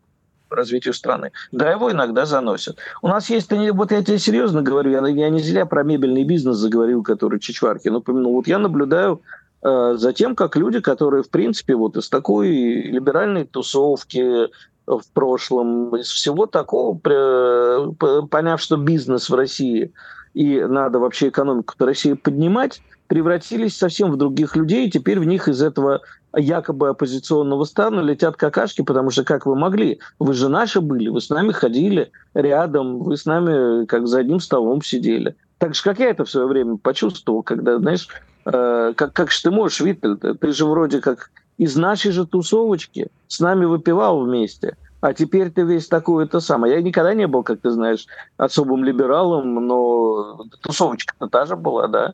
развитию 0.49 0.93
страны. 0.93 1.31
Да, 1.51 1.71
его 1.71 1.91
иногда 1.91 2.25
заносят. 2.25 2.77
У 3.01 3.07
нас 3.07 3.29
есть, 3.29 3.51
вот 3.51 3.91
я 3.91 4.03
тебе 4.03 4.19
серьезно 4.19 4.61
говорю, 4.61 4.91
я, 4.91 5.07
я 5.07 5.29
не 5.29 5.39
зря 5.39 5.65
про 5.65 5.83
мебельный 5.83 6.23
бизнес 6.23 6.57
заговорил, 6.57 7.03
который 7.03 7.39
Чичваркин 7.39 7.95
упомянул. 7.95 8.33
Вот 8.33 8.47
я 8.47 8.57
наблюдаю 8.57 9.21
э, 9.63 9.95
за 9.97 10.13
тем, 10.13 10.35
как 10.35 10.55
люди, 10.55 10.81
которые, 10.81 11.23
в 11.23 11.29
принципе, 11.29 11.75
вот 11.75 11.95
из 11.95 12.09
такой 12.09 12.49
либеральной 12.49 13.45
тусовки 13.45 14.49
в 14.85 15.03
прошлом, 15.13 15.95
из 15.95 16.09
всего 16.09 16.47
такого, 16.47 16.97
поняв, 16.97 18.59
что 18.59 18.77
бизнес 18.77 19.29
в 19.29 19.35
России 19.35 19.93
и 20.33 20.61
надо 20.61 20.99
вообще 20.99 21.29
экономику 21.29 21.73
России 21.79 22.13
поднимать, 22.13 22.81
превратились 23.11 23.77
совсем 23.77 24.09
в 24.09 24.15
других 24.15 24.55
людей, 24.55 24.87
и 24.87 24.89
теперь 24.89 25.19
в 25.19 25.25
них 25.25 25.49
из 25.49 25.61
этого 25.61 25.99
якобы 26.33 26.87
оппозиционного 26.87 27.65
стана 27.65 27.99
летят 27.99 28.37
какашки, 28.37 28.83
потому 28.83 29.09
что 29.09 29.25
как 29.25 29.45
вы 29.45 29.53
могли? 29.57 29.99
Вы 30.17 30.33
же 30.33 30.47
наши 30.47 30.79
были, 30.79 31.09
вы 31.09 31.19
с 31.19 31.29
нами 31.29 31.51
ходили 31.51 32.09
рядом, 32.33 32.99
вы 32.99 33.17
с 33.17 33.25
нами 33.25 33.85
как 33.85 34.07
за 34.07 34.19
одним 34.19 34.39
столом 34.39 34.81
сидели. 34.81 35.35
Так 35.57 35.75
же, 35.75 35.83
как 35.83 35.99
я 35.99 36.11
это 36.11 36.23
в 36.23 36.29
свое 36.29 36.47
время 36.47 36.77
почувствовал, 36.77 37.43
когда, 37.43 37.79
знаешь, 37.79 38.07
э, 38.45 38.93
как, 38.95 39.11
как 39.11 39.29
же 39.29 39.41
ты 39.41 39.51
можешь, 39.51 39.81
Виттель, 39.81 40.15
ты 40.15 40.51
же 40.53 40.65
вроде 40.65 41.01
как 41.01 41.31
из 41.57 41.75
нашей 41.75 42.13
же 42.13 42.25
тусовочки 42.25 43.09
с 43.27 43.41
нами 43.41 43.65
выпивал 43.65 44.21
вместе, 44.21 44.77
а 45.01 45.13
теперь 45.13 45.51
ты 45.51 45.63
весь 45.63 45.89
такой 45.89 46.23
это 46.23 46.39
самое. 46.39 46.75
Я 46.75 46.81
никогда 46.81 47.13
не 47.13 47.27
был, 47.27 47.43
как 47.43 47.59
ты 47.59 47.71
знаешь, 47.71 48.05
особым 48.37 48.85
либералом, 48.85 49.67
но 49.67 50.45
тусовочка-то 50.61 51.27
та 51.27 51.45
же 51.45 51.57
была, 51.57 51.89
да. 51.89 52.13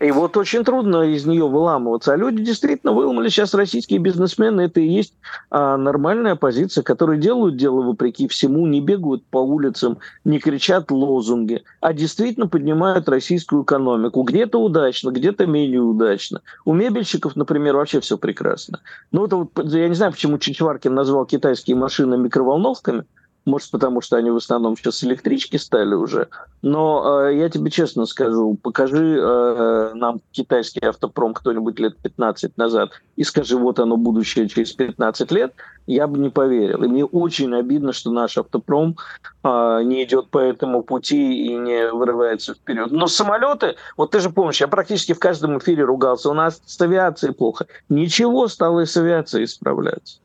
И 0.00 0.10
вот 0.12 0.36
очень 0.36 0.64
трудно 0.64 1.02
из 1.02 1.26
нее 1.26 1.48
выламываться. 1.48 2.12
А 2.12 2.16
люди 2.16 2.42
действительно 2.42 2.92
выломали 2.92 3.28
сейчас 3.28 3.54
российские 3.54 3.98
бизнесмены. 3.98 4.62
Это 4.62 4.80
и 4.80 4.86
есть 4.86 5.14
а, 5.50 5.76
нормальная 5.76 6.36
позиция, 6.36 6.82
которые 6.82 7.20
делают 7.20 7.56
дело 7.56 7.82
вопреки 7.82 8.28
всему, 8.28 8.66
не 8.66 8.80
бегают 8.80 9.24
по 9.24 9.38
улицам, 9.38 9.98
не 10.24 10.38
кричат 10.38 10.90
лозунги, 10.90 11.64
а 11.80 11.92
действительно 11.92 12.46
поднимают 12.46 13.08
российскую 13.08 13.64
экономику. 13.64 14.22
Где-то 14.22 14.62
удачно, 14.62 15.10
где-то 15.10 15.46
менее 15.46 15.80
удачно. 15.80 16.42
У 16.64 16.74
мебельщиков, 16.74 17.34
например, 17.34 17.76
вообще 17.76 18.00
все 18.00 18.16
прекрасно. 18.16 18.80
Ну, 19.10 19.26
это 19.26 19.36
вот, 19.36 19.50
я 19.64 19.88
не 19.88 19.94
знаю, 19.94 20.12
почему 20.12 20.38
Чичваркин 20.38 20.94
назвал 20.94 21.26
китайские 21.26 21.76
машины 21.76 22.16
микроволновками– 22.16 23.04
может, 23.48 23.70
потому 23.70 24.00
что 24.00 24.16
они 24.16 24.30
в 24.30 24.36
основном 24.36 24.76
сейчас 24.76 25.02
электрички 25.02 25.56
стали 25.56 25.94
уже. 25.94 26.28
Но 26.62 27.22
э, 27.26 27.36
я 27.36 27.48
тебе 27.48 27.70
честно 27.70 28.06
скажу, 28.06 28.56
покажи 28.62 29.18
э, 29.18 29.92
нам 29.94 30.20
китайский 30.32 30.84
автопром 30.84 31.34
кто-нибудь 31.34 31.80
лет 31.80 31.96
15 31.96 32.56
назад 32.56 32.90
и 33.16 33.24
скажи, 33.24 33.56
вот 33.56 33.80
оно 33.80 33.96
будущее 33.96 34.48
через 34.48 34.72
15 34.72 35.32
лет, 35.32 35.54
я 35.86 36.06
бы 36.06 36.18
не 36.18 36.28
поверил. 36.28 36.84
И 36.84 36.88
мне 36.88 37.04
очень 37.04 37.54
обидно, 37.54 37.92
что 37.92 38.12
наш 38.12 38.38
автопром 38.38 38.96
э, 39.42 39.80
не 39.84 40.04
идет 40.04 40.28
по 40.28 40.38
этому 40.38 40.82
пути 40.82 41.46
и 41.46 41.56
не 41.56 41.90
вырывается 41.90 42.54
вперед. 42.54 42.92
Но 42.92 43.06
самолеты, 43.06 43.76
вот 43.96 44.10
ты 44.10 44.20
же 44.20 44.30
помнишь, 44.30 44.60
я 44.60 44.68
практически 44.68 45.14
в 45.14 45.18
каждом 45.18 45.58
эфире 45.58 45.84
ругался, 45.84 46.30
у 46.30 46.34
нас 46.34 46.60
с 46.66 46.80
авиацией 46.80 47.32
плохо. 47.32 47.66
Ничего 47.88 48.46
стало 48.48 48.80
и 48.80 48.86
с 48.86 48.96
авиацией 48.96 49.46
исправляться. 49.46 50.18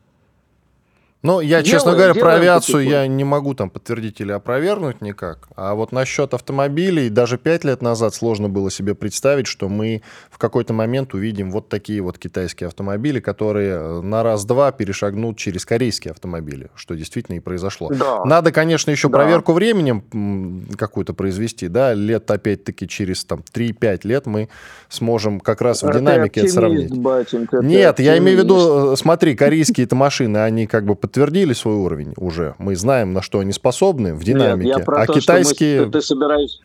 Ну, 1.24 1.40
я, 1.40 1.62
делаем, 1.62 1.64
честно 1.64 1.92
говоря, 1.92 2.12
про 2.12 2.34
авиацию 2.34 2.84
я 2.84 3.06
не 3.06 3.24
могу 3.24 3.54
там 3.54 3.70
подтвердить 3.70 4.20
или 4.20 4.30
опровергнуть 4.30 5.00
никак. 5.00 5.48
А 5.56 5.74
вот 5.74 5.90
насчет 5.90 6.34
автомобилей, 6.34 7.08
даже 7.08 7.38
пять 7.38 7.64
лет 7.64 7.80
назад 7.80 8.14
сложно 8.14 8.50
было 8.50 8.70
себе 8.70 8.94
представить, 8.94 9.46
что 9.46 9.70
мы 9.70 10.02
в 10.30 10.36
какой-то 10.36 10.74
момент 10.74 11.14
увидим 11.14 11.50
вот 11.50 11.70
такие 11.70 12.02
вот 12.02 12.18
китайские 12.18 12.68
автомобили, 12.68 13.20
которые 13.20 13.70
э, 13.70 14.00
на 14.02 14.22
раз-два 14.22 14.70
перешагнут 14.70 15.38
через 15.38 15.64
корейские 15.64 16.12
автомобили, 16.12 16.68
что 16.74 16.94
действительно 16.94 17.36
и 17.36 17.40
произошло. 17.40 17.88
Да. 17.88 18.22
Надо, 18.26 18.52
конечно, 18.52 18.90
еще 18.90 19.08
да. 19.08 19.16
проверку 19.16 19.54
временем 19.54 20.66
какую-то 20.76 21.14
произвести, 21.14 21.68
да, 21.68 21.94
лет 21.94 22.30
опять-таки 22.30 22.86
через 22.86 23.24
там 23.24 23.42
3-5 23.50 24.00
лет 24.04 24.26
мы 24.26 24.50
сможем 24.90 25.40
как 25.40 25.62
раз 25.62 25.82
в 25.82 25.90
динамике 25.90 26.40
это 26.40 26.50
сравнить. 26.50 26.94
Батенька, 26.94 27.60
Нет, 27.62 27.98
я 27.98 28.18
имею 28.18 28.40
в 28.40 28.42
виду, 28.42 28.92
э, 28.92 28.96
смотри, 28.96 29.34
корейские-то 29.34 29.96
машины, 29.96 30.36
они 30.36 30.66
как 30.66 30.84
бы 30.84 30.94
подтвердили 31.14 31.52
свой 31.52 31.76
уровень 31.76 32.12
уже. 32.16 32.56
Мы 32.58 32.74
знаем, 32.74 33.12
на 33.12 33.22
что 33.22 33.38
они 33.38 33.52
способны 33.52 34.14
в 34.14 34.24
динамике. 34.24 34.68
Нет, 34.68 34.78
я 34.78 34.84
про 34.84 35.02
а 35.02 35.06
то, 35.06 35.12
китайские... 35.14 35.76
Что 35.76 35.86
мы, 35.86 35.92
ты 35.92 36.00
собираешься 36.02 36.58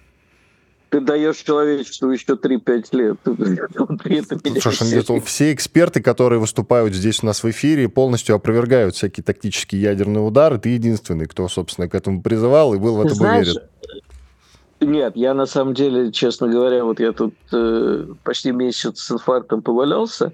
ты 0.91 1.02
даешь 1.02 1.38
человечеству 1.38 2.10
еще 2.10 2.34
3-5 2.34 2.86
лет. 2.93 3.18
Слушай, 4.60 5.22
все 5.24 5.54
эксперты, 5.54 6.02
которые 6.02 6.39
выступают 6.39 6.95
здесь 6.95 7.22
у 7.22 7.28
нас 7.28 7.43
в 7.43 7.50
эфире, 7.52 7.88
полностью 7.88 8.34
опровергают 8.34 8.95
всякие 8.95 9.24
тактические 9.24 9.84
ядерные 9.84 10.24
удары. 10.24 10.58
Ты 10.58 10.70
единственный, 10.70 11.28
кто, 11.28 11.47
собственно, 11.47 11.88
к 11.88 11.93
этому 11.93 12.24
призывал 12.24 12.74
и 12.74 12.80
был 12.80 12.95
в 12.95 13.02
этом 13.02 13.18
Знаешь, 13.18 13.50
уверен. 13.50 13.62
Нет, 14.82 15.16
я 15.16 15.36
на 15.36 15.45
самом 15.45 15.76
деле, 15.76 16.12
честно 16.12 16.47
говоря, 16.47 16.84
вот 16.84 17.00
я 17.00 17.12
тут 17.12 17.36
э, 17.52 18.08
почти 18.24 18.52
месяц 18.52 19.00
с 19.00 19.12
инфарктом 19.12 19.62
повалялся, 19.62 20.34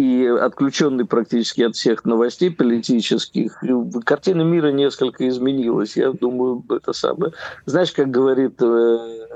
и 0.00 0.26
отключенный 0.26 1.04
практически 1.04 1.60
от 1.60 1.76
всех 1.76 2.06
новостей 2.06 2.50
политических, 2.50 3.62
картина 4.04 4.40
мира 4.42 4.72
несколько 4.72 5.28
изменилась. 5.28 5.94
Я 5.96 6.12
думаю, 6.12 6.64
это 6.70 6.94
самое. 6.94 7.34
Знаешь, 7.66 7.92
как 7.92 8.10
говорит 8.10 8.54
э, 8.62 9.26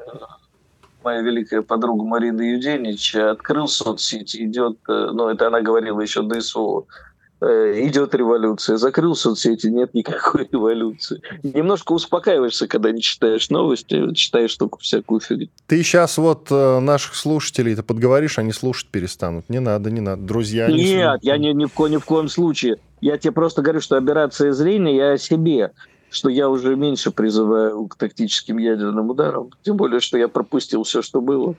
моя 1.02 1.20
великая 1.20 1.60
подруга 1.60 2.04
Марина 2.04 2.40
Юденич, 2.40 3.14
открыл 3.14 3.68
соцсети, 3.68 4.46
идет, 4.46 4.78
э, 4.88 5.10
ну, 5.12 5.28
это 5.28 5.48
она 5.48 5.60
говорила 5.60 6.00
еще 6.00 6.22
до 6.22 6.40
СВО, 6.40 6.86
идет 7.40 8.14
революция. 8.14 8.76
Закрыл 8.76 9.14
соцсети, 9.14 9.66
нет 9.66 9.94
никакой 9.94 10.48
революции. 10.52 11.20
Немножко 11.42 11.92
успокаиваешься, 11.92 12.68
когда 12.68 12.92
не 12.92 13.02
читаешь 13.02 13.50
новости, 13.50 14.12
читаешь 14.14 14.54
только 14.56 14.78
всякую 14.78 15.20
фигню. 15.20 15.48
Ты 15.66 15.82
сейчас 15.82 16.18
вот 16.18 16.48
э, 16.50 16.80
наших 16.80 17.14
слушателей-то 17.14 17.82
подговоришь, 17.82 18.38
они 18.38 18.52
слушать 18.52 18.88
перестанут. 18.90 19.48
Не 19.48 19.60
надо, 19.60 19.90
не 19.90 20.00
надо. 20.00 20.22
Друзья 20.22 20.68
не 20.68 20.94
Нет, 20.94 21.20
я 21.22 21.36
ни, 21.36 21.48
ни, 21.48 21.66
в 21.66 21.72
ко, 21.72 21.86
ни 21.86 21.96
в 21.96 22.04
коем 22.04 22.28
случае. 22.28 22.76
Я 23.00 23.18
тебе 23.18 23.32
просто 23.32 23.62
говорю, 23.62 23.80
что 23.80 23.96
операция 23.96 24.52
зрения 24.52 24.96
я 24.96 25.12
о 25.12 25.18
себе 25.18 25.72
что 26.14 26.28
я 26.28 26.48
уже 26.48 26.76
меньше 26.76 27.10
призываю 27.10 27.88
к 27.88 27.96
тактическим 27.96 28.58
ядерным 28.58 29.10
ударам. 29.10 29.50
Тем 29.62 29.76
более, 29.76 29.98
что 30.00 30.16
я 30.16 30.28
пропустил 30.28 30.84
все, 30.84 31.02
что 31.02 31.20
было. 31.20 31.56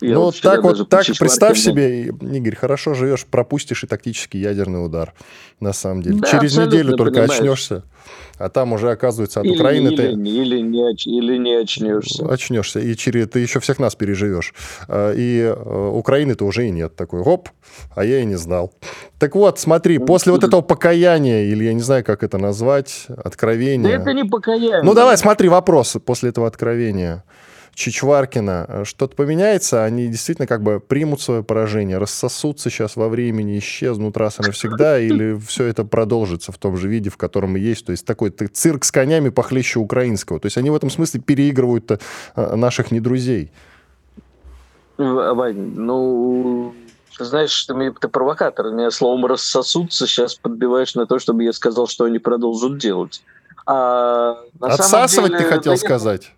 Я 0.00 0.14
ну, 0.14 0.24
вот 0.26 0.40
так 0.40 0.62
вот, 0.62 0.88
так 0.88 1.06
представь 1.18 1.58
себе, 1.58 2.06
Игорь, 2.06 2.54
хорошо 2.54 2.94
живешь, 2.94 3.26
пропустишь 3.26 3.82
и 3.82 3.86
тактический 3.86 4.40
ядерный 4.40 4.84
удар, 4.84 5.12
на 5.60 5.72
самом 5.72 6.02
деле. 6.02 6.20
Да, 6.20 6.28
Через 6.28 6.56
неделю 6.56 6.96
только 6.96 7.20
понимаешь. 7.20 7.40
очнешься, 7.40 7.82
а 8.38 8.48
там 8.48 8.72
уже, 8.72 8.90
оказывается, 8.90 9.40
от 9.40 9.46
или, 9.46 9.54
Украины 9.54 9.88
или, 9.88 9.96
ты... 9.96 10.02
Или 10.12 10.60
не, 10.60 10.92
или 10.92 11.36
не 11.36 11.54
очнешься. 11.54 12.26
Очнешься, 12.28 12.78
и 12.78 12.94
через, 12.94 13.28
ты 13.28 13.40
еще 13.40 13.58
всех 13.58 13.80
нас 13.80 13.96
переживешь. 13.96 14.54
А, 14.86 15.12
и 15.12 15.40
э, 15.40 15.90
Украины-то 15.92 16.44
уже 16.44 16.68
и 16.68 16.70
нет. 16.70 16.94
Такой, 16.94 17.20
оп, 17.20 17.48
а 17.96 18.04
я 18.04 18.20
и 18.20 18.24
не 18.24 18.36
знал. 18.36 18.72
Так 19.18 19.34
вот, 19.34 19.58
смотри, 19.58 19.98
после 19.98 20.30
вот 20.30 20.44
этого 20.44 20.60
покаяния, 20.60 21.44
или 21.44 21.64
я 21.64 21.72
не 21.72 21.82
знаю, 21.82 22.04
как 22.04 22.22
это 22.22 22.38
назвать, 22.38 23.06
откровения... 23.08 23.88
Да 23.88 24.02
это 24.02 24.12
не 24.12 24.24
покаяние. 24.24 24.82
Ну, 24.82 24.94
давай, 24.94 25.18
смотри, 25.18 25.48
вопросы 25.48 25.98
после 25.98 26.30
этого 26.30 26.46
откровения. 26.46 27.24
Чичваркина, 27.78 28.66
э, 28.68 28.84
что-то 28.84 29.14
поменяется, 29.14 29.84
они 29.84 30.08
действительно 30.08 30.48
как 30.48 30.64
бы 30.64 30.80
примут 30.80 31.20
свое 31.20 31.44
поражение, 31.44 31.98
рассосутся 31.98 32.70
сейчас 32.70 32.96
во 32.96 33.08
времени, 33.08 33.56
исчезнут 33.60 34.16
раз 34.16 34.40
и 34.40 34.42
навсегда, 34.42 34.98
или 34.98 35.38
все 35.38 35.66
это 35.66 35.84
продолжится 35.84 36.50
в 36.50 36.58
том 36.58 36.76
же 36.76 36.88
виде, 36.88 37.08
в 37.08 37.16
котором 37.16 37.56
и 37.56 37.60
есть. 37.60 37.86
То 37.86 37.92
есть 37.92 38.04
такой 38.04 38.30
цирк 38.30 38.84
с 38.84 38.90
конями 38.90 39.28
похлеще 39.28 39.78
украинского. 39.78 40.40
То 40.40 40.46
есть 40.46 40.58
они 40.58 40.70
в 40.70 40.74
этом 40.74 40.90
смысле 40.90 41.20
переигрывают 41.20 41.92
э, 41.92 42.56
наших 42.56 42.90
недрузей. 42.90 43.52
Вань, 44.96 45.74
ну, 45.76 46.74
знаешь, 47.16 47.64
ты, 47.64 47.92
ты 47.92 48.08
провокатор. 48.08 48.72
Меня 48.72 48.90
словом 48.90 49.24
«рассосутся» 49.26 50.08
сейчас 50.08 50.34
подбиваешь 50.34 50.96
на 50.96 51.06
то, 51.06 51.20
чтобы 51.20 51.44
я 51.44 51.52
сказал, 51.52 51.86
что 51.86 52.06
они 52.06 52.18
продолжат 52.18 52.78
делать. 52.78 53.22
А, 53.66 54.36
Отсасывать 54.60 55.30
деле, 55.30 55.44
ты 55.44 55.48
хотел 55.48 55.74
да 55.74 55.78
сказать? 55.78 56.32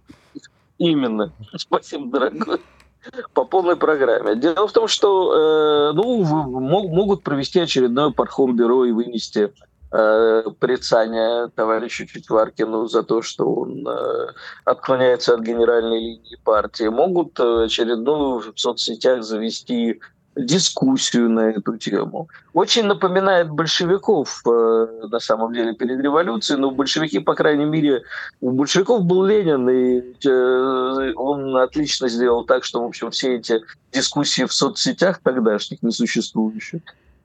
Именно. 0.81 1.31
Спасибо, 1.57 2.07
дорогой. 2.19 2.59
По 3.35 3.45
полной 3.45 3.77
программе. 3.77 4.35
Дело 4.35 4.67
в 4.67 4.73
том, 4.73 4.89
что 4.89 5.91
э, 5.91 5.93
ну, 5.93 6.25
могут 6.25 7.23
провести 7.23 7.61
очередное 7.61 8.11
пархом-бюро 8.11 8.87
и 8.87 8.93
вынести 8.93 9.53
э, 9.93 10.43
порицание 10.59 11.49
товарищу 11.55 12.07
Четваркину 12.07 12.87
за 12.87 13.03
то, 13.03 13.21
что 13.21 13.45
он 13.45 13.87
э, 13.87 14.33
отклоняется 14.65 15.35
от 15.35 15.41
генеральной 15.41 16.01
линии 16.01 16.39
партии. 16.45 16.89
Могут 16.89 17.39
э, 17.41 17.65
очередную 17.65 18.39
в 18.39 18.59
соцсетях 18.59 19.23
завести 19.23 20.01
дискуссию 20.45 21.31
на 21.31 21.51
эту 21.51 21.77
тему. 21.77 22.29
Очень 22.53 22.85
напоминает 22.85 23.51
большевиков, 23.51 24.43
э, 24.47 24.87
на 25.11 25.21
самом 25.21 25.53
деле, 25.53 25.75
перед 25.75 26.01
революцией, 26.01 26.59
но 26.59 26.71
большевики, 26.71 27.19
по 27.19 27.35
крайней 27.35 27.65
мере, 27.65 28.03
у 28.41 28.51
большевиков 28.51 29.05
был 29.05 29.25
Ленин, 29.25 29.69
и 29.69 30.03
э, 30.27 31.13
он 31.17 31.57
отлично 31.57 32.09
сделал 32.09 32.45
так, 32.45 32.65
что, 32.65 32.83
в 32.83 32.87
общем, 32.87 33.11
все 33.11 33.37
эти 33.37 33.61
дискуссии 33.93 34.45
в 34.45 34.53
соцсетях 34.53 35.21
тогдашних, 35.23 35.83
несуществующих, 35.83 36.81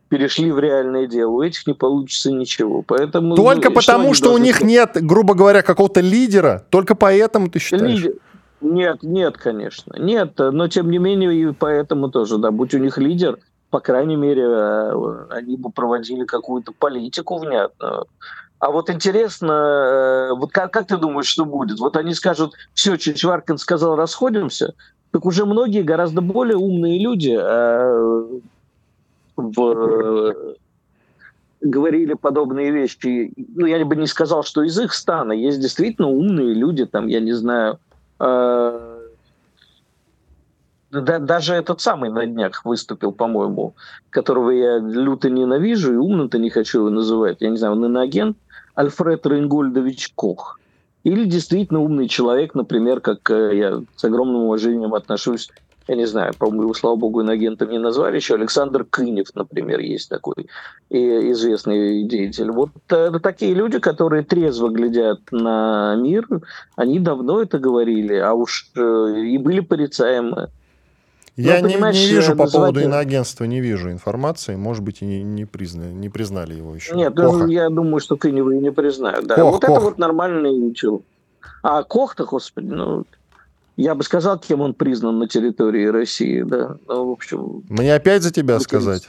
перешли 0.09 0.51
в 0.51 0.59
реальное 0.59 1.07
дело. 1.07 1.32
У 1.32 1.41
этих 1.41 1.66
не 1.68 1.74
получится 1.74 2.32
ничего. 2.32 2.84
Поэтому, 2.84 3.36
только 3.36 3.70
ну, 3.70 3.76
потому, 3.76 4.13
что, 4.13 4.26
что 4.26 4.34
у 4.34 4.38
них 4.38 4.61
нет, 4.61 4.91
грубо 5.01 5.34
говоря, 5.34 5.61
какого-то 5.61 6.01
лидера, 6.01 6.66
только 6.70 6.95
поэтому 6.95 7.49
ты 7.49 7.59
считаешь? 7.59 8.03
Лидер, 8.03 8.13
нет, 8.66 9.03
нет, 9.03 9.38
конечно. 9.38 9.95
Нет, 9.97 10.34
но 10.38 10.68
тем 10.68 10.89
не 10.89 10.97
менее, 10.97 11.34
и 11.34 11.53
поэтому 11.53 12.09
тоже, 12.09 12.38
да, 12.38 12.51
будь 12.51 12.74
у 12.74 12.80
них 12.80 12.97
лидер, 12.97 13.38
по 13.70 13.80
крайней 13.80 14.16
мере, 14.16 14.43
э, 14.43 15.26
они 15.30 15.57
бы 15.57 15.70
проводили 15.70 16.26
какую-то 16.26 16.72
политику 16.72 17.38
внятную. 17.38 18.07
А 18.59 18.72
вот 18.72 18.89
интересно, 18.89 19.51
э, 19.51 20.34
вот 20.34 20.51
как, 20.51 20.72
как 20.72 20.88
ты 20.88 20.97
думаешь, 20.97 21.28
что 21.28 21.45
будет? 21.45 21.80
Вот 21.80 21.95
они 21.97 22.13
скажут, 22.13 22.53
все, 22.74 22.97
Чичваркин 22.97 23.57
сказал, 23.57 23.95
расходимся, 23.95 24.74
так 25.11 25.26
уже 25.26 25.45
многие 25.45 25.84
гораздо 25.84 26.22
более 26.22 26.57
умные 26.57 26.99
люди 26.99 27.38
э, 27.39 28.39
в, 29.36 30.55
говорили 31.61 32.13
подобные 32.13 32.72
вещи. 32.72 33.32
Ну, 33.55 33.66
я 33.66 33.84
бы 33.86 33.95
не 33.95 34.07
сказал, 34.07 34.43
что 34.43 34.63
из 34.63 34.80
их 34.80 34.93
стана. 34.93 35.34
Есть 35.34 35.59
действительно 35.59 36.09
умные 36.09 36.53
люди, 36.53 36.86
там, 36.86 37.07
я 37.07 37.20
не 37.20 37.34
знаю, 37.34 37.78
Э, 37.78 37.84
да, 41.01 41.20
даже 41.20 41.53
этот 41.53 41.82
самый 41.82 42.09
на 42.09 42.26
днях 42.26 42.63
выступил, 42.66 43.11
по-моему, 43.11 43.74
которого 44.09 44.51
я 44.51 44.78
люто 44.78 45.30
ненавижу 45.30 45.93
и 45.93 45.97
умно-то 45.97 46.38
не 46.38 46.49
хочу 46.49 46.80
его 46.80 46.89
называть. 46.89 47.38
Я 47.41 47.49
не 47.49 47.57
знаю, 47.57 47.74
он 47.74 47.86
иноагент 47.86 48.38
Альфред 48.76 49.26
Рейнгольдович 49.26 50.13
Кох. 50.16 50.59
Или 51.03 51.26
действительно 51.26 51.82
умный 51.82 52.07
человек, 52.07 52.55
например, 52.55 52.99
как 52.99 53.30
э, 53.30 53.55
я 53.55 53.82
с 53.95 54.03
огромным 54.03 54.43
уважением 54.43 54.95
отношусь 54.95 55.51
я 55.88 55.95
не 55.95 56.05
знаю, 56.05 56.33
по-моему, 56.38 56.63
его, 56.63 56.73
слава 56.73 56.95
богу, 56.95 57.21
иноагентом 57.21 57.69
не 57.69 57.79
назвали 57.79 58.15
еще, 58.15 58.36
Александр 58.36 58.86
Кынев, 58.86 59.27
например, 59.36 59.79
есть 59.79 60.09
такой 60.09 60.47
и 60.89 61.31
известный 61.31 62.03
деятель. 62.03 62.51
Вот 62.51 62.71
это 62.88 63.19
такие 63.19 63.53
люди, 63.53 63.79
которые 63.79 64.23
трезво 64.23 64.69
глядят 64.69 65.19
на 65.31 65.95
мир, 65.95 66.27
они 66.75 66.99
давно 66.99 67.41
это 67.41 67.59
говорили, 67.59 68.15
а 68.15 68.33
уж 68.33 68.71
э, 68.75 69.13
и 69.25 69.38
были 69.38 69.59
порицаемы. 69.59 70.49
Я 71.36 71.61
Но, 71.61 71.67
не, 71.67 71.75
не 71.75 72.07
вижу 72.07 72.31
по 72.31 72.43
называть... 72.43 72.73
поводу 72.73 72.79
иноагентства, 72.79 73.43
не 73.43 73.59
вижу 73.59 73.91
информации. 73.91 74.55
Может 74.55 74.83
быть, 74.83 75.01
и 75.01 75.05
не, 75.05 75.21
не, 75.21 75.43
признали, 75.43 75.91
не 75.91 76.07
признали 76.07 76.53
его 76.53 76.73
еще. 76.73 76.95
Нет, 76.95 77.13
ну, 77.15 77.31
Коха. 77.31 77.47
я 77.47 77.69
думаю, 77.69 77.99
что 77.99 78.15
Кынева 78.15 78.51
и 78.51 78.59
не 78.59 78.71
признают. 78.71 79.27
Да. 79.27 79.36
Кох, 79.36 79.51
вот 79.51 79.65
Кох. 79.65 79.69
это 79.69 79.79
вот 79.81 79.97
нормальный 79.97 80.73
чел. 80.73 81.03
А 81.61 81.83
Кох-то, 81.83 82.25
господи, 82.25 82.67
ну... 82.67 83.05
Я 83.78 83.93
бы 83.93 84.03
сказал, 84.03 84.39
кем 84.39 84.61
он 84.61 84.73
признан 84.73 85.19
на 85.19 85.28
территории 85.28 85.86
России, 85.88 86.43
да. 86.43 86.78
Ну, 86.88 87.09
в 87.09 87.11
общем... 87.11 87.63
Мне 87.69 87.93
опять 87.93 88.23
за 88.23 88.32
тебя 88.32 88.59
сказать? 88.59 89.07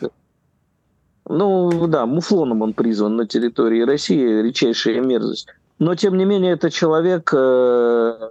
Ну, 1.28 1.86
да, 1.86 2.06
муфлоном 2.06 2.62
он 2.62 2.72
призван 2.72 3.16
на 3.16 3.26
территории 3.26 3.82
России, 3.82 4.42
редчайшая 4.42 5.00
мерзость. 5.00 5.48
Но, 5.78 5.94
тем 5.94 6.16
не 6.16 6.24
менее, 6.24 6.52
это 6.52 6.70
человек... 6.70 7.30
Э... 7.32 8.30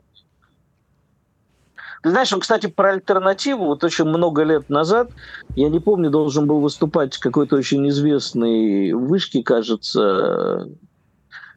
Ты 2.04 2.12
знаешь, 2.12 2.32
он, 2.34 2.40
кстати, 2.40 2.68
про 2.68 2.92
альтернативу, 2.92 3.66
вот 3.66 3.84
очень 3.84 4.06
много 4.06 4.44
лет 4.44 4.70
назад, 4.70 5.10
я 5.56 5.70
не 5.70 5.80
помню, 5.80 6.12
должен 6.12 6.46
был 6.46 6.60
выступать 6.60 7.18
какой-то 7.18 7.56
очень 7.56 7.88
известный 7.90 8.94
вышки, 8.94 9.42
кажется, 9.42 10.70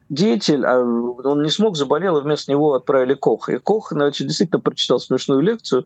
деятель, 0.09 0.65
а 0.65 0.79
он 0.79 1.43
не 1.43 1.49
смог, 1.49 1.77
заболел, 1.77 2.17
и 2.17 2.21
вместо 2.21 2.51
него 2.51 2.73
отправили 2.73 3.13
Коха. 3.13 3.53
И 3.53 3.57
Кох, 3.57 3.91
значит, 3.91 4.27
действительно 4.27 4.59
прочитал 4.59 4.99
смешную 4.99 5.41
лекцию, 5.41 5.85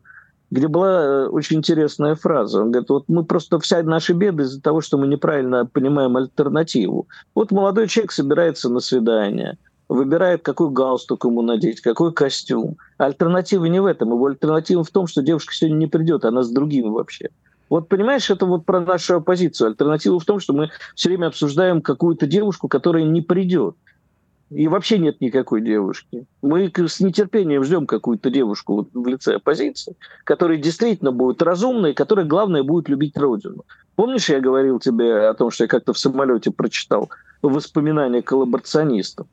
где 0.50 0.68
была 0.68 1.02
э, 1.02 1.26
очень 1.26 1.58
интересная 1.58 2.14
фраза. 2.14 2.62
Он 2.62 2.70
говорит, 2.70 2.90
вот 2.90 3.04
мы 3.08 3.24
просто 3.24 3.58
вся 3.58 3.82
наши 3.82 4.12
беды 4.12 4.44
из-за 4.44 4.60
того, 4.60 4.80
что 4.80 4.98
мы 4.98 5.06
неправильно 5.06 5.66
понимаем 5.66 6.16
альтернативу. 6.16 7.06
Вот 7.34 7.50
молодой 7.50 7.88
человек 7.88 8.12
собирается 8.12 8.68
на 8.68 8.80
свидание, 8.80 9.58
выбирает, 9.88 10.42
какой 10.42 10.70
галстук 10.70 11.24
ему 11.24 11.42
надеть, 11.42 11.80
какой 11.80 12.12
костюм. 12.12 12.76
Альтернатива 12.98 13.64
не 13.66 13.80
в 13.80 13.86
этом. 13.86 14.10
Его 14.10 14.26
альтернатива 14.26 14.84
в 14.84 14.90
том, 14.90 15.06
что 15.06 15.22
девушка 15.22 15.52
сегодня 15.54 15.76
не 15.76 15.86
придет, 15.86 16.24
она 16.24 16.42
с 16.42 16.50
другим 16.50 16.92
вообще. 16.92 17.30
Вот 17.70 17.88
понимаешь, 17.88 18.30
это 18.30 18.46
вот 18.46 18.64
про 18.64 18.80
нашу 18.80 19.16
оппозицию. 19.16 19.68
Альтернатива 19.68 20.20
в 20.20 20.24
том, 20.24 20.38
что 20.38 20.52
мы 20.52 20.70
все 20.94 21.08
время 21.08 21.26
обсуждаем 21.26 21.80
какую-то 21.80 22.26
девушку, 22.26 22.68
которая 22.68 23.04
не 23.04 23.22
придет. 23.22 23.74
И 24.50 24.68
вообще 24.68 24.98
нет 24.98 25.20
никакой 25.20 25.62
девушки. 25.62 26.26
Мы 26.42 26.70
с 26.76 27.00
нетерпением 27.00 27.64
ждем 27.64 27.86
какую-то 27.86 28.30
девушку 28.30 28.74
вот 28.74 28.88
в 28.92 29.06
лице 29.06 29.36
оппозиции, 29.36 29.96
которая 30.24 30.58
действительно 30.58 31.12
будет 31.12 31.42
разумной, 31.42 31.94
которая, 31.94 32.26
главное, 32.26 32.62
будет 32.62 32.88
любить 32.88 33.16
Родину. 33.16 33.64
Помнишь, 33.96 34.28
я 34.28 34.40
говорил 34.40 34.78
тебе 34.80 35.28
о 35.28 35.34
том, 35.34 35.50
что 35.50 35.64
я 35.64 35.68
как-то 35.68 35.92
в 35.92 35.98
самолете 35.98 36.50
прочитал 36.50 37.10
воспоминания 37.42 38.22
коллаборационистов? 38.22 39.26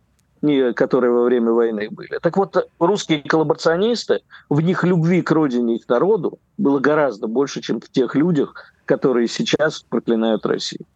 которые 0.75 1.11
во 1.11 1.23
время 1.25 1.51
войны 1.51 1.87
были. 1.91 2.17
Так 2.19 2.35
вот, 2.35 2.67
русские 2.79 3.21
коллаборационисты, 3.21 4.21
в 4.49 4.59
них 4.61 4.83
любви 4.83 5.21
к 5.21 5.29
родине 5.29 5.75
и 5.75 5.79
к 5.79 5.87
народу 5.87 6.39
было 6.57 6.79
гораздо 6.79 7.27
больше, 7.27 7.61
чем 7.61 7.79
в 7.79 7.89
тех 7.89 8.15
людях, 8.15 8.73
которые 8.85 9.27
сейчас 9.27 9.85
проклинают 9.87 10.43
Россию. 10.47 10.87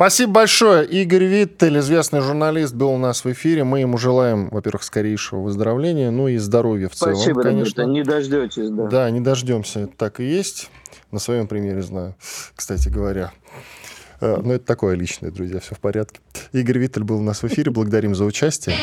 Спасибо 0.00 0.32
большое. 0.32 0.86
Игорь 0.86 1.24
Виттель, 1.24 1.78
известный 1.80 2.22
журналист, 2.22 2.72
был 2.72 2.88
у 2.88 2.96
нас 2.96 3.22
в 3.22 3.30
эфире. 3.32 3.64
Мы 3.64 3.80
ему 3.80 3.98
желаем, 3.98 4.48
во-первых, 4.48 4.82
скорейшего 4.82 5.40
выздоровления, 5.40 6.10
ну 6.10 6.26
и 6.26 6.38
здоровья 6.38 6.88
в 6.88 6.94
целом, 6.94 7.16
Спасибо, 7.16 7.42
конечно. 7.42 7.82
Не 7.82 8.02
дождетесь, 8.02 8.70
да. 8.70 8.86
Да, 8.86 9.10
не 9.10 9.20
дождемся. 9.20 9.90
Так 9.98 10.20
и 10.20 10.24
есть. 10.24 10.70
На 11.10 11.18
своем 11.18 11.46
примере 11.48 11.82
знаю, 11.82 12.14
кстати 12.56 12.88
говоря. 12.88 13.30
Э, 14.22 14.40
ну, 14.42 14.54
это 14.54 14.64
такое 14.64 14.96
личное, 14.96 15.30
друзья, 15.30 15.60
все 15.60 15.74
в 15.74 15.80
порядке. 15.80 16.20
Игорь 16.52 16.78
Виттель 16.78 17.04
был 17.04 17.18
у 17.18 17.22
нас 17.22 17.42
в 17.42 17.46
эфире. 17.48 17.70
Благодарим 17.70 18.14
за 18.14 18.24
участие. 18.24 18.76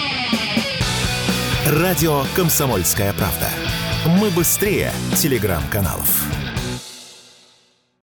Радио 1.65 2.21
«Комсомольская 2.35 3.11
правда». 3.13 3.47
Мы 4.21 4.29
быстрее 4.29 4.91
телеграм-каналов. 5.15 6.36